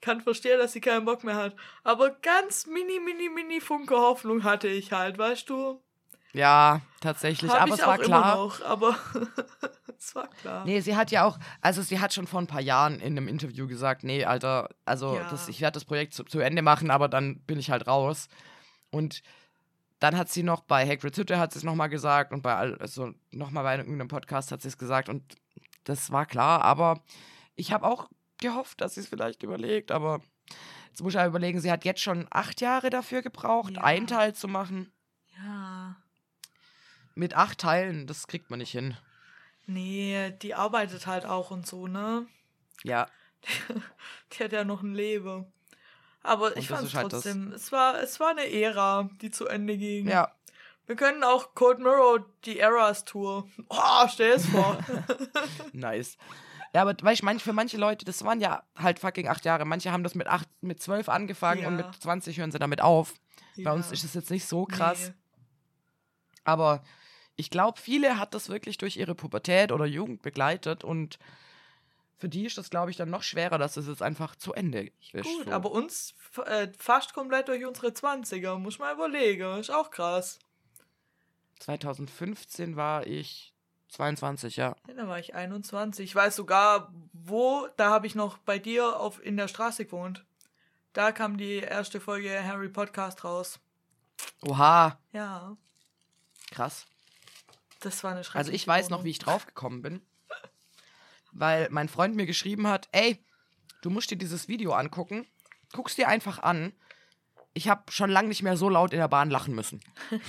kann 0.00 0.20
verstehen, 0.20 0.58
dass 0.58 0.72
sie 0.72 0.80
keinen 0.80 1.04
Bock 1.04 1.24
mehr 1.24 1.34
hat. 1.34 1.56
Aber 1.82 2.10
ganz 2.10 2.66
mini, 2.66 3.00
mini, 3.00 3.28
mini 3.28 3.60
Funke 3.60 3.96
Hoffnung 3.96 4.44
hatte 4.44 4.68
ich 4.68 4.92
halt, 4.92 5.18
weißt 5.18 5.50
du? 5.50 5.82
Ja, 6.32 6.82
tatsächlich. 7.00 7.50
Hab 7.50 7.62
aber 7.62 7.74
es 7.74 7.84
war 7.84 7.98
klar. 7.98 8.36
noch, 8.36 8.62
aber 8.62 8.96
es 9.98 10.14
war 10.14 10.28
klar. 10.28 10.64
Nee, 10.64 10.80
sie 10.80 10.94
hat 10.94 11.10
ja 11.10 11.24
auch, 11.24 11.38
also 11.60 11.82
sie 11.82 11.98
hat 12.00 12.12
schon 12.12 12.26
vor 12.26 12.40
ein 12.40 12.46
paar 12.46 12.60
Jahren 12.60 13.00
in 13.00 13.16
einem 13.16 13.26
Interview 13.28 13.66
gesagt, 13.66 14.04
nee, 14.04 14.24
Alter, 14.24 14.68
also 14.84 15.16
Ja. 15.16 15.28
das, 15.30 15.48
ich 15.48 15.60
werde 15.60 15.74
das 15.74 15.84
Projekt 15.84 16.14
zu, 16.14 16.24
zu 16.24 16.38
Ende 16.38 16.62
machen, 16.62 16.90
aber 16.90 17.08
dann 17.08 17.40
bin 17.40 17.58
ich 17.58 17.70
halt 17.70 17.86
raus. 17.86 18.28
Und 18.90 19.22
dann 20.00 20.16
hat 20.16 20.28
sie 20.30 20.42
noch 20.42 20.60
bei 20.62 20.86
Hagrid's 20.86 21.18
Hütte 21.18 21.38
hat 21.38 21.52
sie 21.52 21.58
es 21.58 21.64
nochmal 21.64 21.88
gesagt 21.88 22.32
und 22.32 22.42
bei 22.42 22.54
all- 22.54 22.78
also 22.78 23.12
nochmal 23.30 23.64
bei 23.64 23.76
irgendeinem 23.76 24.08
Podcast 24.08 24.52
hat 24.52 24.62
sie 24.62 24.68
es 24.68 24.78
gesagt 24.78 25.08
und 25.08 25.36
das 25.84 26.10
war 26.12 26.24
klar, 26.26 26.62
aber 26.62 27.02
ich 27.56 27.72
habe 27.72 27.86
auch 27.86 28.08
gehofft, 28.40 28.80
dass 28.80 28.94
sie 28.94 29.00
es 29.00 29.08
vielleicht 29.08 29.42
überlegt, 29.42 29.90
aber 29.90 30.20
jetzt 30.90 31.02
muss 31.02 31.14
ich 31.14 31.18
ja 31.20 31.26
überlegen, 31.26 31.60
sie 31.60 31.72
hat 31.72 31.84
jetzt 31.84 32.00
schon 32.00 32.26
acht 32.30 32.60
Jahre 32.60 32.90
dafür 32.90 33.22
gebraucht, 33.22 33.74
Ja. 33.74 33.82
einen 33.82 34.06
Teil 34.06 34.34
zu 34.34 34.46
machen. 34.48 34.92
Ja. 35.36 35.96
mit 37.14 37.34
acht 37.34 37.58
Teilen, 37.58 38.06
das 38.06 38.28
kriegt 38.28 38.48
man 38.50 38.60
nicht 38.60 38.70
hin. 38.70 38.96
Nee, 39.66 40.30
die 40.40 40.54
arbeitet 40.54 41.06
halt 41.08 41.26
auch 41.26 41.50
und 41.50 41.66
so, 41.66 41.88
ne? 41.88 42.26
Ja. 42.84 43.08
Die 44.32 44.44
hat 44.44 44.52
ja 44.52 44.64
noch 44.64 44.82
ein 44.82 44.94
Leben. 44.94 45.46
Aber 46.28 46.46
Und 46.48 46.58
ich 46.58 46.68
fand 46.68 46.86
ist 46.86 46.94
halt 46.94 47.12
das. 47.12 47.22
trotzdem, 47.24 47.52
es 47.52 47.72
war, 47.72 48.00
es 48.02 48.20
war 48.20 48.28
eine 48.30 48.50
Ära, 48.52 49.08
die 49.20 49.30
zu 49.30 49.46
Ende 49.46 49.76
ging. 49.76 50.08
Ja. 50.08 50.32
Wir 50.86 50.96
können 50.96 51.22
auch 51.24 51.54
Cold 51.54 51.78
Mirror 51.80 52.24
die 52.44 52.58
Eras 52.58 53.04
Tour. 53.04 53.48
Oh, 53.68 54.08
stell 54.08 54.32
es 54.32 54.46
vor. 54.46 54.78
Nice. 55.72 56.16
Ja, 56.74 56.82
aber 56.82 56.94
weißt, 57.00 57.22
manch, 57.22 57.42
für 57.42 57.52
manche 57.52 57.78
Leute, 57.78 58.04
das 58.04 58.24
waren 58.24 58.40
ja 58.40 58.62
halt 58.76 58.98
fucking 58.98 59.26
acht 59.28 59.44
Jahre. 59.44 59.64
Manche 59.64 59.90
haben 59.90 60.04
das 60.04 60.14
mit 60.14 60.26
acht, 60.26 60.48
mit 60.60 60.82
zwölf 60.82 61.08
angefangen 61.08 61.64
und 61.66 61.78
Ja. 61.78 61.86
mit 61.86 62.02
20 62.02 62.38
hören 62.38 62.52
sie 62.52 62.58
damit 62.58 62.80
auf. 62.82 63.14
Bei 63.56 63.62
Ja. 63.62 63.72
uns 63.72 63.90
ist 63.90 64.04
es 64.04 64.14
jetzt 64.14 64.30
nicht 64.30 64.46
so 64.46 64.64
krass. 64.66 65.08
Nee. 65.08 65.14
Aber 66.44 66.82
ich 67.36 67.50
glaube, 67.50 67.80
viele 67.80 68.18
hat 68.18 68.34
das 68.34 68.48
wirklich 68.48 68.78
durch 68.78 68.96
ihre 68.96 69.14
Pubertät 69.14 69.72
oder 69.72 69.86
Jugend 69.86 70.22
begleitet 70.22 70.84
und 70.84 71.18
für 72.18 72.28
die 72.28 72.46
ist 72.46 72.58
das, 72.58 72.70
glaube 72.70 72.90
ich, 72.90 72.96
dann 72.96 73.10
noch 73.10 73.22
schwerer, 73.22 73.58
dass 73.58 73.76
es 73.76 73.86
jetzt 73.86 74.02
einfach 74.02 74.34
zu 74.36 74.52
Ende 74.52 74.90
ist. 75.12 75.12
Gut, 75.12 75.44
so. 75.44 75.50
aber 75.52 75.70
uns 75.70 76.14
äh, 76.46 76.68
fast 76.76 77.14
komplett 77.14 77.48
durch 77.48 77.64
unsere 77.64 77.88
20er. 77.88 78.56
Muss 78.58 78.78
man 78.78 78.94
überlegen. 78.94 79.58
Ist 79.58 79.70
auch 79.70 79.90
krass. 79.90 80.38
2015 81.60 82.76
war 82.76 83.06
ich 83.06 83.54
22, 83.88 84.56
ja. 84.56 84.76
Ja, 84.86 84.94
da 84.94 85.08
war 85.08 85.18
ich 85.18 85.34
21. 85.34 86.04
Ich 86.04 86.14
weiß 86.14 86.36
sogar, 86.36 86.92
wo, 87.12 87.68
da 87.76 87.90
habe 87.90 88.06
ich 88.06 88.14
noch 88.14 88.38
bei 88.38 88.58
dir 88.58 88.98
auf, 88.98 89.24
in 89.24 89.36
der 89.36 89.48
Straße 89.48 89.84
gewohnt. 89.84 90.24
Da 90.92 91.12
kam 91.12 91.36
die 91.36 91.58
erste 91.58 92.00
Folge 92.00 92.42
Harry 92.44 92.68
Podcast 92.68 93.24
raus. 93.24 93.60
Oha, 94.42 94.98
Ja, 95.12 95.56
krass. 96.50 96.86
das 97.80 98.02
war 98.02 98.12
eine 98.12 98.24
schreckliche 98.24 98.38
Also 98.38 98.52
ich 98.52 98.66
weiß 98.66 98.90
noch, 98.90 99.04
wie 99.04 99.10
ich 99.10 99.18
draufgekommen 99.20 99.82
bin. 99.82 100.02
Weil 101.38 101.68
mein 101.70 101.88
Freund 101.88 102.16
mir 102.16 102.26
geschrieben 102.26 102.66
hat, 102.66 102.88
ey, 102.92 103.24
du 103.82 103.90
musst 103.90 104.10
dir 104.10 104.16
dieses 104.16 104.48
Video 104.48 104.72
angucken. 104.72 105.26
Guck's 105.72 105.94
dir 105.94 106.08
einfach 106.08 106.40
an. 106.40 106.72
Ich 107.54 107.68
habe 107.68 107.90
schon 107.90 108.10
lange 108.10 108.28
nicht 108.28 108.42
mehr 108.42 108.56
so 108.56 108.68
laut 108.68 108.92
in 108.92 108.98
der 108.98 109.08
Bahn 109.08 109.30
lachen 109.30 109.54
müssen. 109.54 109.80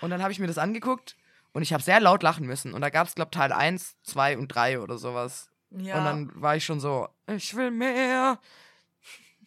und 0.00 0.10
dann 0.10 0.22
habe 0.22 0.32
ich 0.32 0.38
mir 0.38 0.48
das 0.48 0.58
angeguckt 0.58 1.16
und 1.52 1.62
ich 1.62 1.72
habe 1.72 1.82
sehr 1.82 2.00
laut 2.00 2.22
lachen 2.22 2.46
müssen. 2.46 2.74
Und 2.74 2.80
da 2.80 2.90
gab 2.90 3.06
es, 3.06 3.14
glaube 3.14 3.30
Teil 3.30 3.52
1, 3.52 3.96
2 4.02 4.38
und 4.38 4.48
3 4.48 4.80
oder 4.80 4.98
sowas. 4.98 5.50
Ja, 5.70 5.98
Und 5.98 6.04
dann 6.04 6.42
war 6.42 6.56
ich 6.56 6.64
schon 6.64 6.80
so, 6.80 7.08
ich 7.28 7.54
will 7.54 7.70
mehr. 7.70 8.40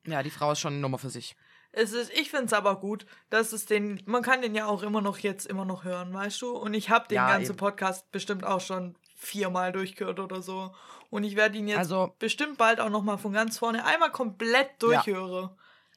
ja, 0.06 0.22
die 0.22 0.30
Frau 0.30 0.52
ist 0.52 0.60
schon 0.60 0.74
eine 0.74 0.82
Nummer 0.82 0.98
für 0.98 1.10
sich. 1.10 1.34
Es 1.72 1.92
ist, 1.92 2.12
ich 2.12 2.30
finde 2.30 2.46
es 2.46 2.52
aber 2.52 2.78
gut, 2.80 3.06
dass 3.30 3.52
es 3.52 3.66
den, 3.66 4.02
man 4.06 4.22
kann 4.22 4.42
den 4.42 4.54
ja 4.54 4.66
auch 4.66 4.82
immer 4.82 5.00
noch 5.00 5.18
jetzt 5.18 5.46
immer 5.46 5.64
noch 5.64 5.84
hören, 5.84 6.12
weißt 6.12 6.40
du? 6.42 6.50
Und 6.56 6.74
ich 6.74 6.90
habe 6.90 7.08
den 7.08 7.16
Ja, 7.16 7.28
ganzen 7.28 7.52
eben. 7.52 7.56
Podcast 7.58 8.10
bestimmt 8.12 8.44
auch 8.44 8.60
schon 8.60 8.94
viermal 9.16 9.72
durchgehört 9.72 10.20
oder 10.20 10.42
so. 10.42 10.74
Und 11.10 11.24
ich 11.24 11.36
werde 11.36 11.58
ihn 11.58 11.68
jetzt 11.68 11.78
Also- 11.78 12.14
bestimmt 12.18 12.58
bald 12.58 12.80
auch 12.80 12.90
noch 12.90 13.02
mal 13.02 13.16
von 13.18 13.32
ganz 13.32 13.58
vorne 13.58 13.84
einmal 13.84 14.10
komplett 14.10 14.82
durchhören. 14.82 15.50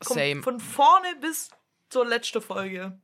Kom- 0.03 0.13
Same. 0.13 0.43
Von 0.43 0.59
vorne 0.59 1.07
bis 1.21 1.49
zur 1.89 2.05
letzten 2.05 2.41
Folge. 2.41 2.99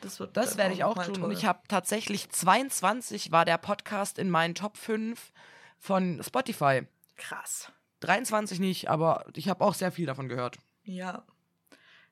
Das, 0.00 0.22
Das 0.32 0.56
werde 0.58 0.74
ich 0.74 0.84
auch 0.84 1.02
tun. 1.02 1.14
toll. 1.14 1.24
Und 1.24 1.30
ich 1.32 1.46
habe 1.46 1.60
tatsächlich 1.66 2.28
22 2.30 3.32
war 3.32 3.44
der 3.44 3.56
Podcast 3.58 4.18
in 4.18 4.28
meinen 4.30 4.54
Top 4.54 4.76
5 4.76 5.32
von 5.78 6.22
Spotify. 6.22 6.82
Krass. 7.16 7.72
23 8.00 8.60
nicht, 8.60 8.90
aber 8.90 9.24
ich 9.34 9.48
habe 9.48 9.64
auch 9.64 9.74
sehr 9.74 9.90
viel 9.92 10.06
davon 10.06 10.28
gehört. 10.28 10.58
Ja. 10.84 11.24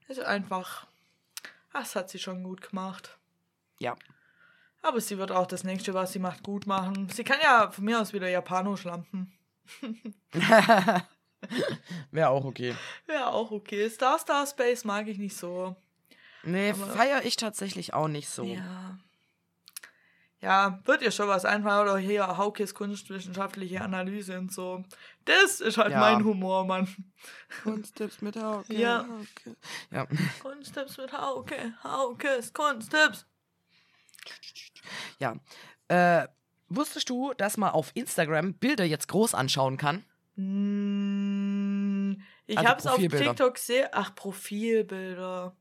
Ist 0.08 0.20
einfach. 0.20 0.86
Das 1.72 1.96
hat 1.96 2.10
sie 2.10 2.18
schon 2.18 2.42
gut 2.42 2.60
gemacht. 2.60 3.16
Ja. 3.78 3.96
Aber 4.82 5.00
sie 5.00 5.16
wird 5.16 5.30
auch 5.30 5.46
das 5.46 5.64
nächste, 5.64 5.94
was 5.94 6.12
sie 6.12 6.18
macht, 6.18 6.42
gut 6.42 6.66
machen. 6.66 7.08
Sie 7.08 7.24
kann 7.24 7.38
ja 7.42 7.70
von 7.70 7.84
mir 7.84 8.00
aus 8.00 8.12
wieder 8.12 8.28
Japanisch 8.28 8.84
lampen. 8.84 9.32
Wäre 12.10 12.28
auch 12.28 12.44
okay. 12.44 12.74
Ja, 13.08 13.28
auch 13.28 13.50
okay. 13.50 13.88
Star 13.88 14.18
Star 14.18 14.46
Space 14.46 14.84
mag 14.84 15.08
ich 15.08 15.18
nicht 15.18 15.36
so. 15.36 15.76
Nee, 16.42 16.74
feiere 16.74 17.24
ich 17.24 17.36
tatsächlich 17.36 17.94
auch 17.94 18.08
nicht 18.08 18.28
so. 18.28 18.44
Ja. 18.44 18.98
Ja, 20.42 20.80
wird 20.86 21.02
ihr 21.02 21.12
schon 21.12 21.28
was 21.28 21.44
einfallen 21.44 21.88
oder 21.88 21.98
hier 21.98 22.36
Haukes 22.36 22.74
kunstwissenschaftliche 22.74 23.80
Analyse 23.80 24.38
und 24.38 24.52
so. 24.52 24.84
Das 25.24 25.60
ist 25.60 25.78
halt 25.78 25.92
Ja. 25.92 26.00
mein 26.00 26.24
Humor, 26.24 26.64
Mann. 26.66 26.88
Kunsttipps 27.62 28.20
mit 28.22 28.36
Hauke. 28.36 28.74
Ja. 28.74 29.06
Hauke. 29.08 29.56
Ja. 29.92 30.06
Kunsttipps 30.42 30.96
mit 30.98 31.12
Hauke. 31.12 31.74
Haukes 31.84 32.52
Kunsttipps. 32.52 33.24
ja. 35.20 35.36
Äh, 35.88 36.26
wusstest 36.68 37.08
du, 37.08 37.32
dass 37.34 37.56
man 37.56 37.70
auf 37.70 37.92
Instagram 37.94 38.54
Bilder 38.54 38.84
jetzt 38.84 39.06
groß 39.08 39.34
anschauen 39.34 39.76
kann? 39.76 40.04
Mm, 40.34 42.20
Ich 42.46 42.58
Also 42.58 42.68
hab's 42.68 42.86
auf. 42.86 42.96
TikTok 42.98 43.54
gesehen. 43.54 43.88
Ach, 43.92 44.14
Profilbilder. 44.14 45.56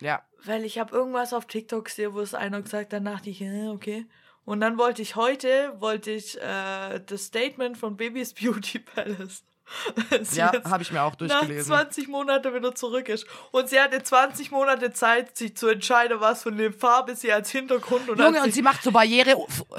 Ja. 0.00 0.22
Weil 0.44 0.64
ich 0.64 0.78
habe 0.78 0.94
irgendwas 0.94 1.32
auf 1.32 1.46
TikTok 1.46 1.86
gesehen, 1.86 2.14
wo 2.14 2.20
es 2.20 2.34
einer 2.34 2.60
gesagt 2.62 2.92
hat, 2.92 2.92
dann 2.92 3.04
dachte 3.04 3.30
ich, 3.30 3.40
äh, 3.40 3.68
okay. 3.68 4.06
Und 4.44 4.60
dann 4.60 4.76
wollte 4.76 5.00
ich 5.00 5.16
heute, 5.16 5.74
wollte 5.78 6.10
ich 6.10 6.40
äh, 6.40 7.00
das 7.06 7.24
Statement 7.24 7.78
von 7.78 7.96
Babys 7.96 8.34
Beauty 8.34 8.78
Palace. 8.78 9.42
Ja, 10.34 10.52
habe 10.64 10.82
ich 10.82 10.92
mir 10.92 11.02
auch 11.02 11.12
nach 11.12 11.16
durchgelesen. 11.16 11.64
20 11.64 12.08
Monaten 12.08 12.54
wieder 12.54 12.74
zurück 12.74 13.08
ist. 13.08 13.26
Und 13.50 13.68
sie 13.68 13.80
hatte 13.80 14.02
20 14.02 14.50
Monate 14.50 14.92
Zeit, 14.92 15.36
sich 15.36 15.56
zu 15.56 15.68
entscheiden, 15.68 16.20
was 16.20 16.42
von 16.42 16.56
der 16.58 16.72
Farbe 16.72 17.16
sie 17.16 17.32
als 17.32 17.50
Hintergrund 17.50 18.08
und 18.10 18.18
Junge, 18.18 18.42
und 18.42 18.52
sie 18.52 18.60
macht 18.62 18.82
so 18.82 18.92
barriere, 18.92 19.36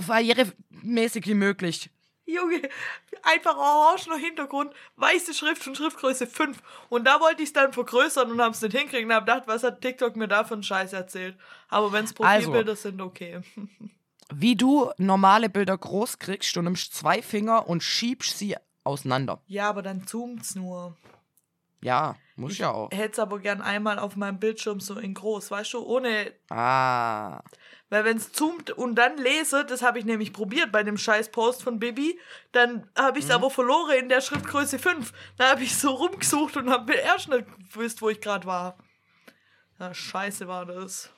barrieremäßig 0.08 1.28
wie 1.28 1.36
möglich. 1.36 1.92
Junge, 2.26 2.70
einfach 3.24 3.56
orangener 3.56 4.18
Hintergrund, 4.18 4.74
weiße 4.96 5.34
Schrift 5.34 5.68
und 5.68 5.78
Schriftgröße 5.78 6.28
5. 6.28 6.58
Und 6.90 7.06
da 7.06 7.20
wollte 7.20 7.44
ich 7.44 7.50
es 7.50 7.54
dann 7.54 7.72
vergrößern 7.72 8.32
und 8.32 8.42
habe 8.42 8.52
es 8.52 8.62
nicht 8.62 8.76
hinkriegen 8.76 9.10
und 9.10 9.16
habe 9.16 9.26
gedacht, 9.26 9.44
was 9.48 9.64
hat 9.64 9.82
TikTok 9.82 10.16
mir 10.16 10.28
da 10.28 10.44
für 10.44 10.56
einen 10.56 10.64
Scheiß 10.64 10.94
erzählt. 10.94 11.38
Aber 11.70 11.92
wenn 11.92 12.06
es 12.06 12.20
Also. 12.20 12.48
Profilbilder 12.48 12.76
sind, 12.76 13.02
okay. 13.02 13.42
Wie 14.34 14.56
du 14.56 14.90
normale 14.98 15.50
Bilder 15.50 15.78
groß 15.78 16.18
kriegst, 16.18 16.56
du 16.56 16.62
nimmst 16.64 16.96
zwei 16.96 17.22
Finger 17.22 17.70
und 17.70 17.84
schiebst 17.84 18.40
sie 18.40 18.56
auseinander. 18.84 19.40
Ja, 19.46 19.70
aber 19.70 19.84
dann 19.84 20.08
zoomt's 20.08 20.56
nur. 20.56 20.98
Ja, 21.86 22.16
muss 22.36 22.58
ja 22.58 22.72
auch. 22.72 22.90
Hätte 22.92 23.12
es 23.12 23.20
aber 23.20 23.38
gern 23.38 23.62
einmal 23.62 24.00
auf 24.00 24.16
meinem 24.16 24.40
Bildschirm 24.40 24.80
so 24.80 24.98
in 24.98 25.14
groß, 25.14 25.52
weißt 25.52 25.74
du, 25.74 25.84
ohne. 25.86 26.34
Ah. 26.50 27.44
Weil 27.90 28.06
wenn 28.06 28.18
es 28.18 28.32
zoomt 28.32 28.72
und 28.72 28.96
dann 28.96 29.20
lese, 29.20 29.64
das 29.64 29.84
habe 29.84 30.00
ich 30.00 30.06
nämlich 30.06 30.34
probiert 30.34 30.72
bei 30.72 30.82
dem 30.82 30.98
scheiß 30.98 31.30
Post 31.30 31.62
von 31.62 31.78
Bibi, 31.78 32.20
dann 32.54 32.90
habe 32.98 33.20
ich 33.20 33.26
es 33.26 33.30
aber 33.30 33.52
verloren 33.52 34.00
in 34.00 34.10
der 34.10 34.22
Schriftgröße 34.22 34.80
5. 34.80 35.14
Da 35.38 35.52
habe 35.52 35.62
ich 35.62 35.78
so 35.78 35.92
rumgesucht 35.92 36.58
und 36.58 36.72
habe 36.72 36.96
erst 36.96 37.30
nicht 37.30 37.46
gewusst, 37.72 38.02
wo 38.02 38.10
ich 38.10 38.20
gerade 38.20 38.48
war. 38.48 38.78
Ja, 39.80 39.94
scheiße 39.94 40.48
war 40.48 40.66
das. 40.66 41.12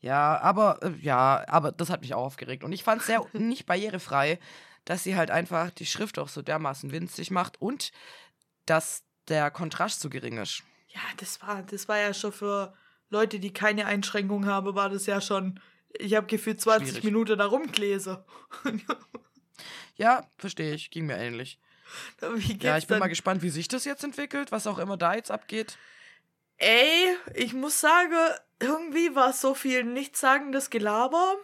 Ja, 0.00 0.38
aber 0.40 0.78
äh, 0.82 0.92
ja, 1.02 1.44
aber 1.48 1.72
das 1.72 1.90
hat 1.90 2.02
mich 2.02 2.14
auch 2.14 2.26
aufgeregt. 2.26 2.62
Und 2.62 2.70
ich 2.70 2.84
fand 2.84 3.00
es 3.00 3.08
sehr 3.08 3.26
nicht 3.32 3.66
barrierefrei, 3.66 4.38
dass 4.86 5.04
sie 5.04 5.16
halt 5.16 5.30
einfach 5.30 5.70
die 5.70 5.84
Schrift 5.84 6.18
auch 6.18 6.28
so 6.28 6.40
dermaßen 6.40 6.90
winzig 6.90 7.30
macht 7.30 7.60
und 7.60 7.92
dass 8.64 9.04
der 9.28 9.50
Kontrast 9.50 10.00
so 10.00 10.08
gering 10.08 10.38
ist. 10.38 10.62
Ja, 10.88 11.00
das 11.18 11.42
war, 11.42 11.62
das 11.62 11.88
war 11.88 11.98
ja 11.98 12.14
schon 12.14 12.32
für 12.32 12.74
Leute, 13.10 13.38
die 13.38 13.52
keine 13.52 13.84
Einschränkung 13.86 14.46
haben, 14.46 14.74
war 14.74 14.88
das 14.88 15.04
ja 15.06 15.20
schon. 15.20 15.60
Ich 15.98 16.14
habe 16.14 16.26
gefühlt 16.26 16.60
20 16.60 16.88
Schwierig. 16.88 17.04
Minuten 17.04 17.38
da 17.38 17.46
rumgelesen. 17.46 18.16
Ja, 19.98 20.30
verstehe 20.36 20.74
ich, 20.74 20.90
ging 20.90 21.06
mir 21.06 21.16
ähnlich. 21.16 21.58
Ja, 22.60 22.76
ich 22.76 22.86
bin 22.86 22.94
dann? 22.94 22.98
mal 22.98 23.08
gespannt, 23.08 23.40
wie 23.42 23.48
sich 23.48 23.66
das 23.66 23.86
jetzt 23.86 24.04
entwickelt, 24.04 24.52
was 24.52 24.66
auch 24.66 24.78
immer 24.78 24.98
da 24.98 25.14
jetzt 25.14 25.30
abgeht. 25.30 25.78
Ey, 26.58 27.16
ich 27.34 27.54
muss 27.54 27.80
sagen, 27.80 28.14
irgendwie 28.60 29.14
war 29.14 29.30
es 29.30 29.40
so 29.40 29.54
viel 29.54 29.84
nichtssagendes 29.84 30.68
Gelaber. 30.68 31.36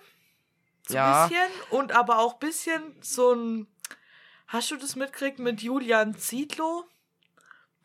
So 0.88 0.94
Ja. 0.94 1.24
ein 1.24 1.28
bisschen. 1.28 1.50
Und 1.70 1.92
aber 1.92 2.18
auch 2.18 2.34
ein 2.34 2.38
bisschen 2.40 2.82
so 3.00 3.32
ein. 3.34 3.66
Hast 4.48 4.70
du 4.70 4.76
das 4.76 4.96
mitgekriegt 4.96 5.38
mit 5.38 5.62
Julian 5.62 6.16
Zietlow? 6.16 6.84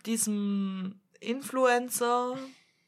Diesem 0.05 0.99
Influencer, 1.19 2.37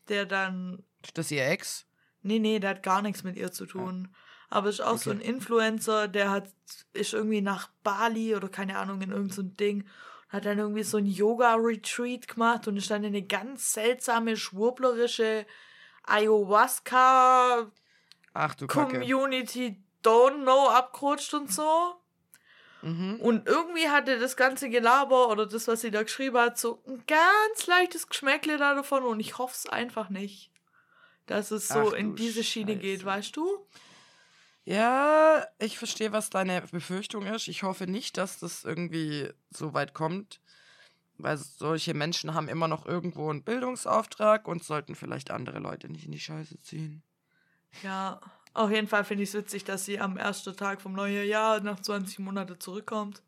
der 0.08 0.26
dann. 0.26 0.84
Das 1.14 1.26
ist 1.28 1.32
ihr 1.32 1.48
Ex? 1.48 1.86
Nee, 2.22 2.40
nee, 2.40 2.60
der 2.60 2.72
hat 2.72 2.84
gar 2.84 3.02
nichts 3.02 3.24
mit 3.24 3.36
ihr 3.38 3.52
zu 3.52 3.66
tun. 3.66 4.14
Aber 4.50 4.70
ist 4.70 4.82
auch 4.82 4.98
so 4.98 5.12
ein 5.12 5.18
Okay. 5.20 5.30
Influencer, 5.30 6.08
der 6.08 6.32
hat, 6.32 6.50
ist 6.94 7.14
irgendwie 7.14 7.42
nach 7.42 7.70
Bali 7.84 8.36
oder 8.36 8.50
keine 8.50 8.78
Ahnung, 8.78 9.02
in 9.02 9.12
irgendein 9.12 9.36
so 9.36 9.44
Ding. 9.44 9.88
Hat 10.30 10.46
dann 10.46 10.58
irgendwie 10.60 10.84
so 10.84 10.98
ein 10.98 11.06
Yoga-Retreat 11.06 12.28
gemacht 12.28 12.68
und 12.68 12.78
ist 12.78 12.90
dann 12.90 13.04
in 13.04 13.16
eine 13.16 13.26
ganz 13.26 13.74
seltsame, 13.74 14.36
schwurblerische 14.38 15.46
Ayahuasca 16.04 17.72
Ach. 18.34 18.56
Community 18.68 19.82
Don't 20.04 20.44
Know 20.44 20.70
abgerutscht 20.70 21.34
und 21.34 21.52
so. 21.52 21.96
Und 22.82 23.46
irgendwie 23.46 23.90
hatte 23.90 24.20
das 24.20 24.38
ganze 24.38 24.70
Gelaber 24.70 25.28
oder 25.28 25.46
das, 25.46 25.68
was 25.68 25.82
sie 25.82 25.92
da 25.92 26.02
geschrieben 26.04 26.38
hat, 26.38 26.58
so 26.58 26.82
ein 26.88 27.04
ganz 27.08 27.68
leichtes 27.68 28.08
Geschmäckle 28.08 28.58
da 28.58 28.74
davon 28.74 29.04
und 29.04 29.20
ich 29.20 29.38
hoffe 29.38 29.54
es 29.54 29.66
einfach 29.68 30.10
nicht, 30.10 30.50
dass 31.26 31.52
es 31.52 31.68
so 31.68 31.90
Ach 31.90 31.94
in 31.94 32.16
diese 32.16 32.42
Schiene 32.42 32.78
geht, 32.78 33.04
weißt 33.04 33.36
du? 33.36 33.68
Ja, 34.64 35.46
ich 35.58 35.78
verstehe, 35.78 36.14
was 36.14 36.30
deine 36.30 36.62
Befürchtung 36.62 37.26
ist. 37.26 37.50
Ich 37.50 37.64
hoffe 37.64 37.86
nicht, 37.86 38.18
dass 38.18 38.40
das 38.40 38.64
irgendwie 38.64 39.30
so 39.50 39.74
weit 39.74 39.94
kommt. 39.94 40.40
Weil 41.18 41.36
solche 41.36 41.94
Menschen 41.94 42.34
haben 42.34 42.48
immer 42.48 42.70
noch 42.70 42.86
irgendwo 42.86 43.30
einen 43.30 43.44
Bildungsauftrag 43.44 44.48
und 44.48 44.64
sollten 44.64 44.96
vielleicht 44.96 45.32
andere 45.32 45.60
Leute 45.60 45.90
nicht 45.90 46.06
in 46.06 46.14
die 46.14 46.20
Scheiße 46.20 46.60
ziehen. 46.60 47.04
Ja, 47.84 48.22
auf 48.54 48.72
jeden 48.72 48.88
Fall 48.88 49.04
finde 49.04 49.24
ich 49.24 49.30
es 49.30 49.36
witzig, 49.36 49.64
dass 49.64 49.86
sie 49.86 50.00
am 50.00 50.18
ersten 50.18 50.56
Tag 50.56 50.82
vom 50.82 50.94
neuen 50.94 51.28
Jahr 51.28 51.60
nach 51.62 51.80
20 51.80 52.20
Monaten 52.20 52.60
zurückkommt. 52.60 53.22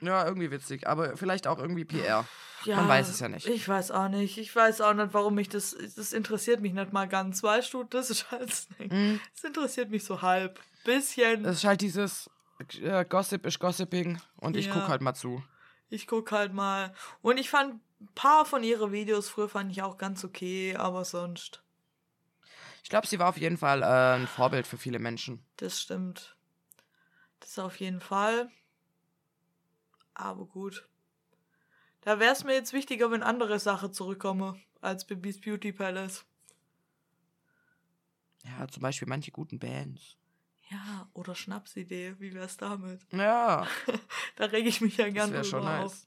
Ja, 0.00 0.24
irgendwie 0.26 0.50
witzig, 0.50 0.86
aber 0.86 1.16
vielleicht 1.16 1.46
auch 1.46 1.58
irgendwie 1.58 1.84
PR. 1.84 2.24
Ja, 2.64 2.76
Man 2.76 2.88
weiß 2.88 3.08
es 3.08 3.20
ja 3.20 3.28
nicht. 3.28 3.46
Ich 3.46 3.68
weiß 3.68 3.90
auch 3.90 4.08
nicht. 4.08 4.38
Ich 4.38 4.54
weiß 4.54 4.80
auch 4.80 4.94
nicht, 4.94 5.12
warum 5.12 5.34
mich 5.34 5.48
das. 5.48 5.76
Das 5.96 6.12
interessiert 6.12 6.60
mich 6.60 6.72
nicht 6.72 6.92
mal 6.92 7.08
ganz. 7.08 7.42
Weißt 7.42 7.72
du, 7.72 7.84
das 7.84 8.10
ist 8.10 8.30
halt 8.30 8.48
das. 8.50 8.68
Mhm. 8.78 9.20
Es 9.34 9.44
interessiert 9.44 9.90
mich 9.90 10.04
so 10.04 10.22
halb. 10.22 10.60
Bisschen. 10.84 11.42
Das 11.44 11.56
ist 11.56 11.64
halt 11.64 11.80
dieses 11.80 12.30
äh, 12.80 13.04
Gossip 13.04 13.44
ist 13.46 13.58
Gossiping 13.58 14.20
und 14.36 14.56
ich 14.56 14.66
Ja. 14.66 14.72
guck 14.74 14.88
halt 14.88 15.00
mal 15.02 15.14
zu. 15.14 15.42
Ich 15.90 16.06
guck 16.06 16.32
halt 16.32 16.52
mal. 16.52 16.94
Und 17.22 17.38
ich 17.38 17.50
fand 17.50 17.74
ein 18.00 18.08
paar 18.14 18.44
von 18.44 18.62
ihren 18.62 18.92
Videos 18.92 19.28
früher 19.28 19.48
fand 19.48 19.70
ich 19.72 19.82
auch 19.82 19.98
ganz 19.98 20.24
okay, 20.24 20.76
aber 20.76 21.04
sonst. 21.04 21.62
Ich 22.82 22.88
glaube, 22.88 23.06
sie 23.06 23.18
war 23.18 23.28
auf 23.28 23.38
jeden 23.38 23.56
Fall 23.58 23.82
äh, 23.82 24.16
ein 24.20 24.26
Vorbild 24.26 24.66
für 24.66 24.78
viele 24.78 24.98
Menschen. 24.98 25.44
Das 25.56 25.80
stimmt. 25.80 26.36
Das 27.40 27.58
auf 27.58 27.76
jeden 27.80 28.00
Fall. 28.00 28.50
Aber 30.14 30.46
gut. 30.46 30.88
Da 32.00 32.18
wäre 32.18 32.32
es 32.32 32.44
mir 32.44 32.54
jetzt 32.54 32.72
wichtiger, 32.72 33.10
wenn 33.10 33.22
andere 33.22 33.58
Sachen 33.58 33.92
zurückkommen 33.92 34.62
als 34.80 35.06
Bibis 35.06 35.40
Beauty 35.40 35.72
Palace. 35.72 36.24
Ja, 38.44 38.66
zum 38.68 38.82
Beispiel 38.82 39.08
manche 39.08 39.30
guten 39.30 39.58
Bands. 39.58 40.16
Ja, 40.70 41.08
oder 41.14 41.34
Schnapsidee, 41.34 42.14
wie 42.18 42.34
wär's 42.34 42.56
damit? 42.56 43.00
Ja, 43.12 43.66
Da 44.36 44.46
rege 44.46 44.68
ich 44.68 44.80
mich 44.80 44.96
ja 44.98 45.08
gerne 45.08 45.32
wäre 45.32 45.44
schon 45.44 45.60
drüber 45.60 45.78
nice. 45.78 45.84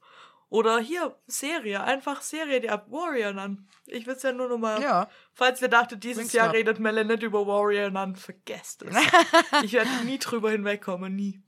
Oder 0.52 0.80
hier, 0.80 1.16
Serie, 1.26 1.82
einfach 1.82 2.20
Serie, 2.20 2.60
die 2.60 2.68
ab 2.68 2.86
Warrior 2.90 3.32
Nun. 3.32 3.66
Ich 3.86 4.06
will's 4.06 4.22
ja 4.22 4.32
nur 4.32 4.48
noch 4.50 4.58
mal. 4.58 4.82
Ja, 4.82 5.08
Falls 5.32 5.62
ihr 5.62 5.68
dachtet, 5.68 6.04
dieses 6.04 6.18
Bring's 6.18 6.32
Jahr 6.34 6.48
ab. 6.48 6.54
redet 6.54 6.78
Melle 6.78 7.06
nicht 7.06 7.22
über 7.22 7.46
Warrior 7.46 7.88
Nun, 7.88 8.16
vergesst 8.16 8.82
es. 8.82 8.94
ich 9.62 9.72
werde 9.72 9.90
nie 10.04 10.18
drüber 10.18 10.50
hinwegkommen, 10.50 11.16
nie. 11.16 11.42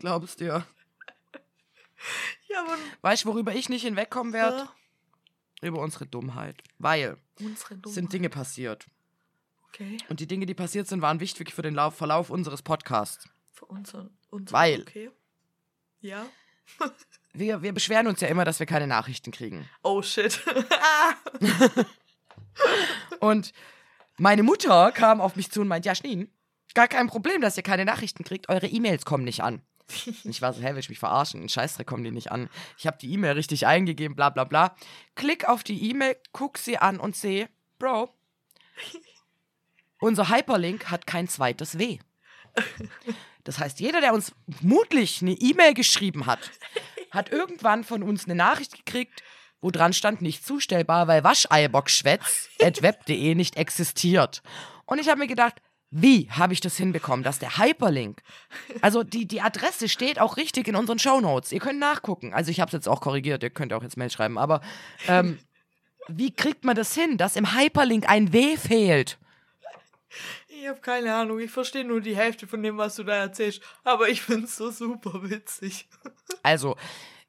glaubst 0.00 0.40
dir. 0.40 0.66
Ja, 2.48 2.62
aber 2.62 2.76
Weißt 3.02 3.24
du, 3.24 3.28
worüber 3.28 3.54
ich 3.54 3.68
nicht 3.68 3.82
hinwegkommen 3.82 4.32
werde? 4.32 4.68
Über 5.62 5.80
unsere 5.80 6.06
Dummheit. 6.06 6.56
Weil 6.78 7.18
unsere 7.40 7.74
es 7.74 7.80
Dummheit. 7.82 7.92
sind 7.94 8.12
Dinge 8.12 8.30
passiert. 8.30 8.86
Okay. 9.68 9.98
Und 10.08 10.20
die 10.20 10.26
Dinge, 10.28 10.46
die 10.46 10.54
passiert 10.54 10.86
sind, 10.88 11.02
waren 11.02 11.20
wichtig 11.20 11.52
für 11.52 11.62
den 11.62 11.74
Lauf, 11.74 11.96
Verlauf 11.96 12.30
unseres 12.30 12.62
Podcasts. 12.62 13.28
Für 13.52 13.66
unseren, 13.66 14.16
unseren 14.30 14.52
Weil- 14.56 14.80
Okay. 14.82 15.10
Ja. 16.00 16.24
Wir, 17.34 17.62
wir 17.62 17.72
beschweren 17.72 18.06
uns 18.06 18.20
ja 18.20 18.28
immer, 18.28 18.44
dass 18.44 18.58
wir 18.58 18.66
keine 18.66 18.86
Nachrichten 18.86 19.30
kriegen. 19.30 19.68
Oh 19.82 20.02
shit. 20.02 20.40
Und 23.20 23.52
meine 24.16 24.42
Mutter 24.42 24.92
kam 24.92 25.20
auf 25.20 25.36
mich 25.36 25.50
zu 25.50 25.60
und 25.60 25.68
meint, 25.68 25.86
ja, 25.86 25.94
Schneen, 25.94 26.32
gar 26.74 26.88
kein 26.88 27.06
Problem, 27.06 27.40
dass 27.40 27.56
ihr 27.56 27.62
keine 27.62 27.84
Nachrichten 27.84 28.24
kriegt. 28.24 28.48
Eure 28.48 28.66
E-Mails 28.66 29.04
kommen 29.04 29.24
nicht 29.24 29.42
an. 29.42 29.62
Und 30.04 30.30
ich 30.30 30.42
war 30.42 30.52
so, 30.52 30.60
hä, 30.60 30.72
will 30.72 30.78
ich 30.78 30.88
mich 30.88 30.98
verarschen? 30.98 31.42
Ein 31.42 31.48
Scheißdreck 31.48 31.86
kommen 31.86 32.04
die 32.04 32.10
nicht 32.10 32.32
an. 32.32 32.50
Ich 32.76 32.86
habe 32.86 32.98
die 32.98 33.12
E-Mail 33.12 33.32
richtig 33.32 33.66
eingegeben, 33.66 34.16
bla 34.16 34.30
bla 34.30 34.44
bla. 34.44 34.76
Klick 35.14 35.48
auf 35.48 35.62
die 35.62 35.90
E-Mail, 35.90 36.16
guck 36.32 36.58
sie 36.58 36.78
an 36.78 37.00
und 37.00 37.16
sehe, 37.16 37.48
Bro, 37.78 38.12
unser 40.00 40.28
Hyperlink 40.28 40.90
hat 40.90 41.06
kein 41.06 41.28
zweites 41.28 41.78
W. 41.78 41.98
Das 43.44 43.58
heißt, 43.58 43.80
jeder, 43.80 44.00
der 44.02 44.14
uns 44.14 44.32
mutlich 44.60 45.22
eine 45.22 45.32
E-Mail 45.32 45.74
geschrieben 45.74 46.26
hat, 46.26 46.50
hat 47.10 47.32
irgendwann 47.32 47.82
von 47.84 48.02
uns 48.02 48.26
eine 48.26 48.34
Nachricht 48.34 48.84
gekriegt, 48.84 49.22
wo 49.60 49.70
dran 49.70 49.92
stand, 49.92 50.22
nicht 50.22 50.46
zustellbar, 50.46 51.08
weil 51.08 51.24
wascheierbockschwätz.web.de 51.24 53.34
nicht 53.34 53.56
existiert. 53.56 54.42
Und 54.84 55.00
ich 55.00 55.08
habe 55.08 55.18
mir 55.18 55.26
gedacht, 55.26 55.56
wie 55.90 56.30
habe 56.30 56.52
ich 56.52 56.60
das 56.60 56.76
hinbekommen, 56.76 57.24
dass 57.24 57.38
der 57.38 57.56
Hyperlink, 57.56 58.22
also 58.82 59.02
die, 59.02 59.26
die 59.26 59.40
Adresse 59.40 59.88
steht 59.88 60.20
auch 60.20 60.36
richtig 60.36 60.68
in 60.68 60.76
unseren 60.76 60.98
Shownotes. 60.98 61.50
Ihr 61.50 61.60
könnt 61.60 61.78
nachgucken. 61.78 62.34
Also 62.34 62.50
ich 62.50 62.60
habe 62.60 62.68
es 62.68 62.74
jetzt 62.74 62.88
auch 62.88 63.00
korrigiert, 63.00 63.42
ihr 63.42 63.48
könnt 63.50 63.72
auch 63.72 63.82
jetzt 63.82 63.96
Mail 63.96 64.10
schreiben, 64.10 64.36
aber 64.36 64.60
ähm, 65.06 65.38
wie 66.08 66.30
kriegt 66.30 66.64
man 66.64 66.76
das 66.76 66.94
hin, 66.94 67.16
dass 67.16 67.36
im 67.36 67.56
Hyperlink 67.56 68.06
ein 68.08 68.32
W 68.32 68.58
fehlt? 68.58 69.18
Ich 70.60 70.66
habe 70.68 70.80
keine 70.80 71.14
Ahnung. 71.14 71.38
Ich 71.40 71.50
verstehe 71.50 71.84
nur 71.84 72.00
die 72.00 72.16
Hälfte 72.16 72.46
von 72.46 72.62
dem, 72.62 72.76
was 72.78 72.96
du 72.96 73.04
da 73.04 73.14
erzählst. 73.14 73.62
Aber 73.84 74.08
ich 74.08 74.22
find's 74.22 74.56
so 74.56 74.70
super 74.70 75.28
witzig. 75.30 75.88
Also, 76.42 76.76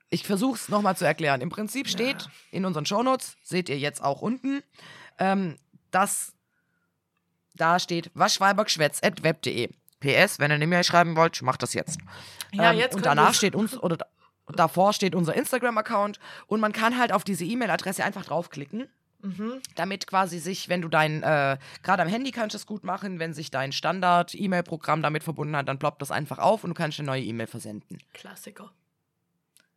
ich 0.10 0.26
versuche 0.26 0.56
es 0.56 0.70
nochmal 0.70 0.96
zu 0.96 1.04
erklären. 1.06 1.42
Im 1.42 1.50
Prinzip 1.50 1.88
steht 1.90 2.30
in 2.52 2.64
unseren 2.66 2.86
Shownotes, 2.86 3.36
seht 3.44 3.68
ihr 3.70 3.78
jetzt 3.78 4.02
auch 4.04 4.22
unten, 4.22 4.62
ähm, 5.18 5.58
dass 5.92 6.34
da 7.56 7.80
steht 7.80 8.12
waschweibergschwätz.web.de. 8.14 9.70
PS, 10.00 10.40
wenn 10.40 10.52
ihr 10.52 10.56
eine 10.56 10.68
Mail 10.68 10.84
schreiben 10.86 11.16
wollt, 11.18 11.42
macht 11.42 11.62
das 11.64 11.74
jetzt. 11.74 12.00
Ja, 12.54 12.72
ähm, 12.72 12.78
jetzt 12.78 12.96
und 12.96 13.06
danach 13.06 13.34
steht 13.34 13.56
uns, 13.56 13.78
oder 13.78 13.98
da- 13.98 14.06
davor 14.56 14.94
steht 14.94 15.16
unser 15.16 15.34
Instagram-Account 15.34 16.20
und 16.48 16.62
man 16.62 16.72
kann 16.72 16.98
halt 16.98 17.12
auf 17.12 17.24
diese 17.26 17.44
E-Mail-Adresse 17.44 18.04
einfach 18.04 18.24
draufklicken. 18.26 18.88
Mhm. 19.22 19.61
Damit 19.76 20.07
quasi 20.07 20.39
sich, 20.39 20.70
wenn 20.70 20.82
du 20.82 20.88
dein, 20.88 21.24
äh, 21.24 21.57
gerade 21.84 22.01
am 22.03 22.07
Handy 22.07 22.32
kannst 22.32 22.53
du 22.53 22.57
es 22.57 22.65
gut 22.65 22.84
machen, 22.84 23.20
wenn 23.20 23.34
sich 23.34 23.51
dein 23.51 23.72
Standard-E-Mail-Programm 23.72 25.01
damit 25.01 25.24
verbunden 25.24 25.55
hat, 25.57 25.67
dann 25.67 25.78
ploppt 25.80 26.01
das 26.01 26.11
einfach 26.11 26.38
auf 26.39 26.63
und 26.63 26.70
du 26.70 26.74
kannst 26.74 26.99
eine 26.99 27.07
neue 27.07 27.24
E-Mail 27.24 27.47
versenden. 27.47 27.97
Klassiker. 28.13 28.72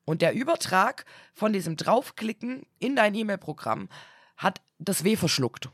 Und 0.05 0.23
der 0.23 0.33
Übertrag 0.35 1.05
von 1.35 1.53
diesem 1.53 1.77
Draufklicken 1.77 2.67
in 2.79 2.97
dein 2.97 3.15
E-Mail-Programm 3.15 3.89
hat 4.37 4.61
das 4.79 5.05
W 5.05 5.17
verschluckt. 5.17 5.69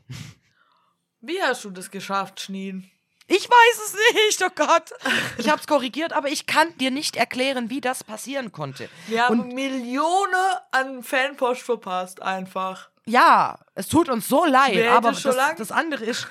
Wie 1.21 1.41
hast 1.41 1.63
du 1.65 1.69
das 1.71 1.91
geschafft, 1.91 2.39
Schneen? 2.39 2.89
Ich 3.31 3.47
weiß 3.47 3.79
es 3.85 3.95
nicht, 4.15 4.41
oh 4.43 4.49
Gott. 4.55 4.91
Ich 5.37 5.49
habe 5.49 5.59
es 5.61 5.67
korrigiert, 5.67 6.13
aber 6.13 6.29
ich 6.29 6.47
kann 6.47 6.75
dir 6.77 6.89
nicht 6.89 7.15
erklären, 7.15 7.69
wie 7.69 7.81
das 7.81 8.03
passieren 8.03 8.51
konnte. 8.51 8.89
Wir 9.07 9.25
haben 9.25 9.41
Und- 9.41 9.53
Millionen 9.53 10.33
an 10.71 11.03
Fanpost 11.03 11.61
verpasst, 11.61 12.21
einfach. 12.23 12.88
Ja, 13.05 13.59
es 13.75 13.87
tut 13.87 14.09
uns 14.09 14.27
so 14.27 14.45
leid, 14.45 14.75
Wer 14.75 14.91
aber 14.91 15.11
das, 15.11 15.23
das 15.57 15.71
andere 15.71 16.05
ist, 16.05 16.27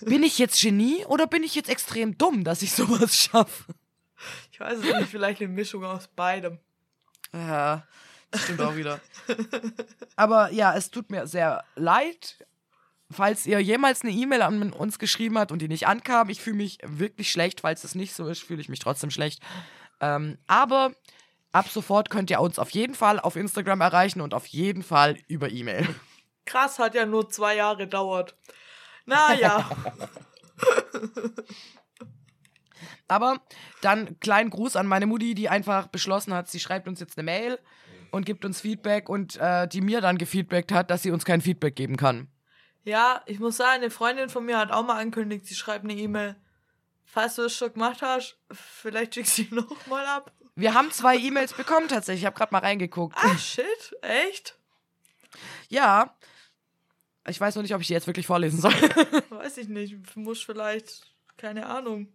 bin 0.00 0.22
ich 0.22 0.38
jetzt 0.38 0.60
Genie 0.60 1.04
oder 1.06 1.26
bin 1.26 1.42
ich 1.42 1.54
jetzt 1.54 1.68
extrem 1.68 2.16
dumm, 2.16 2.44
dass 2.44 2.62
ich 2.62 2.72
sowas 2.72 3.16
schaffe? 3.16 3.74
Ich 4.50 4.60
weiß 4.60 4.78
es 4.78 4.84
nicht, 4.84 5.10
vielleicht 5.10 5.40
eine 5.40 5.48
Mischung 5.48 5.84
aus 5.84 6.08
beidem. 6.08 6.58
Ja, 7.32 7.86
das 8.30 8.44
stimmt 8.44 8.60
auch 8.60 8.76
wieder. 8.76 9.00
Aber 10.16 10.50
ja, 10.52 10.74
es 10.74 10.90
tut 10.90 11.10
mir 11.10 11.26
sehr 11.26 11.64
leid, 11.74 12.38
falls 13.10 13.46
ihr 13.46 13.60
jemals 13.60 14.02
eine 14.02 14.12
E-Mail 14.12 14.42
an 14.42 14.72
uns 14.72 14.98
geschrieben 14.98 15.38
habt 15.38 15.52
und 15.52 15.60
die 15.60 15.68
nicht 15.68 15.86
ankam. 15.86 16.28
Ich 16.28 16.40
fühle 16.40 16.56
mich 16.56 16.78
wirklich 16.82 17.30
schlecht. 17.30 17.60
Falls 17.60 17.84
es 17.84 17.94
nicht 17.94 18.14
so 18.14 18.26
ist, 18.28 18.42
fühle 18.42 18.60
ich 18.60 18.68
mich 18.68 18.78
trotzdem 18.78 19.10
schlecht. 19.10 19.42
Ähm, 20.00 20.38
aber 20.46 20.92
ab 21.52 21.68
sofort 21.68 22.10
könnt 22.10 22.30
ihr 22.30 22.40
uns 22.40 22.58
auf 22.58 22.70
jeden 22.70 22.94
Fall 22.94 23.20
auf 23.20 23.36
Instagram 23.36 23.80
erreichen 23.80 24.20
und 24.20 24.34
auf 24.34 24.46
jeden 24.46 24.82
Fall 24.82 25.18
über 25.28 25.50
E-Mail. 25.50 25.88
Krass, 26.52 26.78
hat 26.78 26.94
ja 26.94 27.06
nur 27.06 27.30
zwei 27.30 27.56
Jahre 27.56 27.78
gedauert. 27.78 28.36
Naja, 29.06 29.68
Aber 33.08 33.40
dann 33.80 34.18
kleinen 34.20 34.50
Gruß 34.50 34.76
an 34.76 34.86
meine 34.86 35.06
Mutti, 35.06 35.34
die 35.34 35.48
einfach 35.48 35.88
beschlossen 35.88 36.34
hat, 36.34 36.48
sie 36.48 36.60
schreibt 36.60 36.88
uns 36.88 37.00
jetzt 37.00 37.18
eine 37.18 37.24
Mail 37.24 37.58
und 38.10 38.26
gibt 38.26 38.44
uns 38.44 38.60
Feedback 38.60 39.08
und 39.08 39.36
äh, 39.36 39.66
die 39.66 39.80
mir 39.80 40.00
dann 40.00 40.18
gefeedbackt 40.18 40.72
hat, 40.72 40.90
dass 40.90 41.02
sie 41.02 41.10
uns 41.10 41.24
kein 41.24 41.40
Feedback 41.40 41.74
geben 41.74 41.96
kann. 41.96 42.28
ja, 42.84 43.22
ich 43.26 43.38
muss 43.38 43.56
sagen, 43.56 43.82
eine 43.82 43.90
Freundin 43.90 44.28
von 44.28 44.44
mir 44.44 44.58
hat 44.58 44.70
auch 44.70 44.84
mal 44.84 44.98
angekündigt, 44.98 45.46
sie 45.46 45.54
schreibt 45.54 45.84
eine 45.84 45.94
E-Mail. 45.94 46.36
Falls 47.04 47.36
du 47.36 47.42
es 47.42 47.56
schon 47.56 47.72
gemacht 47.72 48.02
hast, 48.02 48.38
vielleicht 48.50 49.14
schickst 49.14 49.38
du 49.38 49.42
sie 49.42 49.48
noch 49.54 49.86
mal 49.86 50.06
ab. 50.06 50.32
Wir 50.54 50.74
haben 50.74 50.90
zwei 50.90 51.16
E-Mails 51.16 51.54
bekommen 51.54 51.88
tatsächlich. 51.88 52.22
Ich 52.22 52.26
habe 52.26 52.36
gerade 52.36 52.52
mal 52.52 52.60
reingeguckt. 52.60 53.16
Ah, 53.18 53.36
shit, 53.38 53.96
echt? 54.02 54.58
Ja. 55.68 56.14
Ich 57.28 57.40
weiß 57.40 57.54
noch 57.54 57.62
nicht, 57.62 57.74
ob 57.74 57.80
ich 57.80 57.86
die 57.86 57.92
jetzt 57.92 58.06
wirklich 58.06 58.26
vorlesen 58.26 58.60
soll. 58.60 58.72
Weiß 59.30 59.56
ich 59.58 59.68
nicht, 59.68 60.16
muss 60.16 60.42
vielleicht, 60.42 61.06
keine 61.36 61.66
Ahnung. 61.66 62.08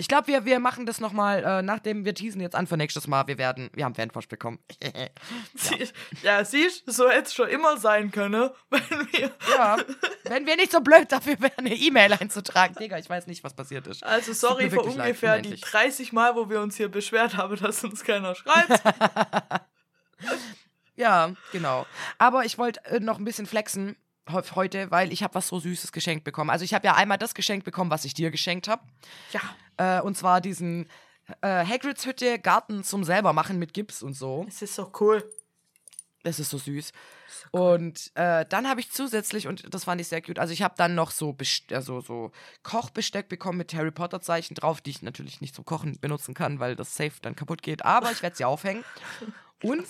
Ich 0.00 0.06
glaube, 0.06 0.28
wir, 0.28 0.44
wir 0.44 0.60
machen 0.60 0.86
das 0.86 1.00
nochmal, 1.00 1.42
äh, 1.42 1.60
nachdem 1.60 2.04
wir 2.04 2.14
teasen 2.14 2.40
jetzt 2.40 2.54
an 2.54 2.68
für 2.68 2.76
nächstes 2.76 3.08
Mal. 3.08 3.26
Wir 3.26 3.36
werden, 3.36 3.68
wir 3.74 3.84
haben 3.84 3.96
Fanpost 3.96 4.28
bekommen. 4.28 4.60
ja. 4.82 5.86
ja, 6.22 6.44
siehst 6.44 6.84
so 6.86 7.08
hätte 7.08 7.24
es 7.24 7.34
schon 7.34 7.48
immer 7.48 7.78
sein 7.78 8.12
können, 8.12 8.50
wenn 8.70 9.12
wir. 9.12 9.32
Ja, 9.56 9.76
wenn 10.22 10.46
wir 10.46 10.54
nicht 10.54 10.70
so 10.70 10.80
blöd 10.80 11.10
dafür 11.10 11.40
wären, 11.40 11.58
eine 11.58 11.74
E-Mail 11.74 12.12
einzutragen. 12.12 12.76
Digga, 12.78 12.96
ich 12.98 13.10
weiß 13.10 13.26
nicht, 13.26 13.42
was 13.42 13.54
passiert 13.54 13.88
ist. 13.88 14.04
Also, 14.04 14.32
sorry 14.34 14.70
für 14.70 14.82
ungefähr 14.82 15.36
leid, 15.36 15.46
die 15.46 15.60
30 15.60 16.12
Mal, 16.12 16.36
wo 16.36 16.48
wir 16.48 16.60
uns 16.60 16.76
hier 16.76 16.88
beschwert 16.88 17.36
haben, 17.36 17.56
dass 17.56 17.82
uns 17.82 18.04
keiner 18.04 18.36
schreibt. 18.36 18.80
ja, 20.94 21.32
genau. 21.50 21.86
Aber 22.18 22.44
ich 22.44 22.56
wollte 22.56 22.84
äh, 22.84 23.00
noch 23.00 23.18
ein 23.18 23.24
bisschen 23.24 23.46
flexen 23.46 23.96
heute, 24.32 24.90
weil 24.90 25.12
ich 25.12 25.22
habe 25.22 25.34
was 25.34 25.48
so 25.48 25.58
Süßes 25.58 25.92
geschenkt 25.92 26.24
bekommen. 26.24 26.50
Also 26.50 26.64
ich 26.64 26.74
habe 26.74 26.86
ja 26.86 26.94
einmal 26.94 27.18
das 27.18 27.34
geschenkt 27.34 27.64
bekommen, 27.64 27.90
was 27.90 28.04
ich 28.04 28.14
dir 28.14 28.30
geschenkt 28.30 28.68
habe. 28.68 28.82
Ja. 29.32 29.98
Äh, 29.98 30.02
und 30.02 30.16
zwar 30.16 30.40
diesen 30.40 30.88
äh, 31.40 31.64
Hagrids 31.64 32.06
Hütte 32.06 32.38
Garten 32.38 32.84
zum 32.84 33.04
selber 33.04 33.32
machen 33.32 33.58
mit 33.58 33.74
Gips 33.74 34.02
und 34.02 34.14
so. 34.14 34.44
Es 34.48 34.62
ist 34.62 34.74
so 34.74 34.90
cool. 35.00 35.28
Es 36.24 36.38
ist 36.40 36.50
so 36.50 36.58
süß. 36.58 36.88
So 36.88 37.48
cool. 37.52 37.60
Und 37.60 38.10
äh, 38.14 38.44
dann 38.48 38.68
habe 38.68 38.80
ich 38.80 38.90
zusätzlich, 38.90 39.46
und 39.46 39.72
das 39.72 39.84
fand 39.84 40.00
ich 40.00 40.08
sehr 40.08 40.20
cute, 40.20 40.38
also 40.38 40.52
ich 40.52 40.62
habe 40.62 40.74
dann 40.76 40.94
noch 40.94 41.10
so, 41.10 41.36
also 41.70 42.00
so 42.00 42.32
Kochbesteck 42.62 43.28
bekommen 43.28 43.58
mit 43.58 43.72
Harry 43.74 43.90
Potter 43.90 44.20
Zeichen 44.20 44.54
drauf, 44.54 44.80
die 44.80 44.90
ich 44.90 45.02
natürlich 45.02 45.40
nicht 45.40 45.54
zum 45.54 45.64
Kochen 45.64 45.98
benutzen 46.00 46.34
kann, 46.34 46.58
weil 46.60 46.76
das 46.76 46.96
safe 46.96 47.14
dann 47.22 47.36
kaputt 47.36 47.62
geht. 47.62 47.84
Aber 47.84 48.10
ich 48.10 48.22
werde 48.22 48.36
sie 48.36 48.44
aufhängen. 48.44 48.84
und 49.62 49.86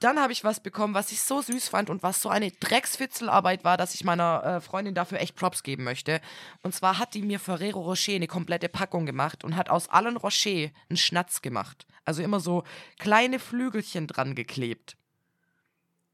dann 0.00 0.20
habe 0.20 0.32
ich 0.32 0.44
was 0.44 0.60
bekommen, 0.60 0.94
was 0.94 1.10
ich 1.10 1.22
so 1.22 1.42
süß 1.42 1.68
fand 1.68 1.90
und 1.90 2.02
was 2.02 2.22
so 2.22 2.28
eine 2.28 2.50
Drecksfitzelarbeit 2.52 3.64
war, 3.64 3.76
dass 3.76 3.94
ich 3.94 4.04
meiner 4.04 4.44
äh, 4.44 4.60
Freundin 4.60 4.94
dafür 4.94 5.18
echt 5.20 5.34
Props 5.34 5.62
geben 5.62 5.84
möchte. 5.84 6.20
Und 6.62 6.74
zwar 6.74 6.98
hat 6.98 7.14
die 7.14 7.22
mir 7.22 7.40
Ferrero 7.40 7.80
Rocher 7.80 8.14
eine 8.14 8.28
komplette 8.28 8.68
Packung 8.68 9.06
gemacht 9.06 9.42
und 9.42 9.56
hat 9.56 9.70
aus 9.70 9.88
allen 9.88 10.16
Rocher 10.16 10.70
einen 10.88 10.96
Schnatz 10.96 11.42
gemacht. 11.42 11.86
Also 12.04 12.22
immer 12.22 12.40
so 12.40 12.62
kleine 12.98 13.38
Flügelchen 13.38 14.06
dran 14.06 14.34
geklebt. 14.34 14.96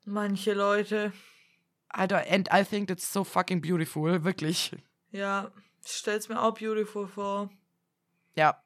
Manche 0.04 0.54
Leute. 0.54 1.12
Alter, 1.88 2.24
and 2.28 2.48
I 2.52 2.64
think 2.64 2.88
that's 2.88 3.12
so 3.12 3.22
fucking 3.22 3.60
beautiful, 3.60 4.24
wirklich. 4.24 4.72
Ja, 5.12 5.52
stell's 5.86 6.28
mir 6.28 6.42
auch 6.42 6.54
beautiful 6.54 7.06
vor. 7.06 7.50
Ja. 8.34 8.60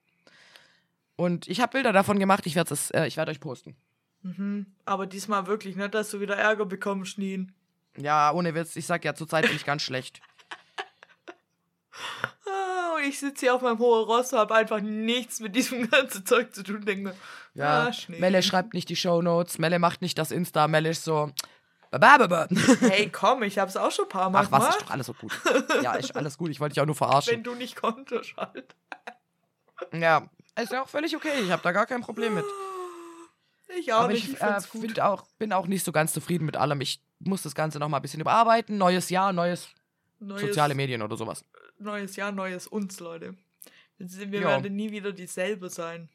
Und 1.16 1.48
ich 1.48 1.60
habe 1.60 1.72
Bilder 1.72 1.92
davon 1.92 2.18
gemacht, 2.18 2.46
ich 2.46 2.54
werde 2.54 2.74
äh, 2.94 3.06
ich 3.06 3.16
werde 3.16 3.32
euch 3.32 3.40
posten. 3.40 3.76
Mhm. 4.22 4.66
Aber 4.84 5.06
diesmal 5.06 5.46
wirklich 5.46 5.76
nicht, 5.76 5.94
dass 5.94 6.10
du 6.10 6.20
wieder 6.20 6.36
Ärger 6.36 6.66
bekommst, 6.66 7.18
Nien. 7.18 7.52
Ja, 7.96 8.32
ohne 8.32 8.54
Witz. 8.54 8.76
Ich 8.76 8.86
sag 8.86 9.04
ja, 9.04 9.14
zurzeit 9.14 9.46
bin 9.46 9.56
ich 9.56 9.64
ganz 9.64 9.82
schlecht. 9.82 10.20
Ah, 12.46 12.96
ich 13.04 13.18
sitze 13.18 13.46
hier 13.46 13.54
auf 13.56 13.60
meinem 13.60 13.80
hohen 13.80 14.04
Ross 14.04 14.32
und 14.32 14.38
habe 14.38 14.54
einfach 14.54 14.80
nichts 14.80 15.40
mit 15.40 15.56
diesem 15.56 15.90
ganzen 15.90 16.24
Zeug 16.24 16.54
zu 16.54 16.62
tun. 16.62 16.84
Denke 16.84 17.08
mir, 17.08 17.14
ja, 17.54 17.88
ah, 17.88 17.92
Melle 18.06 18.40
schreibt 18.40 18.72
nicht 18.72 18.88
die 18.88 18.94
Shownotes, 18.94 19.58
Melle 19.58 19.80
macht 19.80 20.00
nicht 20.00 20.16
das 20.16 20.30
Insta, 20.30 20.68
Melle 20.68 20.90
ist 20.90 21.02
so. 21.02 21.32
Hey, 22.80 23.10
komm, 23.10 23.42
ich 23.42 23.58
hab's 23.58 23.76
auch 23.76 23.90
schon 23.90 24.04
ein 24.04 24.10
paar 24.10 24.30
Mal 24.30 24.44
Ach, 24.46 24.52
was, 24.52 24.68
ist 24.76 24.82
doch 24.82 24.90
alles 24.90 25.06
so 25.06 25.14
gut. 25.14 25.32
Ja, 25.82 25.94
ist 25.94 26.14
alles 26.14 26.38
gut, 26.38 26.50
ich 26.50 26.60
wollte 26.60 26.74
dich 26.74 26.80
auch 26.80 26.86
nur 26.86 26.94
verarschen. 26.94 27.32
Wenn 27.32 27.42
du 27.42 27.54
nicht 27.56 27.74
konntest, 27.74 28.36
halt. 28.36 28.76
Ja, 29.92 30.28
ist 30.60 30.70
ja 30.70 30.82
auch 30.82 30.88
völlig 30.88 31.16
okay, 31.16 31.40
ich 31.42 31.50
habe 31.50 31.62
da 31.62 31.72
gar 31.72 31.86
kein 31.86 32.02
Problem 32.02 32.34
mit. 32.34 32.44
Ich 33.76 33.92
auch 33.92 34.00
Aber 34.00 34.12
nicht. 34.12 34.28
Ich, 34.28 34.40
äh, 34.40 35.00
auch, 35.00 35.26
bin 35.38 35.52
auch 35.52 35.66
nicht 35.66 35.84
so 35.84 35.92
ganz 35.92 36.12
zufrieden 36.12 36.46
mit 36.46 36.56
allem. 36.56 36.80
Ich 36.80 37.02
muss 37.18 37.42
das 37.42 37.54
Ganze 37.54 37.78
noch 37.78 37.88
mal 37.88 37.98
ein 37.98 38.02
bisschen 38.02 38.20
überarbeiten. 38.20 38.78
Neues 38.78 39.10
Jahr, 39.10 39.32
neues, 39.32 39.68
neues 40.20 40.40
soziale 40.40 40.74
Medien 40.74 41.02
oder 41.02 41.16
sowas. 41.16 41.44
Neues 41.78 42.16
Jahr, 42.16 42.32
neues 42.32 42.66
uns, 42.66 42.98
Leute. 43.00 43.34
Wir 43.98 44.40
jo. 44.40 44.48
werden 44.48 44.74
nie 44.74 44.90
wieder 44.90 45.12
dieselbe 45.12 45.68
sein. 45.68 46.08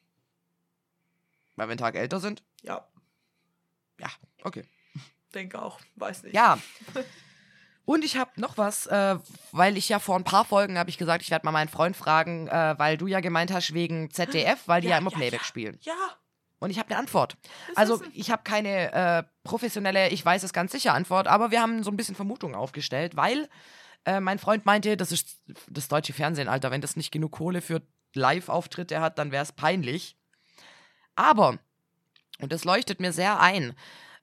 Weil 1.55 1.67
wir 1.67 1.71
einen 1.71 1.79
Tag 1.79 1.95
älter 1.95 2.19
sind? 2.19 2.43
Ja. 2.61 2.87
Ja, 3.99 4.09
okay. 4.43 4.63
Denke 5.33 5.61
auch, 5.61 5.79
weiß 5.95 6.23
nicht. 6.23 6.35
Ja. 6.35 6.57
Und 7.85 8.05
ich 8.05 8.15
habe 8.15 8.31
noch 8.39 8.57
was, 8.57 8.87
äh, 8.87 9.17
weil 9.51 9.77
ich 9.77 9.89
ja 9.89 9.99
vor 9.99 10.15
ein 10.15 10.23
paar 10.23 10.45
Folgen 10.45 10.77
habe 10.77 10.89
ich 10.89 10.97
gesagt, 10.97 11.21
ich 11.21 11.31
werde 11.31 11.45
mal 11.45 11.51
meinen 11.51 11.67
Freund 11.67 11.97
fragen, 11.97 12.47
äh, 12.47 12.75
weil 12.77 12.97
du 12.97 13.07
ja 13.07 13.19
gemeint 13.19 13.51
hast 13.51 13.73
wegen 13.73 14.09
ZDF, 14.09 14.67
weil 14.67 14.81
die 14.81 14.87
ja, 14.87 14.93
ja 14.93 14.97
immer 14.99 15.11
ja, 15.11 15.17
Playback 15.17 15.41
ja. 15.41 15.45
spielen. 15.45 15.77
Ja. 15.81 16.17
Und 16.63 16.69
ich 16.69 16.79
habe 16.79 16.91
eine 16.91 16.99
Antwort. 16.99 17.35
Also 17.75 18.01
ich 18.13 18.31
habe 18.31 18.43
keine 18.43 18.93
äh, 18.93 19.23
professionelle, 19.43 20.07
ich 20.11 20.23
weiß 20.23 20.43
es 20.43 20.53
ganz 20.53 20.71
sicher 20.71 20.93
Antwort, 20.93 21.27
aber 21.27 21.51
wir 21.51 21.61
haben 21.61 21.83
so 21.83 21.91
ein 21.91 21.97
bisschen 21.97 22.15
Vermutungen 22.15 22.55
aufgestellt, 22.55 23.17
weil 23.17 23.49
äh, 24.05 24.21
mein 24.21 24.39
Freund 24.39 24.65
meinte, 24.65 24.95
das 24.95 25.11
ist 25.11 25.41
das 25.69 25.89
deutsche 25.89 26.13
Fernsehen, 26.13 26.47
Alter, 26.47 26.71
wenn 26.71 26.79
das 26.79 26.95
nicht 26.95 27.11
genug 27.11 27.33
Kohle 27.33 27.59
für 27.59 27.81
Live-Auftritte 28.13 29.01
hat, 29.01 29.19
dann 29.19 29.33
wäre 29.33 29.43
es 29.43 29.51
peinlich. 29.51 30.15
Aber, 31.15 31.59
und 32.39 32.53
das 32.53 32.63
leuchtet 32.63 33.01
mir 33.01 33.11
sehr 33.11 33.41
ein, 33.41 33.73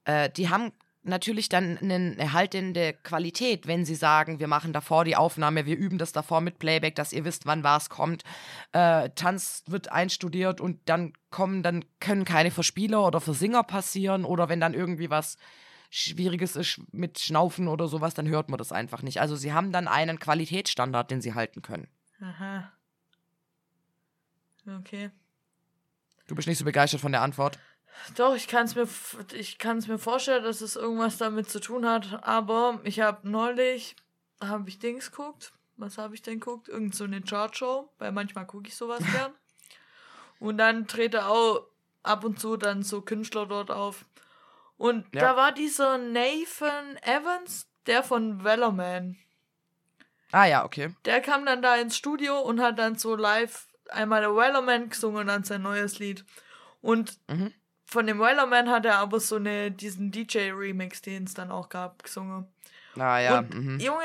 äh, 0.07 0.31
die 0.31 0.49
haben 0.49 0.73
natürlich 1.03 1.49
dann 1.49 1.79
eine 1.79 2.19
erhaltende 2.19 2.93
Qualität, 3.03 3.67
wenn 3.67 3.85
sie 3.85 3.95
sagen, 3.95 4.39
wir 4.39 4.49
machen 4.49 4.73
davor 4.73 5.05
die 5.05 5.17
Aufnahme, 5.17 5.67
wir 5.67 5.77
üben 5.77 5.99
das 5.99 6.13
davor 6.13 6.41
mit 6.41 6.59
Playback, 6.59 6.95
dass 6.95 7.13
ihr 7.13 7.25
wisst, 7.25 7.47
wann 7.47 7.65
was 7.65 7.89
kommt. 7.89 8.23
Äh, 8.73 9.11
Tanz 9.15 9.65
wird 9.67 9.91
einstudiert 9.91 10.61
und 10.61 10.89
dann 10.89 11.13
kommen, 11.31 11.63
dann 11.63 11.85
können 12.01 12.25
keine 12.25 12.51
Verspieler 12.51 13.07
oder 13.07 13.21
Versinger 13.21 13.63
passieren 13.63 14.25
oder 14.25 14.49
wenn 14.49 14.61
dann 14.61 14.75
irgendwie 14.75 15.11
was 15.11 15.37
Schwieriges 15.91 16.55
ist 16.55 16.81
mit 16.93 17.19
Schnaufen 17.19 17.67
oder 17.67 17.89
sowas, 17.89 18.15
dann 18.15 18.29
hört 18.29 18.49
man 18.49 18.59
das 18.59 18.71
einfach 18.71 19.03
nicht. 19.03 19.21
Also 19.21 19.35
sie 19.35 19.53
haben 19.53 19.73
dann 19.73 19.89
einen 19.89 20.21
Qualitätsstandard, 20.21 21.11
den 21.11 21.21
sie 21.21 21.35
halten 21.35 21.63
können. 21.63 21.89
Aha. 22.21 22.71
Okay. 24.79 25.11
Du 26.29 26.37
bist 26.37 26.47
nicht 26.47 26.59
so 26.59 26.65
begeistert 26.65 27.01
von 27.01 27.11
der 27.11 27.23
Antwort? 27.23 27.59
Doch, 28.17 28.35
ich 28.35 28.49
kann 28.49 28.67
es 28.67 28.75
mir, 28.75 28.89
ich 29.33 29.59
kann's 29.59 29.87
mir 29.87 29.99
vorstellen, 29.99 30.45
dass 30.45 30.61
es 30.61 30.77
irgendwas 30.77 31.19
damit 31.19 31.51
zu 31.51 31.61
tun 31.61 31.87
hat. 31.87 32.25
Aber 32.27 32.81
ich 32.85 33.01
habe 33.01 33.29
neulich, 33.29 33.97
habe 34.43 34.69
ich 34.69 34.79
Dings 34.79 35.11
geguckt. 35.11 35.53
Was 35.77 35.97
habe 35.97 36.15
ich 36.15 36.23
denn 36.23 36.41
geguckt? 36.41 36.69
Irgend 36.69 36.95
so 36.95 37.05
eine 37.05 37.23
Chartshow, 37.23 37.91
weil 37.99 38.13
manchmal 38.13 38.47
gucke 38.47 38.69
ich 38.69 38.77
sowas 38.77 39.03
gern. 39.13 39.33
Und 40.39 40.59
dann 40.59 40.87
trete 40.87 41.27
auch 41.27 41.67
ab 42.03 42.25
und 42.25 42.41
zu 42.41 42.57
dann 42.57 42.83
so 42.83 43.03
Künstler 43.03 43.47
dort 43.47 43.71
auf. 43.71 44.05
Und 44.77 45.07
ja. 45.15 45.21
da 45.21 45.37
war 45.37 45.53
dieser 45.53 45.99
Nathan 45.99 46.97
Evans, 47.03 47.69
der 47.87 48.03
von 48.03 48.45
Wellerman. 48.45 49.17
Ah 50.33 50.47
ja, 50.47 50.65
okay. 50.65 50.95
Der 51.05 51.21
kam 51.21 51.45
dann 51.45 51.61
da 51.61 51.77
ins 51.77 51.97
Studio 51.97 52.41
und 52.41 52.61
hat 52.61 52.79
dann 52.79 52.97
so 52.97 53.17
live 53.17 53.67
einmal 53.91 54.21
der 54.21 54.35
Wellerman 54.35 54.89
gesungen 54.89 55.23
und 55.23 55.27
dann 55.27 55.45
sein 55.45 55.63
neues 55.63 55.99
Lied. 55.99 56.25
Und 56.81 57.19
mhm 57.29 57.53
von 57.91 58.07
dem 58.07 58.21
Wellerman 58.21 58.71
hat 58.71 58.87
er 58.87 58.99
aber 58.99 59.19
so 59.19 59.37
eine, 59.37 59.73
diesen 59.73 60.13
DJ-Remix, 60.13 61.03
den 61.03 61.25
es 61.25 61.35
dann 61.35 61.51
auch 61.51 61.69
gab, 61.69 62.05
gesungen. 62.05 62.47
Ah 62.97 63.19
ja. 63.19 63.39
Und, 63.41 63.53
mhm. 63.53 63.81
Junge, 63.81 64.05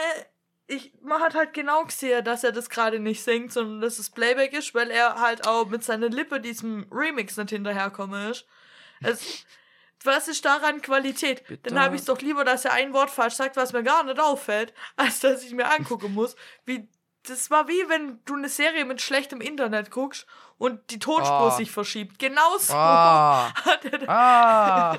ich, 0.66 0.92
man 1.04 1.22
hat 1.22 1.36
halt 1.36 1.54
genau 1.54 1.86
gesehen, 1.86 2.26
dass 2.26 2.44
er 2.44 2.52
das 2.52 2.70
gerade 2.70 3.00
nicht 3.00 3.24
singt, 3.24 3.54
sondern 3.54 3.82
dass 3.82 4.00
es 4.00 4.10
Playback 4.10 4.54
ist, 4.54 4.74
weil 4.74 4.90
er 4.90 5.22
halt 5.22 5.46
auch 5.46 5.68
mit 5.68 5.84
seiner 5.84 6.10
Lippe 6.10 6.40
diesem 6.40 6.88
Remix 6.92 7.38
nicht 7.38 7.52
hinterherkommen 7.52 8.32
ist. 8.32 8.48
Es, 9.02 9.46
was 10.04 10.28
ist 10.28 10.44
daran 10.46 10.82
Qualität? 10.82 11.46
Bitte? 11.48 11.70
Dann 11.70 11.80
habe 11.80 11.96
ich 11.96 12.02
es 12.02 12.08
doch 12.08 12.22
lieber, 12.22 12.44
dass 12.44 12.66
er 12.66 12.74
ein 12.74 12.94
Wort 12.94 13.12
falsch 13.12 13.36
sagt, 13.36 13.56
was 13.56 13.72
mir 13.72 13.84
gar 13.84 14.04
nicht 14.04 14.20
auffällt, 14.20 14.74
als 14.96 15.20
dass 15.20 15.44
ich 15.44 15.54
mir 15.54 15.70
angucken 15.70 16.14
muss, 16.14 16.36
wie 16.66 16.88
das 17.28 17.50
war 17.50 17.68
wie 17.68 17.90
wenn 17.90 18.20
du 18.26 18.36
eine 18.36 18.50
Serie 18.50 18.86
mit 18.86 19.02
schlechtem 19.02 19.42
Internet 19.42 19.90
guckst 19.90 20.28
und 20.58 20.90
die 20.92 21.00
Tonspur 21.00 21.52
oh. 21.54 21.58
sich 21.58 21.72
verschiebt. 21.72 22.20
Genauso 22.20 22.74
oh. 22.74 22.78
hat 22.78 23.86
er. 23.86 24.10
Ah. 24.10 24.98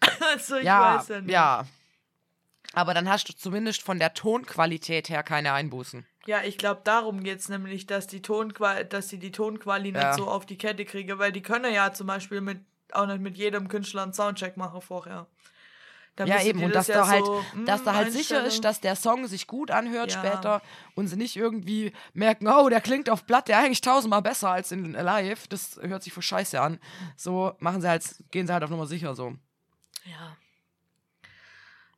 also 0.32 0.56
ich 0.56 0.64
ja, 0.64 0.96
weiß 0.96 1.08
ja 1.08 1.20
nicht. 1.20 1.30
Ja. 1.30 1.66
Aber 2.74 2.94
dann 2.94 3.08
hast 3.08 3.28
du 3.28 3.32
zumindest 3.34 3.82
von 3.82 3.98
der 3.98 4.14
Tonqualität 4.14 5.08
her 5.08 5.22
keine 5.22 5.52
Einbußen. 5.52 6.06
Ja, 6.26 6.42
ich 6.42 6.58
glaube, 6.58 6.82
darum 6.84 7.22
geht 7.24 7.38
es 7.38 7.48
nämlich, 7.48 7.86
dass 7.86 8.06
die 8.06 8.20
Tonqual 8.20 8.84
dass 8.84 9.08
sie 9.08 9.18
die 9.18 9.32
Tonquali 9.32 9.92
ja. 9.92 10.08
nicht 10.08 10.18
so 10.18 10.28
auf 10.28 10.44
die 10.44 10.58
Kette 10.58 10.84
kriege, 10.84 11.18
weil 11.18 11.32
die 11.32 11.42
können 11.42 11.72
ja 11.72 11.92
zum 11.92 12.06
Beispiel 12.06 12.40
mit 12.40 12.60
auch 12.92 13.06
nicht 13.06 13.20
mit 13.20 13.36
jedem 13.36 13.68
Künstler 13.68 14.02
einen 14.02 14.12
Soundcheck 14.12 14.56
machen 14.56 14.80
vorher. 14.80 15.26
Ja, 16.26 16.42
eben, 16.42 16.62
und 16.62 16.74
dass 16.74 16.88
ja 16.88 16.96
da 16.96 17.08
halt, 17.08 17.24
so, 17.24 17.44
hm, 17.52 17.64
dass 17.66 17.84
da 17.84 17.94
halt 17.94 18.12
sicher 18.12 18.44
ist, 18.44 18.64
dass 18.64 18.80
der 18.80 18.96
Song 18.96 19.26
sich 19.26 19.46
gut 19.46 19.70
anhört 19.70 20.12
ja. 20.12 20.18
später 20.18 20.62
und 20.94 21.06
sie 21.06 21.16
nicht 21.16 21.36
irgendwie 21.36 21.92
merken, 22.12 22.48
oh, 22.48 22.68
der 22.68 22.80
klingt 22.80 23.08
auf 23.10 23.24
Blatt, 23.24 23.48
der 23.48 23.58
eigentlich 23.58 23.80
tausendmal 23.80 24.22
besser 24.22 24.50
als 24.50 24.72
in 24.72 24.92
Live. 24.92 25.46
Das 25.48 25.78
hört 25.80 26.02
sich 26.02 26.12
voll 26.12 26.22
scheiße 26.22 26.60
an. 26.60 26.80
So 27.16 27.52
machen 27.58 27.80
sie 27.80 27.88
halt, 27.88 28.04
gehen 28.30 28.46
sie 28.46 28.52
halt 28.52 28.64
auf 28.64 28.70
Nummer 28.70 28.86
sicher 28.86 29.14
so. 29.14 29.34
Ja. 30.04 30.36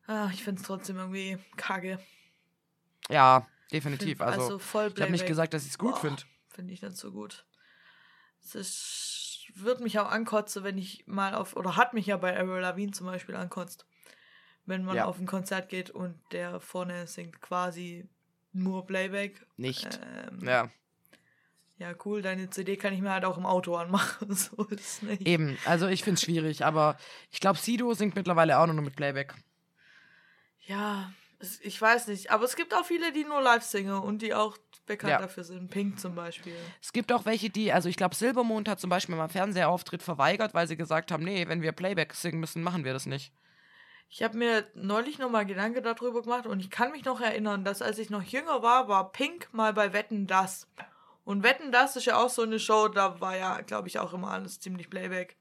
Ah, 0.07 0.31
ich 0.33 0.43
finde 0.43 0.61
es 0.61 0.67
trotzdem 0.67 0.99
irgendwie 0.99 1.39
kacke. 1.57 2.01
Ja, 3.09 3.47
definitiv. 3.73 4.19
Find, 4.19 4.23
also, 4.23 4.41
also 4.41 4.59
voll 4.59 4.93
ich 4.95 5.01
habe 5.01 5.13
nicht 5.13 5.27
gesagt, 5.27 5.55
dass 5.55 5.65
ich 5.65 5.71
es 5.71 5.79
gut 5.79 5.99
finde. 5.99 6.23
Finde 6.49 6.73
ich 6.73 6.83
nicht 6.83 6.97
so 6.97 7.13
gut. 7.13 7.47
Es 8.43 8.55
ist, 8.55 9.53
wird 9.55 9.81
mich 9.81 9.99
auch 9.99 10.11
ankotzen, 10.11 10.65
wenn 10.65 10.79
ich 10.79 11.07
mal 11.07 11.35
auf, 11.35 11.55
oder 11.57 11.77
hat 11.77 11.95
mich 11.95 12.07
ja 12.07 12.17
bei 12.17 12.39
Avril 12.39 12.61
Lavigne 12.61 12.93
zum 12.93 13.07
Beispiel 13.07 13.37
ankotzt 13.37 13.87
wenn 14.71 14.85
man 14.85 14.97
ja. 14.97 15.05
auf 15.05 15.19
ein 15.19 15.27
Konzert 15.27 15.69
geht 15.69 15.91
und 15.91 16.15
der 16.33 16.61
vorne 16.61 17.07
singt 17.07 17.43
quasi 17.43 18.09
nur 18.53 18.87
Playback. 18.87 19.47
Nicht. 19.59 20.01
Ähm, 20.27 20.39
ja. 20.43 20.71
Ja, 21.79 21.95
cool, 22.05 22.21
deine 22.21 22.51
CD 22.51 22.77
kann 22.77 22.93
ich 22.93 23.01
mir 23.01 23.11
halt 23.11 23.25
auch 23.25 23.39
im 23.39 23.47
Auto 23.47 23.75
anmachen. 23.77 24.35
So 24.35 24.65
ist 24.65 25.03
nicht. 25.03 25.27
Eben, 25.27 25.59
also 25.65 25.87
ich 25.89 26.05
finde 26.05 26.15
es 26.15 26.23
schwierig, 26.23 26.65
aber 26.65 26.97
ich 27.31 27.41
glaube, 27.41 27.59
Sido 27.59 27.93
singt 27.95 28.17
mittlerweile 28.17 28.59
auch 28.59 28.67
nur 28.67 28.83
mit 28.83 28.97
Playback. 28.97 29.35
Ja, 30.67 31.13
ich 31.63 31.81
weiß 31.81 32.09
nicht. 32.09 32.31
Aber 32.31 32.45
es 32.45 32.55
gibt 32.55 32.75
auch 32.75 32.85
viele, 32.85 33.13
die 33.13 33.25
nur 33.25 33.41
live 33.41 33.63
singen 33.63 33.99
und 33.99 34.21
die 34.23 34.35
auch 34.35 34.59
bekannt 34.87 35.13
Ja. 35.13 35.19
dafür 35.19 35.45
sind. 35.45 35.71
Pink 35.71 35.99
zum 35.99 36.15
Beispiel. 36.15 36.55
Es 36.83 36.93
gibt 36.93 37.13
auch 37.13 37.25
welche, 37.25 37.49
die, 37.49 37.73
also 37.73 37.89
ich 37.89 37.97
glaube, 37.97 38.15
Silbermond 38.15 38.69
hat 38.69 38.79
zum 38.79 38.91
Beispiel 38.91 39.15
mal 39.15 39.23
einen 39.23 39.31
Fernsehauftritt 39.31 40.03
verweigert, 40.03 40.53
weil 40.53 40.69
sie 40.69 40.77
gesagt 40.77 41.11
haben, 41.11 41.25
nee, 41.25 41.49
wenn 41.49 41.63
wir 41.63 41.73
Playback 41.73 42.13
singen 42.13 42.41
müssen, 42.41 42.63
machen 42.63 42.85
wir 42.85 42.93
das 42.93 43.07
nicht. 43.07 43.33
Ich 44.13 44.25
habe 44.25 44.37
mir 44.37 44.67
neulich 44.75 45.19
nochmal 45.19 45.47
Gedanken 45.47 45.85
darüber 45.85 46.23
gemacht 46.23 46.45
und 46.45 46.59
ich 46.59 46.69
kann 46.69 46.91
mich 46.91 47.05
noch 47.05 47.21
erinnern, 47.21 47.65
dass 47.65 47.81
als 47.81 47.97
ich 47.99 48.11
noch 48.11 48.25
jünger 48.25 48.61
war, 48.61 48.89
war 48.89 49.13
Pink 49.13 49.49
mal 49.53 49.73
bei 49.73 49.93
Wetten 49.93 50.27
Das. 50.27 50.67
Und 51.25 51.45
Wetten 51.45 51.71
Das 51.71 51.95
ist 51.95 52.07
ja 52.07 52.17
auch 52.17 52.29
so 52.29 52.43
eine 52.43 52.59
Show, 52.59 52.89
da 52.89 53.21
war 53.21 53.37
ja, 53.37 53.61
glaube 53.61 53.87
ich, 53.87 54.01
auch 54.01 54.13
immer 54.13 54.33
alles 54.33 54.59
ziemlich 54.59 54.91
Playback. 54.91 55.37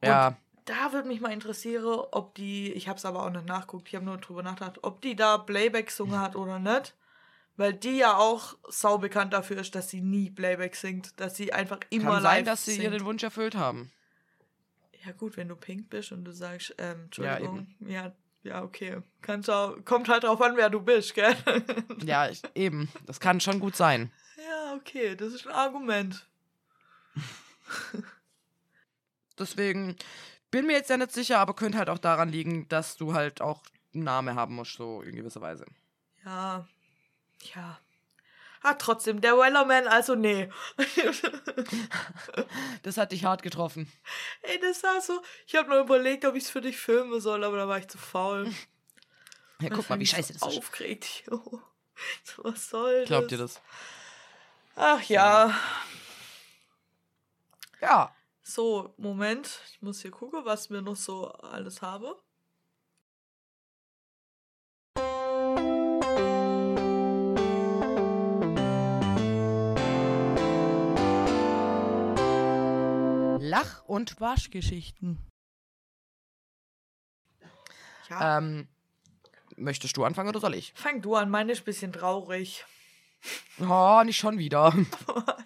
Und 0.00 0.08
Ja, 0.08 0.36
da 0.64 0.92
würde 0.92 1.06
mich 1.06 1.20
mal 1.20 1.32
interessieren, 1.32 2.04
ob 2.10 2.34
die, 2.34 2.72
ich 2.72 2.88
habe 2.88 2.98
es 2.98 3.04
aber 3.04 3.24
auch 3.24 3.30
nicht 3.30 3.46
nachguckt, 3.46 3.86
ich 3.86 3.94
habe 3.94 4.04
nur 4.04 4.16
drüber 4.16 4.42
nachgedacht, 4.42 4.80
ob 4.82 5.00
die 5.00 5.14
da 5.14 5.38
Playback 5.38 5.86
gesungen 5.86 6.20
hat 6.20 6.34
oder 6.34 6.58
nicht. 6.58 6.94
Weil 7.56 7.74
die 7.74 7.98
ja 7.98 8.16
auch 8.16 8.56
sau 8.68 8.98
bekannt 8.98 9.32
dafür 9.32 9.58
ist, 9.58 9.76
dass 9.76 9.88
sie 9.88 10.00
nie 10.00 10.30
Playback 10.30 10.74
singt, 10.74 11.20
dass 11.20 11.36
sie 11.36 11.52
einfach 11.52 11.78
immer 11.90 12.14
kann 12.14 12.22
live 12.24 12.32
sein, 12.32 12.44
dass 12.44 12.64
sie 12.64 12.72
singt. 12.72 12.82
ihr 12.82 12.90
den 12.90 13.04
Wunsch 13.04 13.22
erfüllt 13.22 13.54
haben. 13.54 13.92
Ja 15.04 15.12
gut, 15.12 15.36
wenn 15.36 15.48
du 15.48 15.56
pink 15.56 15.90
bist 15.90 16.12
und 16.12 16.24
du 16.24 16.32
sagst, 16.32 16.74
ähm, 16.78 17.08
Ja, 17.16 17.34
Entschuldigung, 17.36 17.66
ja, 17.80 18.12
ja, 18.42 18.62
okay. 18.62 19.02
Kannst 19.22 19.50
auch, 19.50 19.76
kommt 19.84 20.08
halt 20.08 20.24
drauf 20.24 20.40
an, 20.40 20.56
wer 20.56 20.70
du 20.70 20.80
bist, 20.80 21.14
gell? 21.14 21.34
Ja, 22.04 22.28
ich, 22.28 22.42
eben. 22.54 22.88
Das 23.06 23.20
kann 23.20 23.40
schon 23.40 23.60
gut 23.60 23.76
sein. 23.76 24.10
ja, 24.36 24.74
okay, 24.74 25.14
das 25.16 25.32
ist 25.32 25.46
ein 25.46 25.52
Argument. 25.52 26.26
Deswegen 29.38 29.96
bin 30.50 30.66
mir 30.66 30.74
jetzt 30.74 30.90
ja 30.90 30.96
nicht 30.96 31.12
sicher, 31.12 31.38
aber 31.38 31.54
könnte 31.54 31.78
halt 31.78 31.90
auch 31.90 31.98
daran 31.98 32.28
liegen, 32.28 32.68
dass 32.68 32.96
du 32.96 33.14
halt 33.14 33.40
auch 33.40 33.62
einen 33.94 34.04
Namen 34.04 34.36
haben 34.36 34.54
musst, 34.54 34.74
so 34.74 35.02
in 35.02 35.16
gewisser 35.16 35.40
Weise. 35.40 35.64
Ja, 36.24 36.66
ja. 37.54 37.78
Ah, 38.66 38.74
trotzdem, 38.74 39.20
der 39.20 39.36
Wellerman, 39.36 39.86
also 39.86 40.14
nee. 40.14 40.48
Das 42.82 42.96
hat 42.96 43.12
dich 43.12 43.26
hart 43.26 43.42
getroffen. 43.42 43.92
Ey, 44.40 44.58
das 44.58 44.82
war 44.82 45.02
so. 45.02 45.20
Ich 45.46 45.54
habe 45.54 45.68
nur 45.68 45.80
überlegt, 45.80 46.24
ob 46.24 46.34
ich 46.34 46.44
es 46.44 46.50
für 46.50 46.62
dich 46.62 46.78
filmen 46.78 47.20
soll, 47.20 47.44
aber 47.44 47.58
da 47.58 47.68
war 47.68 47.78
ich 47.78 47.88
zu 47.88 47.98
faul. 47.98 48.50
Ja, 49.60 49.70
guck 49.70 49.88
mal, 49.88 50.00
wie 50.00 50.06
scheiße 50.06 50.32
das 50.32 50.42
ist. 50.42 50.58
Aufgeregt, 50.58 51.22
jo. 51.30 51.62
So, 52.24 52.42
was 52.42 52.68
soll 52.68 53.04
Glaubt 53.04 53.26
das? 53.26 53.32
ihr 53.32 53.38
das? 53.38 53.62
Ach 54.74 55.00
ja. 55.02 55.56
Ja. 57.80 58.14
So, 58.42 58.92
Moment. 58.96 59.60
Ich 59.70 59.80
muss 59.80 60.02
hier 60.02 60.10
gucken, 60.10 60.44
was 60.44 60.70
wir 60.70 60.82
noch 60.82 60.96
so 60.96 61.30
alles 61.30 61.82
habe. 61.82 62.20
Lach- 73.44 73.84
und 73.84 74.20
Waschgeschichten. 74.20 75.18
Ja. 78.08 78.38
ähm, 78.38 78.68
möchtest 79.56 79.96
du 79.96 80.04
anfangen 80.04 80.30
oder 80.30 80.40
soll 80.40 80.54
ich? 80.54 80.72
Fang 80.74 81.02
du 81.02 81.14
an, 81.14 81.30
meine 81.30 81.52
ist 81.52 81.60
ein 81.60 81.64
bisschen 81.64 81.92
traurig. 81.92 82.64
Oh, 83.60 84.02
nicht 84.04 84.16
schon 84.16 84.38
wieder. 84.38 84.74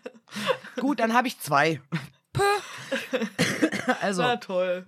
Gut, 0.77 1.01
dann 1.01 1.13
habe 1.13 1.29
ich 1.29 1.39
zwei. 1.41 1.81
Puh. 2.33 2.43
also, 4.01 4.23
Na 4.23 4.37
toll. 4.37 4.87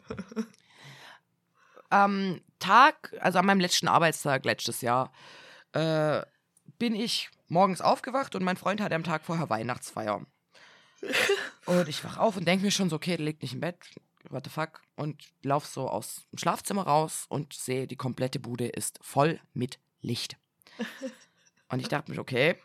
am 1.88 2.40
Tag, 2.60 3.14
also 3.20 3.38
an 3.40 3.46
meinem 3.46 3.60
letzten 3.60 3.88
Arbeitstag 3.88 4.44
letztes 4.44 4.80
Jahr, 4.82 5.12
äh, 5.72 6.22
bin 6.78 6.94
ich 6.94 7.28
morgens 7.48 7.80
aufgewacht 7.80 8.34
und 8.36 8.44
mein 8.44 8.56
Freund 8.56 8.80
hatte 8.80 8.94
am 8.94 9.04
Tag 9.04 9.24
vorher 9.24 9.50
Weihnachtsfeier. 9.50 10.24
Und 11.66 11.88
ich 11.88 12.02
wach 12.04 12.16
auf 12.18 12.36
und 12.36 12.46
denke 12.46 12.64
mir 12.64 12.70
schon 12.70 12.90
so, 12.90 12.96
okay, 12.96 13.16
der 13.16 13.26
liegt 13.26 13.42
nicht 13.42 13.54
im 13.54 13.60
Bett, 13.60 13.76
what 14.28 14.44
the 14.44 14.50
fuck, 14.50 14.82
und 14.96 15.22
lauf 15.42 15.66
so 15.66 15.88
aus 15.88 16.26
dem 16.32 16.38
Schlafzimmer 16.38 16.82
raus 16.82 17.26
und 17.28 17.52
sehe, 17.52 17.86
die 17.86 17.96
komplette 17.96 18.40
Bude 18.40 18.66
ist 18.66 18.98
voll 19.02 19.40
mit 19.54 19.78
Licht. 20.00 20.36
Und 21.68 21.80
ich 21.80 21.88
dachte 21.88 22.10
mir, 22.10 22.18
okay, 22.18 22.56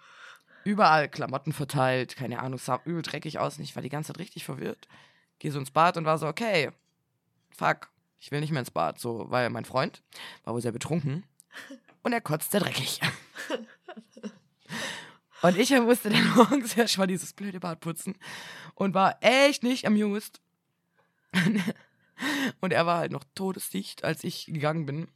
überall 0.63 1.09
Klamotten 1.09 1.53
verteilt, 1.53 2.15
keine 2.15 2.39
Ahnung, 2.39 2.59
sah 2.59 2.81
übel 2.85 3.01
dreckig 3.01 3.39
aus 3.39 3.57
und 3.57 3.63
ich 3.63 3.75
war 3.75 3.83
die 3.83 3.89
ganze 3.89 4.13
Zeit 4.13 4.19
richtig 4.19 4.45
verwirrt. 4.45 4.87
Geh 5.39 5.49
so 5.49 5.59
ins 5.59 5.71
Bad 5.71 5.97
und 5.97 6.05
war 6.05 6.17
so, 6.17 6.27
okay, 6.27 6.71
fuck, 7.51 7.89
ich 8.19 8.31
will 8.31 8.39
nicht 8.39 8.51
mehr 8.51 8.61
ins 8.61 8.71
Bad, 8.71 8.99
so, 8.99 9.29
weil 9.29 9.49
mein 9.49 9.65
Freund 9.65 10.01
war 10.43 10.53
wohl 10.53 10.61
sehr 10.61 10.71
betrunken 10.71 11.23
und 12.01 12.13
er 12.13 12.21
kotzte 12.21 12.59
dreckig. 12.59 12.99
Und 15.41 15.57
ich 15.57 15.71
musste 15.71 16.09
dann 16.09 16.27
morgens 16.35 16.75
erst 16.77 16.97
mal 16.97 17.07
dieses 17.07 17.33
blöde 17.33 17.59
Bad 17.59 17.79
putzen 17.79 18.15
und 18.73 18.93
war 18.93 19.17
echt 19.21 19.63
nicht 19.63 19.85
amused. 19.85 20.41
Und 22.61 22.71
er 22.71 22.85
war 22.85 22.99
halt 22.99 23.11
noch 23.11 23.25
todesdicht, 23.35 24.05
als 24.05 24.23
ich 24.23 24.45
gegangen 24.45 24.85
bin. 24.85 25.09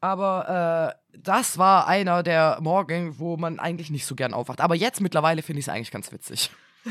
Aber 0.00 0.94
äh, 1.14 1.18
das 1.18 1.56
war 1.56 1.86
einer 1.86 2.22
der 2.22 2.58
Morgen, 2.60 3.18
wo 3.18 3.38
man 3.38 3.58
eigentlich 3.58 3.90
nicht 3.90 4.04
so 4.04 4.14
gern 4.14 4.34
aufwacht. 4.34 4.60
Aber 4.60 4.74
jetzt 4.74 5.00
mittlerweile 5.00 5.42
finde 5.42 5.60
ich 5.60 5.66
es 5.66 5.68
eigentlich 5.70 5.90
ganz 5.90 6.12
witzig. 6.12 6.50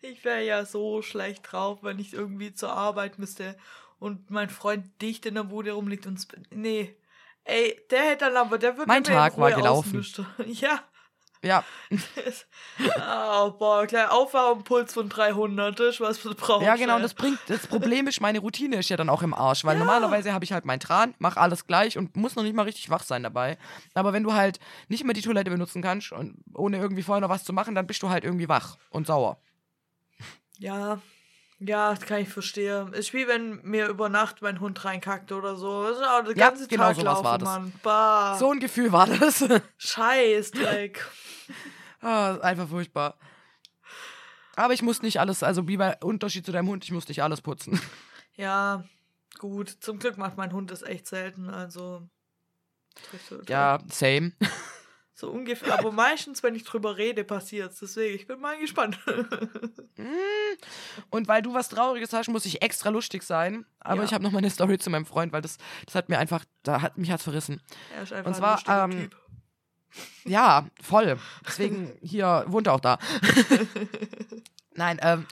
ich 0.00 0.24
wäre 0.24 0.42
ja 0.44 0.64
so 0.64 1.02
schlecht 1.02 1.52
drauf, 1.52 1.82
wenn 1.82 1.98
ich 1.98 2.14
irgendwie 2.14 2.54
zur 2.54 2.72
Arbeit 2.72 3.18
müsste 3.18 3.56
und 3.98 4.30
mein 4.30 4.48
Freund 4.48 4.86
dicht 5.02 5.26
in 5.26 5.34
der 5.34 5.44
Bude 5.44 5.72
rumliegt 5.72 6.06
und. 6.06 6.26
Nee. 6.50 6.96
Ey, 7.44 7.80
der 7.90 8.02
hätte 8.10 8.26
dann 8.26 8.36
aber, 8.36 8.58
der 8.58 8.76
würde 8.76 8.86
Mein 8.88 9.04
Tag 9.04 9.36
war 9.38 9.50
gelaufen. 9.50 9.88
ausmischen. 9.90 10.26
Ja. 10.46 10.80
Ja, 11.42 11.64
oh, 11.90 13.50
boah, 13.52 13.86
gleich 13.86 14.10
Aufwärmpuls 14.10 14.92
von 14.92 15.08
300, 15.08 15.80
das 15.80 15.94
ist 15.94 16.00
was 16.02 16.20
du 16.22 16.34
brauchst. 16.34 16.66
ja 16.66 16.76
genau. 16.76 16.96
ey. 16.96 17.02
Das 17.02 17.14
bringt. 17.14 17.38
Das 17.48 17.66
Problem 17.66 18.06
ist, 18.08 18.20
meine 18.20 18.40
Routine 18.40 18.76
ist 18.76 18.90
ja 18.90 18.98
dann 18.98 19.08
auch 19.08 19.22
im 19.22 19.32
Arsch, 19.32 19.64
weil 19.64 19.72
Ja. 19.72 19.78
normalerweise 19.78 20.34
habe 20.34 20.44
ich 20.44 20.52
halt 20.52 20.66
meinen 20.66 20.80
Tran, 20.80 21.14
mache 21.18 21.40
alles 21.40 21.66
gleich 21.66 21.96
und 21.96 22.14
muss 22.14 22.36
noch 22.36 22.42
nicht 22.42 22.54
mal 22.54 22.64
richtig 22.64 22.90
wach 22.90 23.02
sein 23.04 23.22
dabei. 23.22 23.56
Aber 23.94 24.12
wenn 24.12 24.22
du 24.22 24.34
halt 24.34 24.60
nicht 24.88 25.02
mehr 25.04 25.14
die 25.14 25.22
Toilette 25.22 25.50
benutzen 25.50 25.80
kannst 25.80 26.12
und 26.12 26.36
ohne 26.52 26.76
irgendwie 26.76 27.02
vorher 27.02 27.22
noch 27.22 27.30
was 27.30 27.44
zu 27.44 27.54
machen, 27.54 27.74
dann 27.74 27.86
bist 27.86 28.02
du 28.02 28.10
halt 28.10 28.22
irgendwie 28.24 28.50
wach 28.50 28.76
und 28.90 29.06
sauer. 29.06 29.40
Ja, 30.58 31.00
ja, 31.60 31.94
das 31.94 32.00
kann 32.00 32.20
ich 32.20 32.28
verstehen. 32.28 32.92
Ist 32.92 33.12
wie 33.12 33.28
wenn 33.28 33.60
mir 33.62 33.86
über 33.88 34.08
Nacht 34.08 34.42
mein 34.42 34.60
Hund 34.60 34.84
reinkackt 34.84 35.30
oder 35.32 35.56
so. 35.56 35.84
Das 35.84 35.98
ist 35.98 36.04
auch 36.04 36.24
den 36.24 36.36
Ja, 36.36 36.48
ganzen 36.48 36.68
genau 36.68 36.84
Tag 36.84 36.96
sowas 36.96 37.04
laufen, 37.04 37.24
war 37.24 37.38
das. 37.38 37.48
Mann. 37.48 37.72
Bah. 37.82 38.36
So 38.38 38.50
ein 38.50 38.60
Gefühl 38.60 38.90
war 38.92 39.06
das. 39.06 39.44
Scheiß, 39.78 40.50
Dreck. 40.52 41.06
Ah, 42.02 42.38
einfach 42.38 42.66
furchtbar. 42.66 43.18
Aber 44.56 44.72
ich 44.72 44.80
muss 44.80 45.02
nicht 45.02 45.20
alles, 45.20 45.42
also 45.42 45.68
wie 45.68 45.76
bei 45.76 45.98
Unterschied 46.02 46.46
zu 46.46 46.50
deinem 46.52 46.68
Hund, 46.68 46.82
ich 46.82 46.92
muss 46.92 47.06
nicht 47.08 47.22
alles 47.22 47.42
putzen. 47.42 47.78
ja, 48.36 48.84
gut. 49.38 49.68
Zum 49.80 49.98
Glück 49.98 50.16
macht 50.16 50.38
mein 50.38 50.52
Hund 50.54 50.70
das 50.70 50.80
echt 50.80 51.06
selten, 51.06 51.50
also. 51.50 52.08
Ja, 53.48 53.80
same. 53.90 54.32
So 55.20 55.30
ungefähr. 55.30 55.78
Aber 55.78 55.92
meistens, 55.92 56.42
wenn 56.42 56.54
ich 56.54 56.64
drüber 56.64 56.96
rede, 56.96 57.24
passiert's. 57.24 57.80
Deswegen, 57.80 58.16
ich 58.16 58.26
bin 58.26 58.40
mal 58.40 58.58
gespannt. 58.58 58.98
Und 61.10 61.28
weil 61.28 61.42
du 61.42 61.52
was 61.52 61.68
Trauriges 61.68 62.14
hast, 62.14 62.28
muss 62.28 62.46
ich 62.46 62.62
extra 62.62 62.88
lustig 62.88 63.22
sein. 63.22 63.66
Aber 63.80 64.00
Ja. 64.00 64.04
ich 64.04 64.14
habe 64.14 64.24
noch 64.24 64.32
mal 64.32 64.38
eine 64.38 64.48
Story 64.48 64.78
zu 64.78 64.88
meinem 64.88 65.04
Freund, 65.04 65.32
weil 65.32 65.42
das, 65.42 65.58
das 65.84 65.94
hat 65.94 66.08
mir 66.08 66.18
einfach, 66.18 66.44
da 66.62 66.80
hat 66.80 66.96
mich 66.96 67.10
hat's 67.10 67.24
verrissen. 67.24 67.60
er 67.94 68.04
ist 68.04 68.12
einfach 68.14 68.30
Und 68.30 68.34
zwar, 68.34 68.66
ein 68.84 68.92
ähm, 68.92 69.00
Typ. 69.10 69.16
Ja, 70.24 70.66
voll. 70.82 71.18
Deswegen 71.46 71.92
hier 72.00 72.44
wohnt 72.46 72.68
er 72.68 72.74
auch 72.74 72.80
da. 72.80 72.98
Nein, 74.74 74.98
ähm, 75.02 75.26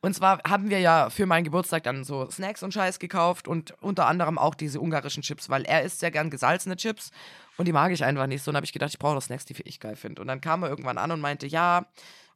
und 0.00 0.14
zwar 0.14 0.40
haben 0.48 0.70
wir 0.70 0.80
ja 0.80 1.10
für 1.10 1.26
meinen 1.26 1.44
Geburtstag 1.44 1.82
dann 1.84 2.04
so 2.04 2.28
Snacks 2.30 2.62
und 2.62 2.72
Scheiß 2.72 2.98
gekauft 2.98 3.46
und 3.46 3.72
unter 3.82 4.06
anderem 4.06 4.38
auch 4.38 4.54
diese 4.54 4.80
ungarischen 4.80 5.22
Chips, 5.22 5.48
weil 5.48 5.64
er 5.64 5.82
isst 5.82 6.00
sehr 6.00 6.10
gern 6.10 6.30
gesalzene 6.30 6.76
Chips 6.76 7.10
und 7.58 7.66
die 7.66 7.72
mag 7.72 7.92
ich 7.92 8.04
einfach 8.04 8.26
nicht 8.26 8.42
so. 8.42 8.50
Und 8.50 8.56
habe 8.56 8.64
ich 8.64 8.72
gedacht, 8.72 8.92
ich 8.92 8.98
brauche 8.98 9.14
noch 9.14 9.22
Snacks, 9.22 9.44
die 9.44 9.54
ich 9.64 9.80
geil 9.80 9.96
finde. 9.96 10.22
Und 10.22 10.28
dann 10.28 10.40
kam 10.40 10.62
er 10.62 10.70
irgendwann 10.70 10.96
an 10.96 11.10
und 11.10 11.20
meinte, 11.20 11.46
ja, 11.46 11.86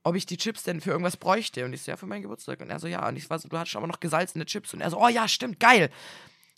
ob 0.03 0.17
ich 0.17 0.27
die 0.27 0.37
Chips 0.37 0.65
denn 0.65 0.81
für 0.81 0.91
irgendwas 0.91 1.17
bräuchte. 1.17 1.65
Und 1.65 1.73
ich 1.73 1.83
so, 1.83 1.93
ja, 1.93 1.97
für 1.97 2.07
meinen 2.07 2.23
Geburtstag. 2.23 2.61
Und 2.61 2.71
er 2.71 2.81
so, 2.81 2.89
ja. 2.89 3.07
Und 3.09 3.17
ich 3.17 3.31
war 3.31 3.39
so, 3.39 3.49
du 3.49 3.57
hast 3.57 3.75
aber 3.77 3.87
noch 3.87 4.01
gesalzene 4.01 4.45
Chips. 4.45 4.75
Und 4.75 4.81
er 4.81 4.91
so, 4.91 5.01
oh 5.01 5.09
ja, 5.09 5.29
stimmt, 5.29 5.61
geil. 5.61 5.91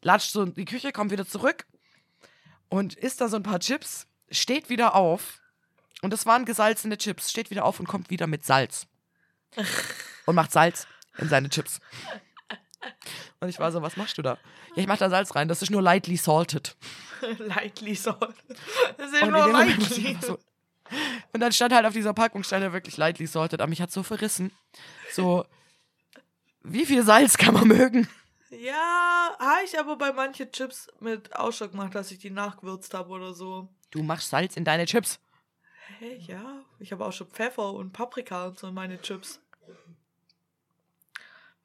Latscht 0.00 0.32
so 0.32 0.42
in 0.42 0.54
die 0.54 0.64
Küche, 0.64 0.92
kommt 0.92 1.12
wieder 1.12 1.26
zurück 1.26 1.66
und 2.68 2.94
isst 2.94 3.20
da 3.20 3.28
so 3.28 3.36
ein 3.36 3.42
paar 3.42 3.60
Chips, 3.60 4.06
steht 4.30 4.70
wieder 4.70 4.94
auf. 4.94 5.40
Und 6.02 6.12
das 6.12 6.26
waren 6.26 6.44
gesalzene 6.44 6.98
Chips, 6.98 7.30
steht 7.30 7.50
wieder 7.50 7.64
auf 7.64 7.80
und 7.80 7.86
kommt 7.86 8.10
wieder 8.10 8.26
mit 8.26 8.44
Salz. 8.44 8.86
Und 10.26 10.36
macht 10.36 10.52
Salz 10.52 10.86
in 11.18 11.28
seine 11.28 11.50
Chips. 11.50 11.80
Und 13.40 13.48
ich 13.48 13.58
war 13.58 13.70
so, 13.72 13.82
was 13.82 13.96
machst 13.96 14.18
du 14.18 14.22
da? 14.22 14.38
Ja, 14.74 14.82
ich 14.82 14.86
mach 14.86 14.98
da 14.98 15.10
Salz 15.10 15.34
rein, 15.34 15.48
das 15.48 15.62
ist 15.62 15.70
nur 15.70 15.82
lightly 15.82 16.16
salted. 16.16 16.76
lightly 17.38 17.94
salt. 17.94 18.34
Das 18.96 19.12
ist 19.12 19.22
Und 19.22 19.30
nur 19.30 19.48
lightly. 19.48 20.16
so, 20.22 20.38
Und 21.32 21.40
dann 21.40 21.52
stand 21.52 21.72
halt 21.72 21.86
auf 21.86 21.92
dieser 21.92 22.14
Packung, 22.14 22.42
stand 22.42 22.62
ja 22.62 22.72
wirklich 22.72 22.96
lightly 22.96 23.26
sorted, 23.26 23.60
aber 23.60 23.68
mich 23.68 23.80
hat 23.80 23.92
so 23.92 24.02
verrissen. 24.02 24.52
So, 25.12 25.44
wie 26.62 26.86
viel 26.86 27.02
Salz 27.02 27.36
kann 27.36 27.54
man 27.54 27.68
mögen? 27.68 28.08
Ja, 28.50 29.36
habe 29.38 29.64
ich 29.64 29.78
aber 29.78 29.96
bei 29.96 30.12
manchen 30.12 30.50
Chips 30.52 30.88
mit 31.00 31.34
Ausschlag 31.34 31.72
gemacht, 31.72 31.94
dass 31.94 32.10
ich 32.10 32.18
die 32.18 32.30
nachgewürzt 32.30 32.94
habe 32.94 33.10
oder 33.10 33.34
so. 33.34 33.68
Du 33.90 34.02
machst 34.02 34.30
Salz 34.30 34.56
in 34.56 34.64
deine 34.64 34.86
Chips. 34.86 35.20
Hey, 35.98 36.16
ja, 36.26 36.64
ich 36.78 36.92
habe 36.92 37.04
auch 37.04 37.12
schon 37.12 37.26
Pfeffer 37.26 37.72
und 37.74 37.92
Paprika 37.92 38.46
und 38.46 38.58
so 38.58 38.68
in 38.68 38.74
meine 38.74 39.00
Chips. 39.00 39.40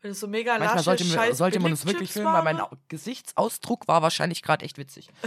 Wenn 0.01 0.11
es 0.11 0.19
so 0.19 0.27
mega 0.27 0.57
Manchmal 0.57 0.83
sollte, 0.83 1.03
scheiß 1.03 1.37
sollte 1.37 1.59
man 1.59 1.73
es 1.73 1.85
wirklich 1.85 2.11
filmen, 2.11 2.33
weil 2.33 2.43
mein. 2.43 2.61
Gesichtsausdruck 2.87 3.87
war 3.87 4.01
wahrscheinlich 4.01 4.41
gerade 4.41 4.65
echt 4.65 4.77
witzig. 4.77 5.09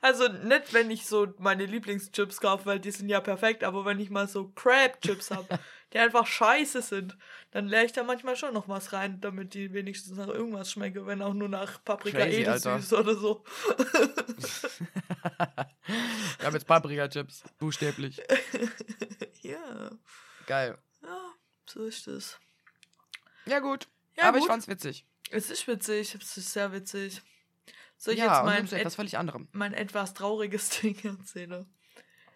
Also 0.00 0.28
nicht, 0.28 0.72
wenn 0.72 0.90
ich 0.90 1.06
so 1.06 1.28
meine 1.38 1.66
Lieblingschips 1.66 2.40
kaufe, 2.40 2.66
weil 2.66 2.80
die 2.80 2.90
sind 2.90 3.08
ja 3.08 3.20
perfekt, 3.20 3.64
aber 3.64 3.84
wenn 3.84 4.00
ich 4.00 4.10
mal 4.10 4.26
so 4.26 4.48
Crab-Chips 4.48 5.30
habe, 5.30 5.58
die 5.92 5.98
einfach 5.98 6.26
scheiße 6.26 6.82
sind, 6.82 7.16
dann 7.50 7.68
leere 7.68 7.84
ich 7.84 7.92
da 7.92 8.02
manchmal 8.02 8.36
schon 8.36 8.54
noch 8.54 8.68
was 8.68 8.92
rein, 8.92 9.20
damit 9.20 9.54
die 9.54 9.72
wenigstens 9.72 10.16
nach 10.16 10.28
irgendwas 10.28 10.72
schmecken, 10.72 11.06
wenn 11.06 11.22
auch 11.22 11.34
nur 11.34 11.48
nach 11.48 11.82
Paprika 11.84 12.18
Crazy, 12.18 12.42
edelsüß 12.42 12.92
oder 12.94 13.14
so. 13.14 13.44
Ich 16.38 16.44
habe 16.44 16.56
jetzt 16.56 16.66
Paprika-Chips, 16.66 17.44
buchstäblich. 17.58 18.20
ja. 19.40 19.90
Geil. 20.46 20.78
So 21.68 21.84
ist 21.84 22.06
es. 22.08 22.38
Ja, 23.46 23.60
gut. 23.60 23.88
Ja, 24.16 24.24
aber 24.24 24.38
ich 24.38 24.42
gut. 24.42 24.50
fand's 24.50 24.68
witzig. 24.68 25.04
Es 25.30 25.50
ist 25.50 25.66
witzig, 25.68 26.14
es 26.14 26.36
ist 26.36 26.52
sehr 26.52 26.72
witzig. 26.72 27.22
Soll 27.96 28.14
ich 28.14 28.20
ja, 28.20 28.26
jetzt 28.36 28.44
mein, 28.44 28.64
etwas 28.64 28.92
et 28.92 28.96
völlig 28.96 29.18
anderem. 29.18 29.48
mein 29.52 29.74
etwas 29.74 30.14
trauriges 30.14 30.68
Ding 30.80 30.98
erzählen? 31.04 31.66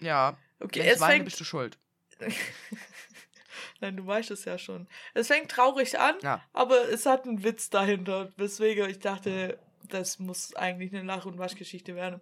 Ja. 0.00 0.36
Okay, 0.60 0.80
Wenn 0.80 0.86
ich 0.86 0.92
es 0.94 1.00
weine, 1.00 1.12
fängt. 1.14 1.24
bist 1.26 1.40
du 1.40 1.44
schuld. 1.44 1.78
Nein, 3.80 3.96
du 3.96 4.06
weißt 4.06 4.30
es 4.30 4.44
ja 4.44 4.58
schon. 4.58 4.88
Es 5.14 5.26
fängt 5.28 5.50
traurig 5.50 5.98
an, 5.98 6.14
Ja. 6.22 6.42
aber 6.52 6.88
es 6.88 7.06
hat 7.06 7.24
einen 7.26 7.42
Witz 7.42 7.70
dahinter, 7.70 8.32
weswegen 8.36 8.88
ich 8.88 8.98
dachte, 9.00 9.58
das 9.88 10.18
muss 10.18 10.54
eigentlich 10.54 10.94
eine 10.94 11.02
Lach- 11.04 11.26
und 11.26 11.38
Waschgeschichte 11.38 11.94
werden. 11.96 12.20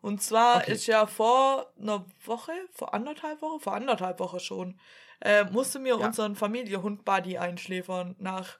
Und 0.00 0.22
zwar 0.22 0.62
Okay. 0.62 0.72
ist 0.72 0.86
ja 0.86 1.06
vor 1.06 1.72
einer 1.80 2.04
Woche, 2.24 2.52
vor 2.72 2.94
anderthalb 2.94 3.42
Wochen, 3.42 3.60
vor 3.60 3.74
anderthalb 3.74 4.20
Wochen 4.20 4.40
schon, 4.40 4.78
äh, 5.20 5.44
musste 5.44 5.78
mir 5.78 5.98
Ja. 5.98 6.06
unseren 6.06 6.36
Familienhund 6.36 7.04
Buddy 7.04 7.38
einschläfern 7.38 8.14
nach, 8.18 8.58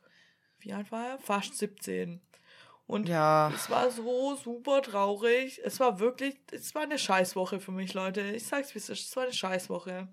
wie 0.59 0.73
alt 0.73 0.91
war 0.91 1.07
er? 1.07 1.19
Fast 1.19 1.55
17. 1.57 2.21
Und 2.87 3.09
Ja. 3.09 3.51
es 3.55 3.69
war 3.69 3.91
so 3.91 4.37
super 4.37 4.81
traurig. 4.81 5.61
Es 5.65 5.81
war 5.81 5.99
wirklich, 5.99 6.39
es 6.53 6.75
war 6.75 6.83
eine 6.83 6.99
Scheißwoche 6.99 7.61
für 7.61 7.73
mich, 7.73 7.95
Leute. 7.95 8.21
Ich 8.23 8.47
sag's 8.47 8.75
wie 8.75 8.79
es 8.79 8.89
ist, 8.89 9.09
es 9.09 9.17
war 9.17 9.25
eine 9.25 9.33
Scheißwoche. 9.33 10.09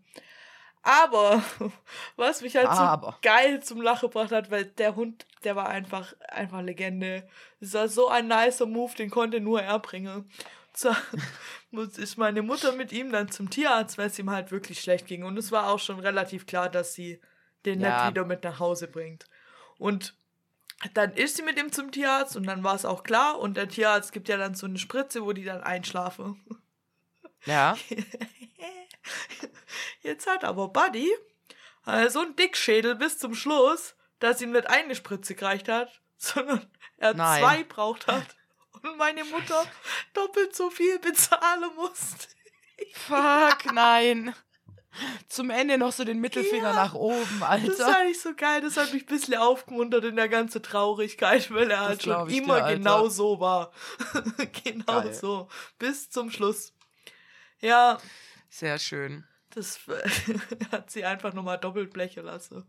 Aber 0.82 1.42
was 2.18 2.42
mich 2.42 2.56
halt 2.58 2.70
Aber. 2.72 3.12
so 3.14 3.22
geil 3.22 3.64
zum 3.64 3.82
Lachen 3.82 4.10
gebracht 4.10 4.32
hat, 4.32 4.52
weil 4.52 4.66
der 4.66 4.96
Hund, 4.96 5.26
der 5.44 5.56
war 5.56 5.70
einfach, 5.70 6.14
einfach 6.28 6.62
Legende. 6.62 7.28
Es 7.62 7.74
war 7.74 7.88
so 7.88 8.10
ein 8.10 8.28
nicer 8.28 8.66
Move, 8.66 8.94
den 8.96 9.10
konnte 9.10 9.40
nur 9.40 9.62
er 9.62 9.80
bringen. 9.80 10.30
So, 10.76 10.96
muss- 11.72 11.98
ist 11.98 12.18
meine 12.18 12.42
Mutter 12.42 12.72
mit 12.72 12.92
ihm 12.92 13.12
dann 13.12 13.32
zum 13.32 13.50
Tierarzt, 13.50 13.98
weil 13.98 14.08
es 14.08 14.20
ihm 14.20 14.30
halt 14.32 14.52
wirklich 14.52 14.82
schlecht 14.82 15.06
ging. 15.08 15.24
Und 15.24 15.38
es 15.38 15.52
war 15.52 15.70
auch 15.70 15.80
schon 15.80 16.00
relativ 16.00 16.46
klar, 16.46 16.70
dass 16.70 16.94
sie 16.94 17.22
den 17.66 17.80
Ja. 17.80 18.04
nicht 18.06 18.12
wieder 18.12 18.26
mit 18.26 18.44
nach 18.44 18.60
Hause 18.60 18.88
bringt. 18.88 19.28
Und 19.78 20.16
dann 20.96 21.14
ist 21.14 21.38
sie 21.38 21.44
mit 21.44 21.58
ihm 21.60 21.72
zum 21.72 21.92
Tierarzt 21.92 22.36
und 22.36 22.46
dann 22.46 22.64
war 22.64 22.76
es 22.76 22.86
auch 22.86 23.04
klar. 23.04 23.40
Und 23.40 23.56
der 23.56 23.70
Tierarzt 23.70 24.12
gibt 24.12 24.28
ja 24.30 24.38
dann 24.38 24.56
so 24.56 24.66
eine 24.66 24.80
Spritze, 24.80 25.24
wo 25.24 25.32
die 25.32 25.44
dann 25.46 25.62
einschlafen. 25.62 26.44
Ja. 27.46 27.78
Jetzt 30.02 30.28
hat 30.28 30.44
aber 30.44 30.70
Buddy 30.70 31.10
so 32.10 32.22
einen 32.22 32.36
Dickschädel 32.36 32.96
bis 32.96 33.20
zum 33.20 33.36
Schluss, 33.36 33.96
dass 34.20 34.42
ihm 34.42 34.52
nicht 34.52 34.70
eine 34.70 34.96
Spritze 34.96 35.36
gereicht 35.36 35.70
hat, 35.70 36.02
sondern 36.18 36.66
er 36.98 37.14
Nein. 37.14 37.42
zwei 37.42 37.64
braucht 37.64 38.08
hat. 38.08 38.36
Meine 38.98 39.24
Mutter 39.26 39.66
doppelt 40.14 40.56
so 40.56 40.70
viel 40.70 41.00
bezahlen 41.00 41.72
musste. 41.76 42.28
Fuck, 42.94 43.66
nein. 43.74 44.34
Zum 45.28 45.50
Ende 45.50 45.80
noch 45.80 45.92
so 45.92 46.04
den 46.04 46.20
Mittelfinger 46.20 46.70
Ja. 46.70 46.76
nach 46.76 46.94
oben, 46.94 47.40
Das 47.40 47.50
Alter. 47.50 47.92
fand 47.92 48.10
ich 48.12 48.22
so 48.22 48.36
geil. 48.36 48.62
Das 48.62 48.78
hat 48.78 48.94
mich 48.94 49.04
ein 49.04 49.08
bisschen 49.08 49.36
aufgemuntert 49.36 50.04
in 50.04 50.16
der 50.16 50.30
ganzen 50.30 50.62
Traurigkeit, 50.62 51.50
weil 51.52 51.72
er 51.72 51.80
halt 51.80 52.04
schon 52.04 52.30
immer 52.30 52.62
dir, 52.62 52.76
genau 52.76 53.08
so 53.10 53.40
war. 53.40 53.72
genau 54.64 54.86
Geil. 55.02 55.14
so. 55.16 55.48
Bis 55.80 56.12
zum 56.12 56.30
Schluss. 56.30 56.74
Ja, 57.60 57.98
Sehr 58.50 58.78
schön. 58.78 59.24
das 59.50 59.80
hat 60.72 60.92
sie 60.92 61.06
einfach 61.06 61.34
nochmal 61.34 61.58
doppelt 61.58 61.92
blechen 61.92 62.26
lassen. 62.26 62.68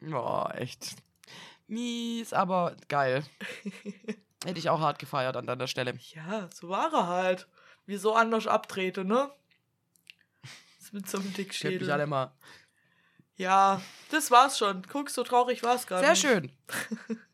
Boah, 0.00 0.54
echt. 0.56 0.96
Mies, 1.66 2.32
aber 2.32 2.74
geil. 2.88 3.22
Hätte 4.44 4.58
ich 4.58 4.70
auch 4.70 4.80
hart 4.80 4.98
gefeiert 4.98 5.36
an 5.36 5.46
deiner 5.46 5.66
Stelle. 5.66 5.98
Ja, 6.14 6.48
so 6.54 6.68
war 6.68 6.92
er 6.92 7.06
halt. 7.08 7.48
Wie 7.86 7.96
so 7.96 8.14
anders 8.14 8.46
abtrete, 8.46 9.04
ne? 9.04 9.30
Das 10.78 10.92
mit 10.92 11.08
so 11.08 11.18
einem 11.18 11.32
Ich 11.36 11.36
hätte 11.36 11.68
mich 11.78 11.92
alle 11.92 12.04
Dickschädel. 12.04 12.06
mal. 12.06 12.32
Ja, 13.36 13.80
das 14.10 14.30
war's 14.30 14.58
schon. 14.58 14.82
Guck, 14.88 15.10
so 15.10 15.22
traurig 15.22 15.62
war's 15.62 15.86
gar 15.86 16.00
Sehr 16.00 16.16
schön. 16.16 16.52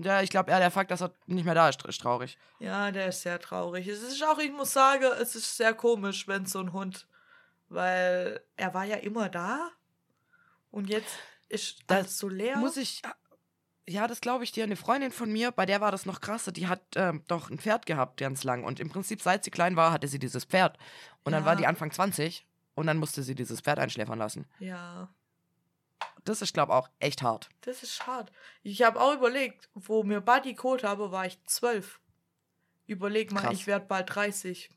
Ja, 0.00 0.22
ich 0.22 0.30
glaube 0.30 0.50
eher 0.50 0.60
der 0.60 0.70
Fakt, 0.70 0.90
dass 0.92 1.02
er 1.02 1.12
nicht 1.26 1.44
mehr 1.44 1.54
da 1.56 1.68
ist, 1.68 1.84
ist 1.84 2.00
traurig. 2.00 2.38
Ja, 2.60 2.92
der 2.92 3.08
ist 3.08 3.22
sehr 3.22 3.40
traurig. 3.40 3.88
Es 3.88 4.00
ist 4.00 4.22
auch, 4.22 4.38
ich 4.38 4.52
muss 4.52 4.72
sagen, 4.72 5.04
es 5.20 5.34
ist 5.34 5.56
sehr 5.56 5.74
komisch, 5.74 6.28
wenn 6.28 6.46
so 6.46 6.60
ein 6.60 6.72
Hund, 6.72 7.08
weil 7.68 8.40
er 8.56 8.74
war 8.74 8.84
ja 8.84 8.96
immer 8.96 9.28
da 9.28 9.70
und 10.70 10.88
jetzt 10.88 11.16
ist 11.48 11.80
Das 11.88 12.06
das 12.06 12.18
so 12.18 12.28
leer. 12.28 12.58
Muss 12.58 12.76
ich. 12.76 13.02
Ja, 13.88 14.06
das 14.06 14.20
glaube 14.20 14.44
ich 14.44 14.52
dir. 14.52 14.64
Eine 14.64 14.76
Freundin 14.76 15.10
von 15.12 15.32
mir, 15.32 15.50
bei 15.50 15.64
der 15.64 15.80
war 15.80 15.90
das 15.90 16.04
noch 16.04 16.20
krasser. 16.20 16.52
Die 16.52 16.66
hat 16.68 16.82
ähm, 16.96 17.22
doch 17.26 17.48
ein 17.50 17.58
Pferd 17.58 17.86
gehabt, 17.86 18.18
ganz 18.18 18.44
lang. 18.44 18.62
Und 18.64 18.80
im 18.80 18.90
Prinzip, 18.90 19.22
seit 19.22 19.44
sie 19.44 19.50
klein 19.50 19.76
war, 19.76 19.92
hatte 19.92 20.08
sie 20.08 20.18
dieses 20.18 20.44
Pferd. 20.44 20.76
Und 21.24 21.32
dann 21.32 21.42
Ja. 21.42 21.46
war 21.46 21.56
die 21.56 21.66
Anfang 21.66 21.90
20 21.90 22.46
und 22.74 22.86
dann 22.86 22.98
musste 22.98 23.22
sie 23.22 23.34
dieses 23.34 23.60
Pferd 23.62 23.78
einschläfern 23.78 24.18
lassen. 24.18 24.46
ja, 24.58 25.08
Das 26.24 26.42
ist, 26.42 26.52
glaube 26.52 26.72
ich, 26.72 26.76
auch 26.76 26.90
echt 26.98 27.22
hart. 27.22 27.48
das 27.62 27.82
ist 27.82 27.94
schade. 27.94 28.30
Ich 28.62 28.82
habe 28.82 29.00
auch 29.00 29.14
überlegt, 29.14 29.70
wo 29.74 30.02
mir 30.02 30.20
Buddy 30.20 30.52
geholt 30.54 30.84
habe, 30.84 31.10
war 31.10 31.24
ich 31.24 31.42
zwölf. 31.46 31.98
Überleg 32.86 33.32
mal, 33.32 33.40
Krass. 33.40 33.54
ich 33.54 33.66
werde 33.66 33.86
bald 33.86 34.14
30. 34.14 34.70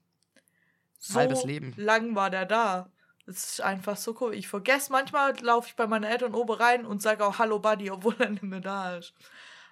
So 0.99 1.15
Halbes 1.19 1.43
Leben. 1.43 1.73
lang 1.75 2.15
war 2.15 2.29
der 2.29 2.45
da. 2.45 2.89
Das 3.31 3.51
ist 3.51 3.61
einfach 3.61 3.95
so 3.95 4.15
cool. 4.19 4.33
Ich 4.33 4.47
vergesse 4.49 4.91
manchmal, 4.91 5.39
laufe 5.39 5.69
ich 5.69 5.75
bei 5.77 5.87
meinen 5.87 6.03
Eltern 6.03 6.33
oben 6.35 6.53
rein 6.53 6.85
und 6.85 7.01
sage 7.01 7.25
auch 7.25 7.39
Hallo 7.39 7.59
Buddy, 7.59 7.89
obwohl 7.89 8.15
er 8.19 8.29
nicht 8.29 8.43
mehr 8.43 8.59
da 8.59 8.97
ist. 8.97 9.13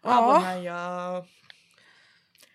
Aber 0.01 0.37
Oh. 0.37 0.39
naja, 0.39 1.25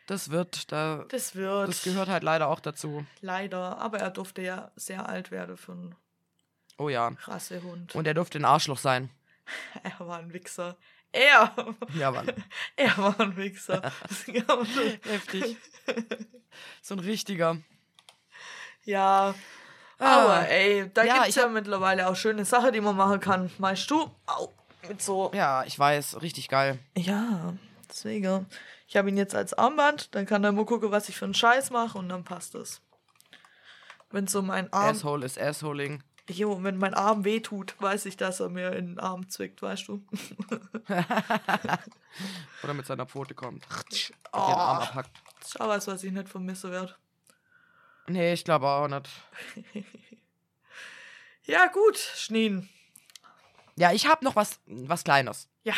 Das 0.07 0.31
wird, 0.31 0.73
da, 0.73 1.05
das 1.11 1.35
wird. 1.35 1.69
das 1.69 1.83
gehört 1.83 2.09
halt 2.09 2.23
leider 2.23 2.49
auch 2.49 2.61
dazu. 2.61 3.05
Leider. 3.21 3.77
Aber 3.79 3.99
er 3.99 4.11
durfte 4.11 4.41
ja 4.41 4.71
sehr 4.77 5.07
alt 5.09 5.31
werden 5.31 5.59
für 5.59 5.73
einen 5.73 5.95
Oh 6.79 6.89
ja. 6.89 7.13
Rassehund. 7.25 7.95
Und 7.95 8.07
er 8.07 8.15
durfte 8.15 8.39
ein 8.39 8.45
Arschloch 8.47 8.79
sein. 8.79 9.11
er 9.83 10.07
war 10.07 10.19
ein 10.21 10.33
Wichser. 10.33 10.77
Er, 11.13 11.55
Ja, 11.95 12.11
Mann. 12.11 12.33
er 12.77 12.97
war 12.99 13.21
ein 13.21 13.37
Wichser. 13.37 13.83
Heftig. 15.05 15.57
So 16.81 16.95
ein 16.95 17.01
richtiger. 17.01 17.59
ja. 18.85 19.35
Ah. 20.05 20.23
Aber 20.25 20.49
ey, 20.49 20.91
da 20.93 21.05
Ja, 21.05 21.15
gibt's 21.15 21.29
ich 21.31 21.37
ja 21.37 21.45
hab- 21.45 21.51
mittlerweile 21.53 22.09
auch 22.09 22.17
schöne 22.17 22.45
Sachen, 22.45 22.73
die 22.73 22.81
man 22.81 22.97
machen 22.97 23.21
kann. 23.21 23.51
Meinst 23.59 23.91
du? 23.91 24.11
Au, 24.27 24.53
mit 24.89 25.01
so. 25.03 25.31
Ja, 25.35 25.65
ich 25.65 25.79
weiß. 25.79 26.21
Richtig 26.23 26.49
geil. 26.49 26.79
Ja, 26.97 27.55
deswegen. 27.89 28.47
Ich 28.87 28.97
habe 28.97 29.09
ihn 29.09 29.17
jetzt 29.17 29.35
als 29.35 29.55
Armband, 29.55 30.15
dann 30.15 30.27
kann 30.27 30.45
er 30.45 30.53
mal 30.53 30.65
gucken, 30.67 30.91
was 30.91 31.09
ich 31.09 31.17
für 31.17 31.25
einen 31.25 31.35
Scheiß 31.35 31.71
mache 31.71 31.99
und 31.99 32.09
dann 32.09 32.23
passt 32.25 32.55
es. 32.55 32.81
Wenn 34.11 34.27
so 34.29 34.43
mein 34.43 34.73
Arm, 34.73 34.91
Asshole 34.95 35.25
ist 35.27 35.41
Assholing. 35.41 36.03
jo, 36.29 36.63
wenn 36.63 36.77
mein 36.77 36.95
Arm 36.95 37.25
wehtut, 37.25 37.75
weiß 37.81 38.07
ich, 38.07 38.17
dass 38.17 38.39
er 38.41 38.49
mir 38.51 38.73
in 38.75 38.87
den 38.87 38.99
Arm 39.01 39.29
zwickt, 39.29 39.61
weißt 39.63 39.89
du? 39.89 40.05
Oder 42.63 42.75
mit 42.75 42.87
seiner 42.87 43.07
Pfote 43.07 43.35
kommt. 43.35 43.65
Oh. 44.37 44.47
Den 44.49 44.55
Arm 44.57 44.79
abhackt. 44.83 45.11
Das 45.39 45.49
ist 45.51 45.61
auch 45.61 45.69
was, 45.69 45.87
was 45.87 46.03
ich 46.03 46.11
nicht 46.11 46.29
vermisse 46.29 46.69
werde. 46.73 46.97
Nee, 48.07 48.35
ich 48.35 48.45
glaube 48.45 48.67
auch 48.67 48.89
nicht. 48.89 49.09
Ja, 51.47 51.67
gut, 51.67 51.99
Schneen. 51.99 52.69
Ja, 53.77 53.93
ich 53.93 54.07
habe 54.07 54.25
noch 54.25 54.37
was, 54.37 54.61
was 54.67 55.05
Kleines. 55.05 55.49
Ja. 55.63 55.75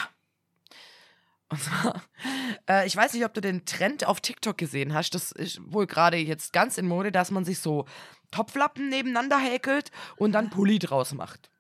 Und 1.49 1.61
zwar, 1.61 2.03
äh, 2.69 2.87
ich 2.87 2.97
weiß 2.97 3.15
nicht, 3.15 3.25
ob 3.25 3.35
du 3.35 3.41
den 3.41 3.65
Trend 3.65 4.07
auf 4.07 4.21
TikTok 4.21 4.57
gesehen 4.57 4.95
hast. 4.95 5.15
Das 5.15 5.33
ist 5.33 5.61
wohl 5.73 5.87
gerade 5.87 6.17
jetzt 6.19 6.53
ganz 6.53 6.79
in 6.79 6.87
Mode, 6.87 7.13
dass 7.13 7.31
man 7.31 7.45
sich 7.45 7.59
so 7.59 7.87
Topflappen 8.31 8.89
nebeneinander 8.89 9.39
häkelt 9.39 9.91
und 10.17 10.33
dann 10.33 10.51
Pulli 10.51 10.79
draus 10.79 11.15
macht. 11.15 11.51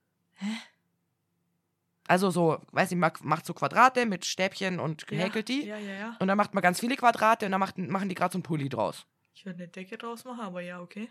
Also 2.07 2.31
so, 2.31 2.61
weiß 2.73 2.91
nicht, 2.93 3.25
macht 3.25 3.47
so 3.47 3.55
Quadrate 3.55 4.07
mit 4.07 4.25
Stäbchen 4.25 4.79
und 4.79 5.05
häkelt 5.11 5.49
die. 5.49 5.67
Ja, 5.67 5.79
ja, 5.79 5.93
ja. 5.93 6.17
Und 6.21 6.29
dann 6.29 6.37
macht 6.37 6.55
man 6.55 6.63
ganz 6.63 6.79
viele 6.79 6.97
Quadrate 6.97 7.47
und 7.47 7.53
dann 7.53 7.61
macht, 7.61 7.79
machen 7.79 8.09
die 8.09 8.15
gerade 8.15 8.33
so 8.33 8.37
einen 8.37 8.45
Pulli 8.45 8.69
draus. 8.69 9.07
Ich 9.37 9.45
würde 9.45 9.59
eine 9.59 9.69
Decke 9.69 9.99
draus 9.99 10.25
machen, 10.25 10.41
aber 10.41 10.63
ja, 10.63 10.81
okay. 10.81 11.11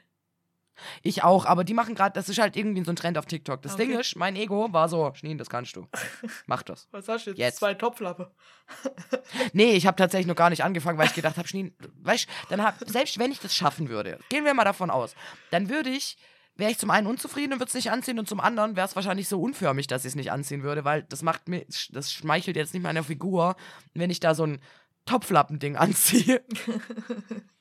Ich 1.04 1.24
auch, 1.24 1.46
aber 1.46 1.64
die 1.64 1.76
machen 1.76 1.96
gerade, 1.96 2.14
das 2.14 2.28
ist 2.28 2.40
halt 2.40 2.58
irgendwie 2.58 2.84
so 2.84 2.92
ein 2.92 2.98
Trend 2.98 3.18
auf 3.18 3.28
TikTok. 3.28 3.62
Das 3.62 3.76
Okay. 3.76 3.86
Ding 3.88 4.00
ist, 4.00 4.16
mein 4.18 4.36
Ego 4.36 4.74
war 4.74 4.90
so, 4.90 5.14
Schneen, 5.14 5.38
das 5.38 5.50
kannst 5.50 5.76
du. 5.76 5.88
Mach 6.48 6.64
das. 6.64 6.88
Was 6.92 7.08
hast 7.08 7.28
du 7.28 7.30
jetzt? 7.30 7.40
Jetzt. 7.40 7.58
Zwei 7.60 7.76
Topflappe. 7.76 8.32
Nee, 9.54 9.74
ich 9.74 9.86
habe 9.88 9.96
tatsächlich 9.96 10.28
noch 10.28 10.36
gar 10.36 10.50
nicht 10.50 10.64
angefangen, 10.64 10.98
weil 10.98 11.08
ich 11.08 11.14
gedacht 11.14 11.38
habe, 11.38 11.48
Schneen, 11.48 11.74
weißt 12.02 12.28
dann 12.50 12.62
hab, 12.64 12.78
selbst 12.90 13.20
wenn 13.20 13.32
ich 13.32 13.40
das 13.40 13.56
schaffen 13.56 13.90
würde, 13.90 14.20
gehen 14.30 14.44
wir 14.44 14.54
mal 14.54 14.66
davon 14.66 14.90
aus, 14.90 15.16
dann 15.52 15.70
würde 15.70 15.92
ich, 15.92 16.18
wäre 16.56 16.72
ich 16.72 16.78
zum 16.80 16.90
einen 16.90 17.08
unzufrieden 17.08 17.54
und 17.54 17.60
würde 17.60 17.70
es 17.70 17.74
nicht 17.76 17.92
anziehen 17.92 18.20
und 18.20 18.28
zum 18.28 18.40
anderen 18.40 18.76
wäre 18.76 18.88
es 18.88 18.96
wahrscheinlich 18.96 19.28
so 19.30 19.40
unförmig, 19.42 19.88
dass 19.88 20.04
ich 20.04 20.10
es 20.10 20.16
nicht 20.16 20.32
anziehen 20.32 20.64
würde, 20.64 20.84
weil 20.84 21.04
das 21.04 21.22
macht 21.22 21.48
mir, 21.48 21.66
das 21.92 22.12
schmeichelt 22.12 22.58
jetzt 22.58 22.74
nicht 22.74 22.84
meiner 22.84 23.04
Figur, 23.04 23.56
wenn 23.94 24.10
ich 24.10 24.20
da 24.20 24.34
so 24.36 24.46
ein 24.46 24.60
Topflappending 25.06 25.76
anziehe. 25.78 26.44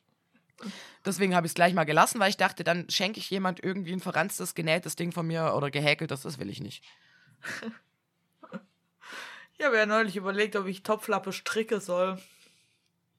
Deswegen 1.04 1.34
habe 1.34 1.46
ich 1.46 1.50
es 1.50 1.54
gleich 1.54 1.74
mal 1.74 1.84
gelassen, 1.84 2.20
weil 2.20 2.30
ich 2.30 2.36
dachte, 2.36 2.64
dann 2.64 2.88
schenke 2.88 3.18
ich 3.18 3.30
jemand 3.30 3.62
irgendwie 3.62 3.92
ein 3.92 4.00
verranztes, 4.00 4.54
genähtes 4.54 4.96
Ding 4.96 5.12
von 5.12 5.26
mir 5.26 5.54
oder 5.54 5.70
gehäkeltes, 5.70 6.22
das 6.22 6.38
will 6.38 6.50
ich 6.50 6.60
nicht. 6.60 6.84
Ich 9.56 9.64
habe 9.64 9.76
ja 9.76 9.86
neulich 9.86 10.16
überlegt, 10.16 10.56
ob 10.56 10.66
ich 10.66 10.82
Topflappe 10.82 11.32
stricke 11.32 11.80
soll. 11.80 12.20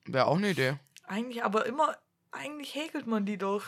Wäre 0.05 0.25
auch 0.25 0.36
eine 0.36 0.49
Idee. 0.49 0.77
Eigentlich, 1.03 1.43
aber 1.43 1.65
immer, 1.65 1.97
eigentlich 2.31 2.75
häkelt 2.75 3.07
man 3.07 3.25
die 3.25 3.38
doch. 3.38 3.63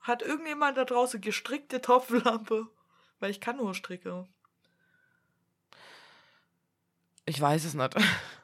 Hat 0.00 0.22
irgendjemand 0.22 0.76
da 0.76 0.84
draußen 0.84 1.20
gestrickte 1.20 1.80
Topflappe? 1.80 2.68
Weil 3.18 3.30
ich 3.30 3.40
kann 3.40 3.56
nur 3.56 3.74
stricke. 3.74 4.26
Ich 7.26 7.40
weiß 7.40 7.64
es 7.64 7.74
nicht. 7.74 7.96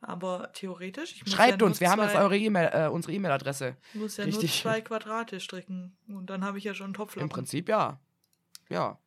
Aber 0.00 0.52
theoretisch, 0.52 1.14
ich 1.14 1.24
muss 1.24 1.34
Schreibt 1.34 1.60
ja 1.60 1.66
uns, 1.66 1.80
wir 1.80 1.90
haben 1.90 2.00
jetzt 2.02 2.14
eure 2.14 2.36
E-Mail, 2.36 2.70
äh, 2.72 2.88
unsere 2.88 3.12
E-Mail-Adresse. 3.14 3.76
muss 3.94 4.16
ja 4.16 4.24
richtig. 4.24 4.64
nur 4.64 4.72
zwei 4.72 4.80
Quadrate 4.80 5.40
stricken. 5.40 5.96
Und 6.06 6.30
dann 6.30 6.44
habe 6.44 6.58
ich 6.58 6.64
ja 6.64 6.74
schon 6.74 6.86
einen 6.86 6.94
Topflappen. 6.94 7.28
Im 7.28 7.28
Prinzip 7.28 7.68
ja. 7.68 7.98
Ja. 8.68 8.98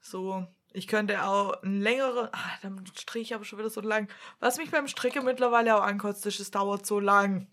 So, 0.00 0.46
ich 0.72 0.86
könnte 0.86 1.24
auch 1.24 1.62
ein 1.62 1.80
längere. 1.80 2.30
Ah, 2.32 2.50
dann 2.60 2.84
stricke 2.94 3.22
ich 3.22 3.34
aber 3.34 3.44
schon 3.44 3.58
wieder 3.58 3.70
so 3.70 3.80
lang. 3.80 4.08
Was 4.40 4.58
mich 4.58 4.70
beim 4.70 4.86
Stricken 4.86 5.24
mittlerweile 5.24 5.76
auch 5.76 5.82
ankotzt, 5.82 6.26
ist, 6.26 6.40
es 6.40 6.50
dauert 6.50 6.84
so 6.84 7.00
lang. 7.00 7.46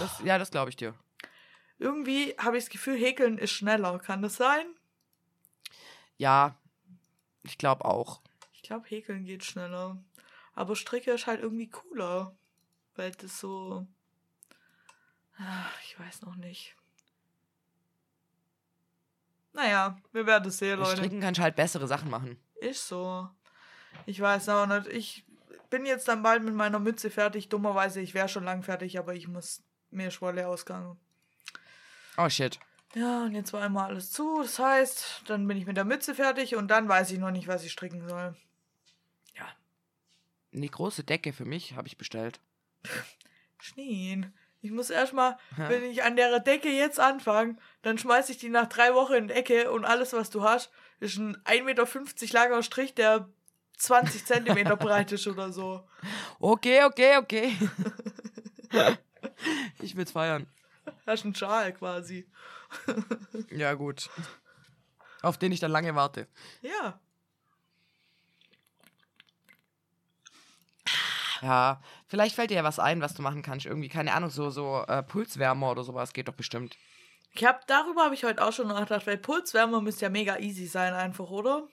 Das, 0.00 0.20
ja, 0.24 0.38
das 0.38 0.50
glaube 0.50 0.70
ich 0.70 0.76
dir. 0.76 0.94
Irgendwie 1.78 2.34
habe 2.38 2.56
ich 2.56 2.64
das 2.64 2.70
Gefühl, 2.70 2.98
häkeln 2.98 3.38
ist 3.38 3.52
schneller. 3.52 3.98
Kann 3.98 4.22
das 4.22 4.36
sein? 4.36 4.66
Ja, 6.16 6.56
ich 7.44 7.58
glaube 7.58 7.84
auch. 7.84 8.20
Ich 8.52 8.62
glaube, 8.62 8.88
häkeln 8.88 9.24
geht 9.24 9.44
schneller. 9.44 9.96
Aber 10.58 10.74
Stricke 10.74 11.12
ist 11.12 11.28
halt 11.28 11.40
irgendwie 11.40 11.70
cooler. 11.70 12.36
Weil 12.96 13.12
das 13.12 13.38
so. 13.38 13.86
Ach, 15.38 15.72
ich 15.84 15.96
weiß 16.00 16.22
noch 16.22 16.34
nicht. 16.34 16.74
Naja, 19.52 19.96
wir 20.10 20.26
werden 20.26 20.48
es 20.48 20.58
sehen, 20.58 20.80
Mit 20.80 20.88
Leute. 20.88 20.96
Stricken 20.96 21.20
kannst 21.20 21.38
du 21.38 21.44
halt 21.44 21.54
bessere 21.54 21.86
Sachen 21.86 22.10
machen. 22.10 22.42
Ist 22.56 22.88
so. 22.88 23.28
Ich 24.04 24.20
weiß 24.20 24.48
auch 24.48 24.66
nicht. 24.66 24.88
Ich 24.88 25.24
bin 25.70 25.86
jetzt 25.86 26.08
dann 26.08 26.24
bald 26.24 26.42
mit 26.42 26.54
meiner 26.54 26.80
Mütze 26.80 27.08
fertig. 27.08 27.48
Dummerweise, 27.48 28.00
ich 28.00 28.14
wäre 28.14 28.28
schon 28.28 28.42
lang 28.42 28.64
fertig, 28.64 28.98
aber 28.98 29.14
ich 29.14 29.28
muss 29.28 29.62
mir 29.90 30.10
Schwolle 30.10 30.48
ausgangen. 30.48 30.98
Oh 32.16 32.28
shit. 32.28 32.58
Ja, 32.96 33.22
und 33.22 33.32
jetzt 33.36 33.52
war 33.52 33.62
einmal 33.62 33.90
alles 33.90 34.10
zu. 34.10 34.42
Das 34.42 34.58
heißt, 34.58 35.22
dann 35.26 35.46
bin 35.46 35.56
ich 35.56 35.66
mit 35.66 35.76
der 35.76 35.84
Mütze 35.84 36.16
fertig 36.16 36.56
und 36.56 36.66
dann 36.66 36.88
weiß 36.88 37.12
ich 37.12 37.20
noch 37.20 37.30
nicht, 37.30 37.46
was 37.46 37.62
ich 37.62 37.70
stricken 37.70 38.08
soll. 38.08 38.34
Eine 40.58 40.68
große 40.68 41.04
Decke 41.04 41.32
für 41.32 41.44
mich 41.44 41.76
habe 41.76 41.86
ich 41.86 41.96
bestellt. 41.96 42.40
Schneen. 43.60 44.32
Ich 44.60 44.72
muss 44.72 44.90
erstmal, 44.90 45.38
Ja. 45.56 45.68
wenn 45.68 45.84
ich 45.84 46.02
an 46.02 46.16
der 46.16 46.40
Decke 46.40 46.68
jetzt 46.68 46.98
anfange, 46.98 47.56
dann 47.82 47.96
schmeiß 47.96 48.28
ich 48.30 48.38
die 48.38 48.48
nach 48.48 48.66
drei 48.66 48.92
Wochen 48.92 49.12
in 49.14 49.28
die 49.28 49.34
Ecke 49.34 49.70
und 49.70 49.84
alles, 49.84 50.12
was 50.12 50.30
du 50.30 50.42
hast, 50.42 50.72
ist 50.98 51.16
ein 51.16 51.36
1,50 51.44 51.62
Meter 51.64 51.86
langer 52.32 52.62
Strich, 52.64 52.92
der 52.94 53.28
20 53.76 54.26
Zentimeter 54.26 54.76
breit 54.76 55.12
ist 55.12 55.28
oder 55.28 55.52
so. 55.52 55.88
Okay, 56.40 56.82
okay, 56.82 57.18
okay. 57.18 57.56
ich 59.80 59.94
will's 59.96 60.10
feiern. 60.10 60.48
Das 61.06 61.20
ist 61.20 61.24
ein 61.24 61.34
Schal 61.36 61.72
quasi. 61.72 62.28
Ja, 63.52 63.74
gut. 63.74 64.10
Auf 65.22 65.38
den 65.38 65.52
ich 65.52 65.60
dann 65.60 65.70
lange 65.70 65.94
warte. 65.94 66.26
Ja. 66.62 66.98
Ja, 71.42 71.80
vielleicht 72.06 72.34
fällt 72.34 72.50
dir 72.50 72.56
ja 72.56 72.64
was 72.64 72.78
ein, 72.78 73.00
was 73.00 73.14
du 73.14 73.22
machen 73.22 73.42
kannst. 73.42 73.66
Irgendwie, 73.66 73.88
keine 73.88 74.12
Ahnung, 74.12 74.30
so, 74.30 74.50
so 74.50 74.84
äh, 74.88 75.02
Pulswärmer 75.02 75.70
oder 75.70 75.84
sowas 75.84 76.12
geht 76.12 76.28
doch 76.28 76.34
bestimmt. 76.34 76.76
Ich 77.32 77.44
hab, 77.44 77.66
darüber 77.66 78.04
habe 78.04 78.14
ich 78.14 78.24
heute 78.24 78.42
auch 78.44 78.52
schon 78.52 78.68
nachgedacht, 78.68 79.06
weil 79.06 79.18
Pulswärme 79.18 79.80
müsste 79.80 80.06
ja 80.06 80.10
mega 80.10 80.38
easy 80.38 80.66
sein, 80.66 80.94
einfach, 80.94 81.30
oder? 81.30 81.68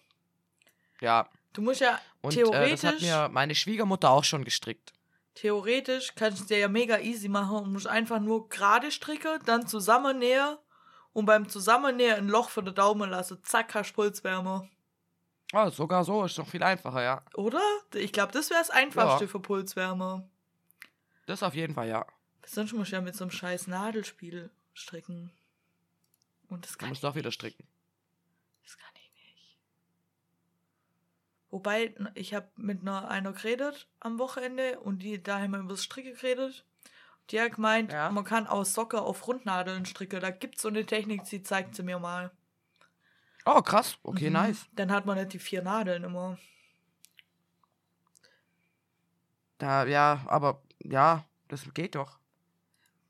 Ja. 1.01 1.27
Du 1.53 1.61
musst 1.61 1.81
ja 1.81 1.99
Und 2.21 2.33
äh, 2.33 2.43
theoretisch, 2.43 2.81
das 2.81 2.93
hat 2.93 3.01
mir 3.01 3.29
meine 3.29 3.55
Schwiegermutter 3.55 4.09
auch 4.11 4.23
schon 4.23 4.43
gestrickt. 4.43 4.93
theoretisch 5.35 6.13
kannst 6.15 6.39
du 6.39 6.43
es 6.43 6.47
dir 6.47 6.59
ja 6.59 6.67
mega 6.67 6.99
easy 6.99 7.29
machen 7.29 7.57
und 7.57 7.73
musst 7.73 7.87
einfach 7.87 8.19
nur 8.19 8.49
gerade 8.49 8.91
stricken, 8.91 9.39
dann 9.45 9.67
zusammennähen 9.67 10.57
und 11.13 11.25
beim 11.25 11.47
Zusammennähen 11.47 12.17
ein 12.17 12.27
Loch 12.27 12.49
für 12.49 12.63
den 12.63 12.75
Daumen 12.75 13.09
lassen. 13.09 13.39
Zack, 13.43 13.73
hast 13.73 13.93
du 13.93 14.03
Oh, 15.57 15.69
sogar 15.69 16.03
so 16.03 16.25
ist 16.25 16.37
noch 16.37 16.47
viel 16.49 16.63
einfacher, 16.63 17.01
ja. 17.01 17.23
Oder? 17.35 17.61
Ich 17.93 18.11
glaube, 18.11 18.33
das 18.33 18.49
wäre 18.49 18.59
das 18.59 18.69
Einfachste 18.69 19.23
Ja. 19.25 19.29
für 19.29 19.39
Pulswärme. 19.39 20.27
Das 21.27 21.43
auf 21.43 21.55
jeden 21.55 21.73
Fall, 21.73 21.87
ja. 21.87 22.05
Sonst 22.45 22.73
musst 22.73 22.91
du 22.91 22.97
ja 22.97 23.01
mit 23.01 23.15
so 23.15 23.23
einem 23.23 23.31
scheiß 23.31 23.67
Nadelspiel 23.67 24.49
stricken. 24.73 25.31
Und 26.49 26.65
das 26.65 26.73
Du 26.73 26.77
kann, 26.79 26.89
musst 26.89 27.05
auch 27.05 27.15
wieder 27.15 27.31
stricken. 27.31 27.65
das 28.63 28.77
kann 28.77 28.91
ich 28.95 29.11
nicht. 29.13 29.57
Wobei, 31.49 31.95
ich 32.15 32.33
habe 32.33 32.49
mit 32.57 32.81
einer, 32.81 33.07
einer 33.09 33.31
geredet 33.31 33.87
am 34.01 34.19
Wochenende 34.19 34.79
und 34.81 34.99
die, 34.99 35.23
da 35.23 35.39
haben 35.39 35.51
wir 35.51 35.59
über 35.59 35.69
das 35.73 35.83
Stricke 35.83 36.13
geredet. 36.13 36.65
Die 37.31 37.39
hat 37.41 37.53
gemeint, 37.53 37.91
Ja. 37.93 38.11
man 38.11 38.25
kann 38.25 38.45
aus 38.45 38.73
Socke 38.73 39.01
auf 39.01 39.25
Rundnadeln 39.25 39.85
stricken. 39.85 40.19
Da 40.19 40.29
gibt 40.31 40.57
es 40.57 40.61
so 40.61 40.67
eine 40.67 40.85
Technik, 40.85 41.23
die 41.23 41.41
zeigt 41.41 41.75
sie 41.75 41.83
mir 41.83 41.97
mal. 41.97 42.31
Oh, 43.45 43.61
krass. 43.61 43.97
Okay, 44.03 44.27
Mhm. 44.27 44.33
nice. 44.33 44.65
Dann 44.73 44.91
hat 44.91 45.05
man 45.05 45.17
nicht 45.17 45.33
die 45.33 45.39
vier 45.39 45.61
Nadeln 45.61 46.03
immer. 46.03 46.37
Da, 49.57 49.85
ja, 49.85 50.21
aber 50.27 50.61
ja, 50.79 51.25
das 51.47 51.63
geht 51.73 51.95
doch. 51.95 52.19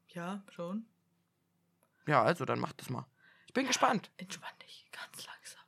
Ja, 0.09 0.43
schon. 0.51 0.86
Ja, 2.07 2.23
also 2.23 2.45
dann 2.45 2.59
mach 2.59 2.73
das 2.73 2.89
mal. 2.89 3.05
Ich 3.47 3.53
bin 3.53 3.65
gespannt. 3.65 4.11
Entspann 4.17 4.53
dich, 4.61 4.86
ganz 4.91 5.25
langsam. 5.25 5.63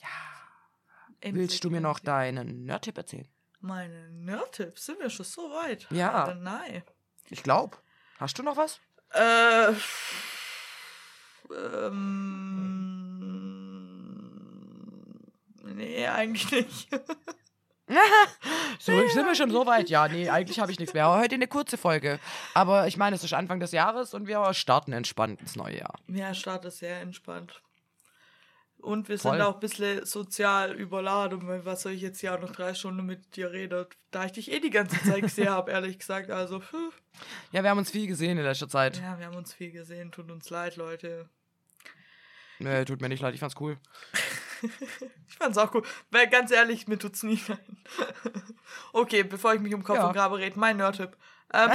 Ja. 0.00 1.32
Willst 1.32 1.62
du 1.64 1.70
mir 1.70 1.80
noch 1.80 1.98
deinen 1.98 2.64
Nerd-Tipp 2.64 2.96
erzählen? 2.96 3.28
Meine 3.60 4.08
Nerd-Tipps 4.10 4.86
sind 4.86 5.00
wir 5.00 5.10
schon 5.10 5.26
so 5.26 5.50
weit. 5.50 5.86
Ja. 5.90 6.32
Nein. 6.34 6.82
Ich 7.28 7.42
glaube. 7.42 7.76
Hast 8.18 8.38
du 8.38 8.42
noch 8.42 8.56
was? 8.56 8.80
Äh. 9.10 9.72
Ähm. 11.52 12.45
Nee, 16.06 16.12
eigentlich 16.12 16.50
nicht. 16.50 16.88
So, 18.80 19.08
sind 19.08 19.26
wir 19.26 19.34
schon 19.34 19.50
so 19.50 19.64
weit? 19.64 19.88
Ja, 19.88 20.08
nee, 20.08 20.28
eigentlich 20.28 20.58
habe 20.58 20.72
ich 20.72 20.78
nichts 20.78 20.92
mehr. 20.92 21.08
Heute 21.08 21.36
eine 21.36 21.46
kurze 21.46 21.78
Folge. 21.78 22.18
Aber 22.52 22.88
ich 22.88 22.96
meine, 22.96 23.14
es 23.14 23.22
ist 23.22 23.32
Anfang 23.32 23.60
des 23.60 23.72
Jahres 23.72 24.12
und 24.12 24.26
wir 24.26 24.52
starten 24.54 24.92
entspannt 24.92 25.40
ins 25.40 25.56
neue 25.56 25.78
Jahr. 25.78 25.98
Ja, 26.08 26.34
Start 26.34 26.64
ist 26.64 26.78
sehr 26.78 27.00
entspannt. 27.00 27.62
Und 28.78 29.08
wir 29.08 29.18
Voll. 29.18 29.32
sind 29.32 29.40
auch 29.40 29.54
ein 29.54 29.60
bisschen 29.60 30.04
sozial 30.04 30.72
überladen, 30.72 31.46
weil 31.46 31.64
was 31.64 31.82
soll 31.82 31.92
ich 31.92 32.02
jetzt 32.02 32.22
ja 32.22 32.36
noch 32.36 32.52
drei 32.52 32.74
Stunden 32.74 33.06
mit 33.06 33.34
dir 33.36 33.50
reden, 33.50 33.86
da 34.10 34.24
ich 34.24 34.32
dich 34.32 34.52
eh 34.52 34.60
die 34.60 34.70
ganze 34.70 35.02
Zeit 35.02 35.22
gesehen 35.22 35.48
habe, 35.48 35.70
ehrlich 35.70 35.98
gesagt. 35.98 36.30
Also, 36.30 36.60
pff. 36.60 37.02
Ja, 37.52 37.62
wir 37.62 37.70
haben 37.70 37.78
uns 37.78 37.90
viel 37.90 38.06
gesehen 38.06 38.36
in 38.36 38.44
letzter 38.44 38.68
Zeit. 38.68 39.00
ja, 39.00 39.18
wir 39.18 39.26
haben 39.26 39.36
uns 39.36 39.54
viel 39.54 39.70
gesehen, 39.72 40.12
tut 40.12 40.30
uns 40.30 40.50
leid, 40.50 40.76
Leute. 40.76 41.28
Nee, 42.58 42.84
tut 42.84 43.00
mir 43.00 43.08
nicht 43.08 43.22
leid, 43.22 43.34
ich 43.34 43.40
fand's 43.40 43.56
cool. 43.60 43.78
Ich 45.28 45.36
fand's 45.36 45.58
auch 45.58 45.74
cool. 45.74 45.82
Weil 46.10 46.28
ganz 46.28 46.50
ehrlich, 46.50 46.88
mir 46.88 46.98
tut's 46.98 47.22
nie 47.22 47.40
leid. 47.48 47.60
okay, 48.92 49.22
bevor 49.22 49.54
ich 49.54 49.60
mich 49.60 49.74
um 49.74 49.82
Kopf 49.84 49.96
Ja. 49.96 50.06
und 50.06 50.14
Grabe 50.14 50.38
rede, 50.38 50.58
mein 50.58 50.76
Nerd-Tipp. 50.78 51.16
Ähm, 51.52 51.70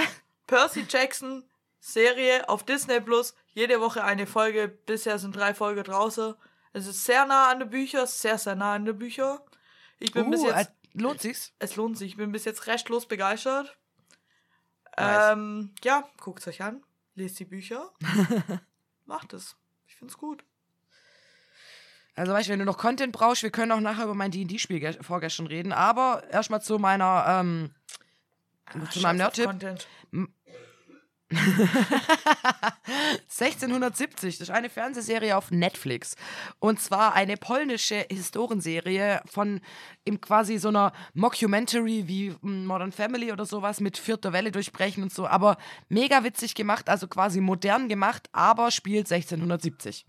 Percy 0.48 0.86
Jackson, 0.90 1.44
Serie 1.80 2.48
auf 2.50 2.64
Disney 2.64 3.00
Plus, 3.00 3.36
jede 3.54 3.80
Woche 3.82 4.04
eine 4.04 4.26
Folge. 4.28 4.68
Bisher 4.68 5.20
sind 5.20 5.36
drei 5.36 5.54
Folgen 5.54 5.84
draußen. 5.84 6.36
Es 6.74 6.88
ist 6.88 7.04
sehr 7.04 7.26
nah 7.26 7.52
an 7.52 7.60
den 7.60 7.70
Büchern, 7.70 8.08
sehr, 8.08 8.38
sehr 8.38 8.56
nah 8.56 8.74
an 8.76 8.86
den 8.86 8.98
Büchern. 8.98 9.40
Ich 10.00 10.12
bin 10.14 10.30
bis 10.32 10.42
Uh, 10.42 10.48
jetzt, 10.48 10.70
äh, 10.70 10.74
lohnt 10.94 11.22
sich's? 11.22 11.54
es 11.60 11.76
lohnt 11.76 11.98
sich, 11.98 12.12
ich 12.12 12.18
bin 12.18 12.32
bis 12.32 12.46
jetzt 12.46 12.66
restlos 12.68 13.06
begeistert. 13.08 13.78
Nice. 14.98 15.34
Ähm, 15.34 15.74
ja, 15.84 16.10
guckt's 16.20 16.48
euch 16.48 16.62
an, 16.62 16.84
lest 17.16 17.40
die 17.40 17.46
Bücher, 17.46 17.92
macht 19.06 19.34
es. 19.34 19.56
Ich 19.88 19.96
find's 19.96 20.18
gut. 20.18 20.44
Also, 22.22 22.34
weißt 22.34 22.50
du, 22.50 22.52
wenn 22.52 22.60
du 22.60 22.66
noch 22.66 22.78
Content 22.78 23.12
brauchst, 23.14 23.42
wir 23.42 23.50
können 23.50 23.72
auch 23.72 23.80
nachher 23.80 24.04
über 24.04 24.14
mein 24.14 24.30
D&D-Spiel 24.30 24.80
ge- 24.80 25.02
vorgestern 25.02 25.48
reden. 25.48 25.74
Aber 25.74 26.22
erstmal 26.30 26.62
zu 26.62 26.78
meiner, 26.78 27.26
ähm, 27.28 27.72
zu 28.72 29.00
Scheiß 29.00 29.02
meinem 29.02 29.18
Nerd-Tipp. 29.18 29.46
Content. 29.48 29.88
1670, 33.30 34.38
das 34.40 34.50
ist 34.50 34.54
eine 34.54 34.70
Fernsehserie 34.70 35.36
auf 35.36 35.50
Netflix. 35.50 36.16
Und 36.60 36.80
zwar 36.80 37.16
eine 37.16 37.38
polnische 37.38 38.06
Historienserie 38.12 39.22
von 39.26 39.60
im 40.04 40.22
quasi 40.22 40.60
so 40.60 40.68
einer 40.68 40.94
Mockumentary 41.16 42.08
wie 42.08 42.36
Modern 42.42 42.92
Family 42.92 43.32
oder 43.32 43.48
sowas 43.48 43.80
mit 43.80 43.98
vierter 43.98 44.32
Welle 44.32 44.52
durchbrechen 44.52 45.02
und 45.02 45.12
so. 45.12 45.26
Aber 45.26 45.58
mega 45.90 46.24
witzig 46.24 46.54
gemacht, 46.54 46.88
also 46.88 47.08
quasi 47.08 47.42
modern 47.42 47.90
gemacht, 47.90 48.30
aber 48.32 48.70
spielt 48.70 49.12
1670. 49.12 50.06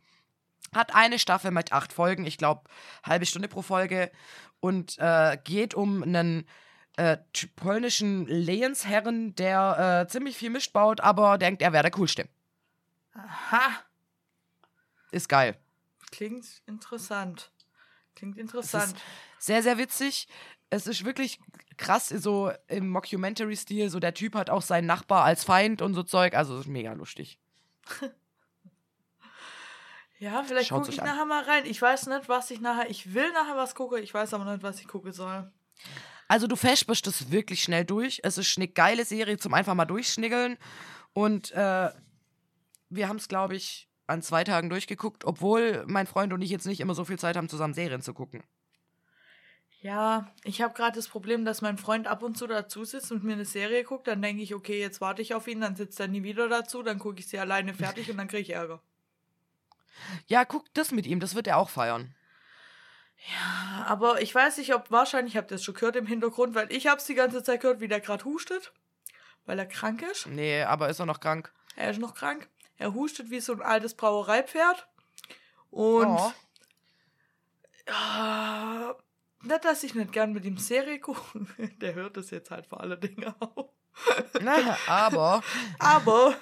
Hat 0.75 0.95
eine 0.95 1.18
Staffel 1.18 1.51
mit 1.51 1.73
acht 1.73 1.93
Folgen, 1.93 2.27
ich 2.27 2.39
glaube, 2.39 2.62
halbe 3.03 3.27
Stunde 3.27 3.49
pro 3.49 3.62
Folge 3.62 4.11
und 4.61 4.99
äh, 4.99 5.39
geht 5.45 5.75
um 5.75 6.03
einen 6.03 6.47
äh, 6.97 7.18
polnischen 7.57 8.27
Lehensherren, 8.27 9.35
der 9.35 10.05
äh, 10.07 10.11
ziemlich 10.11 10.37
viel 10.37 10.51
Mist 10.51 10.73
baut, 10.73 11.01
aber 11.01 11.39
denkt, 11.39 11.62
er 11.62 11.73
wäre 11.73 11.83
der 11.83 11.91
Coolste. 11.91 12.29
Aha. 13.14 13.70
Ist 15.11 15.29
geil. 15.29 15.57
Klingt 16.11 16.47
interessant. 16.66 17.51
Klingt 18.14 18.39
interessant. 18.39 18.95
sehr, 19.39 19.62
sehr 19.62 19.79
witzig. 19.79 20.29
Es 20.70 20.87
ist 20.87 21.05
wirklich 21.05 21.41
krass, 21.77 22.09
so 22.09 22.53
im 22.68 22.89
Mockumentary-Stil. 22.89 23.91
So 23.91 24.01
der 24.01 24.14
Typ 24.14 24.35
hat 24.35 24.51
auch 24.51 24.62
seinen 24.62 24.87
Nachbar 24.87 25.25
als 25.25 25.45
Feind 25.45 25.83
und 25.83 25.95
so 25.95 26.03
Zeug. 26.03 26.35
Also 26.35 26.59
ist 26.59 26.66
mega 26.66 26.93
lustig. 26.93 27.39
ja, 30.23 30.45
vielleicht 30.45 30.70
gucke 30.70 30.89
ich 30.89 30.99
nachher 30.99 31.25
mal 31.25 31.43
rein. 31.43 31.66
Ich 31.66 31.83
weiß 31.83 32.07
nicht, 32.07 32.29
was 32.29 32.49
ich 32.53 32.61
nachher. 32.61 32.89
Ich 32.89 33.12
will 33.12 33.33
nachher 33.33 33.57
was 33.57 33.75
gucke, 33.75 33.99
ich 33.99 34.14
weiß 34.14 34.35
aber 34.35 34.45
nicht, 34.45 34.62
was 34.62 34.79
ich 34.79 34.87
gucken 34.87 35.12
soll. 35.12 35.51
Also 36.29 36.47
du 36.47 36.55
fäschbest 36.55 37.09
das 37.09 37.33
wirklich 37.33 37.61
schnell 37.61 37.85
durch. 37.85 38.20
Es 38.23 38.39
ist 38.39 38.57
eine 38.57 38.68
geile 38.68 39.05
Serie 39.05 39.37
zum 39.39 39.53
einfach 39.53 39.75
mal 39.75 39.85
durchschniggeln. 39.85 40.59
Und 41.12 41.51
äh, 41.51 41.91
wir 42.89 43.09
haben 43.09 43.16
es, 43.16 43.27
glaube 43.27 43.57
ich, 43.57 43.89
an 44.07 44.23
zwei 44.23 44.45
Tagen 44.45 44.70
durchgeguckt, 44.70 45.25
obwohl 45.25 45.83
mein 45.89 46.07
Freund 46.07 46.33
und 46.33 46.41
ich 46.41 46.51
jetzt 46.51 46.66
nicht 46.66 46.79
immer 46.79 46.95
so 46.95 47.05
viel 47.05 47.18
Zeit 47.18 47.37
haben, 47.37 47.49
zusammen 47.49 47.75
Serien 47.75 48.01
zu 48.01 48.14
gucken. 48.14 48.45
Ja, 49.81 50.33
ich 50.45 50.62
habe 50.62 50.73
gerade 50.73 50.95
das 50.95 51.09
Problem, 51.09 51.45
dass 51.45 51.62
mein 51.62 51.79
Freund 51.79 52.07
ab 52.07 52.23
und 52.23 52.39
zu 52.39 52.47
dazu 52.47 52.85
sitzt 52.85 53.11
und 53.11 53.25
mir 53.25 53.33
eine 53.33 53.45
Serie 53.45 53.83
guckt. 53.83 54.07
Dann 54.07 54.23
denke 54.23 54.45
ich, 54.45 54.55
okay, 54.55 54.79
jetzt 54.79 55.01
warte 55.01 55.20
ich 55.20 55.35
auf 55.35 55.49
ihn, 55.49 55.61
dann 55.61 55.75
sitzt 55.75 55.99
er 55.99 56.07
nie 56.07 56.23
wieder 56.23 56.49
dazu, 56.49 56.85
dann 56.85 57.01
gucke 57.01 57.18
ich 57.18 57.27
sie 57.27 57.41
alleine 57.41 57.75
fertig 57.75 58.09
und 58.09 58.18
dann 58.18 58.29
kriege 58.29 58.43
ich 58.43 58.51
Ärger. 58.51 58.81
Ja, 60.26 60.45
guck 60.45 60.72
das 60.74 60.90
mit 60.90 61.07
ihm, 61.07 61.20
das 61.20 61.34
wird 61.34 61.47
er 61.47 61.59
auch 61.59 61.70
feiern. 61.70 62.14
Ja, 63.30 63.84
aber 63.86 64.20
ich 64.20 64.34
weiß 64.34 64.59
nicht, 64.59 64.74
ob 64.74 64.90
wahrscheinlich 64.90 65.36
habt 65.36 65.51
ihr 65.51 65.57
das 65.57 65.64
schon 65.64 65.74
gehört 65.74 65.97
im 65.97 66.07
Hintergrund, 66.07 66.55
weil 66.55 66.72
ich 66.72 66.88
habe 66.88 66.99
es 66.99 67.07
die 67.07 67.14
ganze 67.14 67.43
Zeit 67.43 67.61
gehört, 67.61 67.80
wie 67.80 67.88
der 67.88 68.01
gerade 68.01 68.24
hustet, 68.24 68.72
weil 69.47 69.59
er 69.59 69.66
krank 69.66 70.03
ist. 70.03 70.26
Nee, 70.26 70.62
aber 70.62 70.88
ist 70.88 70.99
er 70.99 71.07
noch 71.07 71.20
krank? 71.20 71.53
Er 71.76 71.90
ist 71.90 72.01
noch 72.01 72.14
krank. 72.14 72.49
Er 72.78 72.95
hustet 72.95 73.30
wie 73.30 73.40
so 73.40 73.53
ein 73.53 73.62
altes 73.62 73.95
Brauereipferd. 73.95 74.88
Und 75.70 76.09
oh. 76.09 76.32
äh, 77.86 78.95
nicht, 79.43 79.64
dass 79.64 79.84
ich 79.84 79.95
nicht 79.95 80.12
gern 80.12 80.32
mit 80.32 80.45
ihm 80.45 80.59
Serie 80.59 80.99
gucke. 80.99 81.47
Der 81.80 81.95
hört 81.95 82.16
das 82.16 82.30
jetzt 82.30 82.51
halt 82.51 82.66
vor 82.66 82.80
alle 82.80 82.99
Dinge 82.99 83.34
auf. 83.40 83.70
Naja, 84.40 84.76
aber. 84.86 85.43
Aber. 85.78 86.34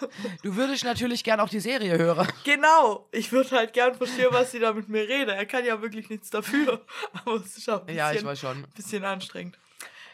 Du 0.43 0.57
würdest 0.57 0.85
natürlich 0.85 1.25
gern 1.25 1.41
auch 1.41 1.49
die 1.49 1.61
Serie 1.61 1.99
hören. 1.99 2.27
Genau. 2.45 3.09
Ich 3.13 3.33
würde 3.33 3.51
halt 3.51 3.73
gern 3.73 3.95
verstehen, 3.95 4.29
was 4.31 4.53
sie 4.53 4.59
da 4.59 4.73
mit 4.73 4.89
mir 4.89 5.09
reden. 5.09 5.31
Er 5.31 5.47
kann 5.47 5.65
ja 5.65 5.83
wirklich 5.83 6.09
nichts 6.09 6.31
dafür. 6.31 6.85
Aber 7.13 7.35
es 7.37 7.59
ist 7.59 7.69
auch 7.69 7.81
ein 7.81 7.87
bisschen, 7.87 7.99
ja, 7.99 8.13
ich 8.13 8.25
weiß 8.25 8.41
schon. 8.41 8.67
bisschen 8.75 9.05
anstrengend. 9.05 9.59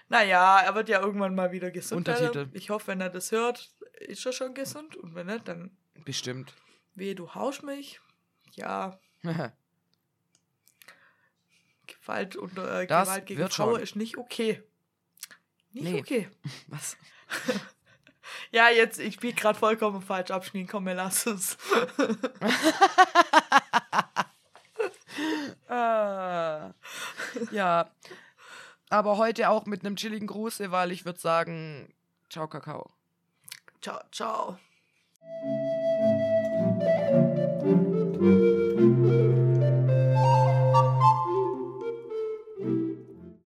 Naja, 0.09 0.61
er 0.61 0.75
wird 0.75 0.89
ja 0.89 1.01
irgendwann 1.01 1.35
mal 1.35 1.53
wieder 1.53 1.71
gesund. 1.71 2.09
Untertitel. 2.09 2.49
Ich 2.53 2.71
hoffe, 2.71 2.89
wenn 2.89 3.01
er 3.01 3.11
das 3.11 3.33
hört, 3.33 3.71
ist 4.01 4.25
er 4.25 4.33
schon 4.33 4.55
gesund. 4.55 4.97
Und 4.97 5.15
wenn 5.15 5.27
nicht, 5.27 5.47
dann. 5.49 5.71
Bestimmt. 6.05 6.55
Wehe, 6.95 7.15
du 7.15 7.35
haust 7.35 7.63
mich. 7.63 8.01
Ja. 8.55 8.99
Gewalt 11.87 12.37
unter 12.37 12.81
äh, 12.81 12.87
Gewalt 12.87 13.27
gegen 13.27 13.49
Frauen 13.49 13.81
ist 13.81 13.97
nicht 13.97 14.17
okay. 14.17 14.63
Nicht 15.73 15.85
nee. 15.85 16.01
okay. 16.01 16.29
Was? 16.69 16.97
ja, 18.51 18.69
jetzt, 18.69 18.99
ich 18.99 19.19
biege 19.19 19.41
gerade 19.41 19.59
vollkommen 19.59 20.03
falsch 20.03 20.31
abschneiden. 20.31 20.69
Komm, 20.69 20.87
wir 20.87 20.95
lassen 20.95 21.35
es. 21.35 21.57
ah, 25.69 26.73
ja. 27.51 27.91
Aber 28.89 29.17
heute 29.17 29.49
auch 29.51 29.67
mit 29.67 29.85
einem 29.85 29.97
chilligen 29.97 30.29
Gruß, 30.29 30.61
weil 30.71 30.93
ich 30.93 31.05
würde 31.05 31.19
sagen, 31.19 31.93
ciao, 32.31 32.47
Kakao. 32.47 32.91
Ciao, 33.81 34.01
ciao. 34.13 34.59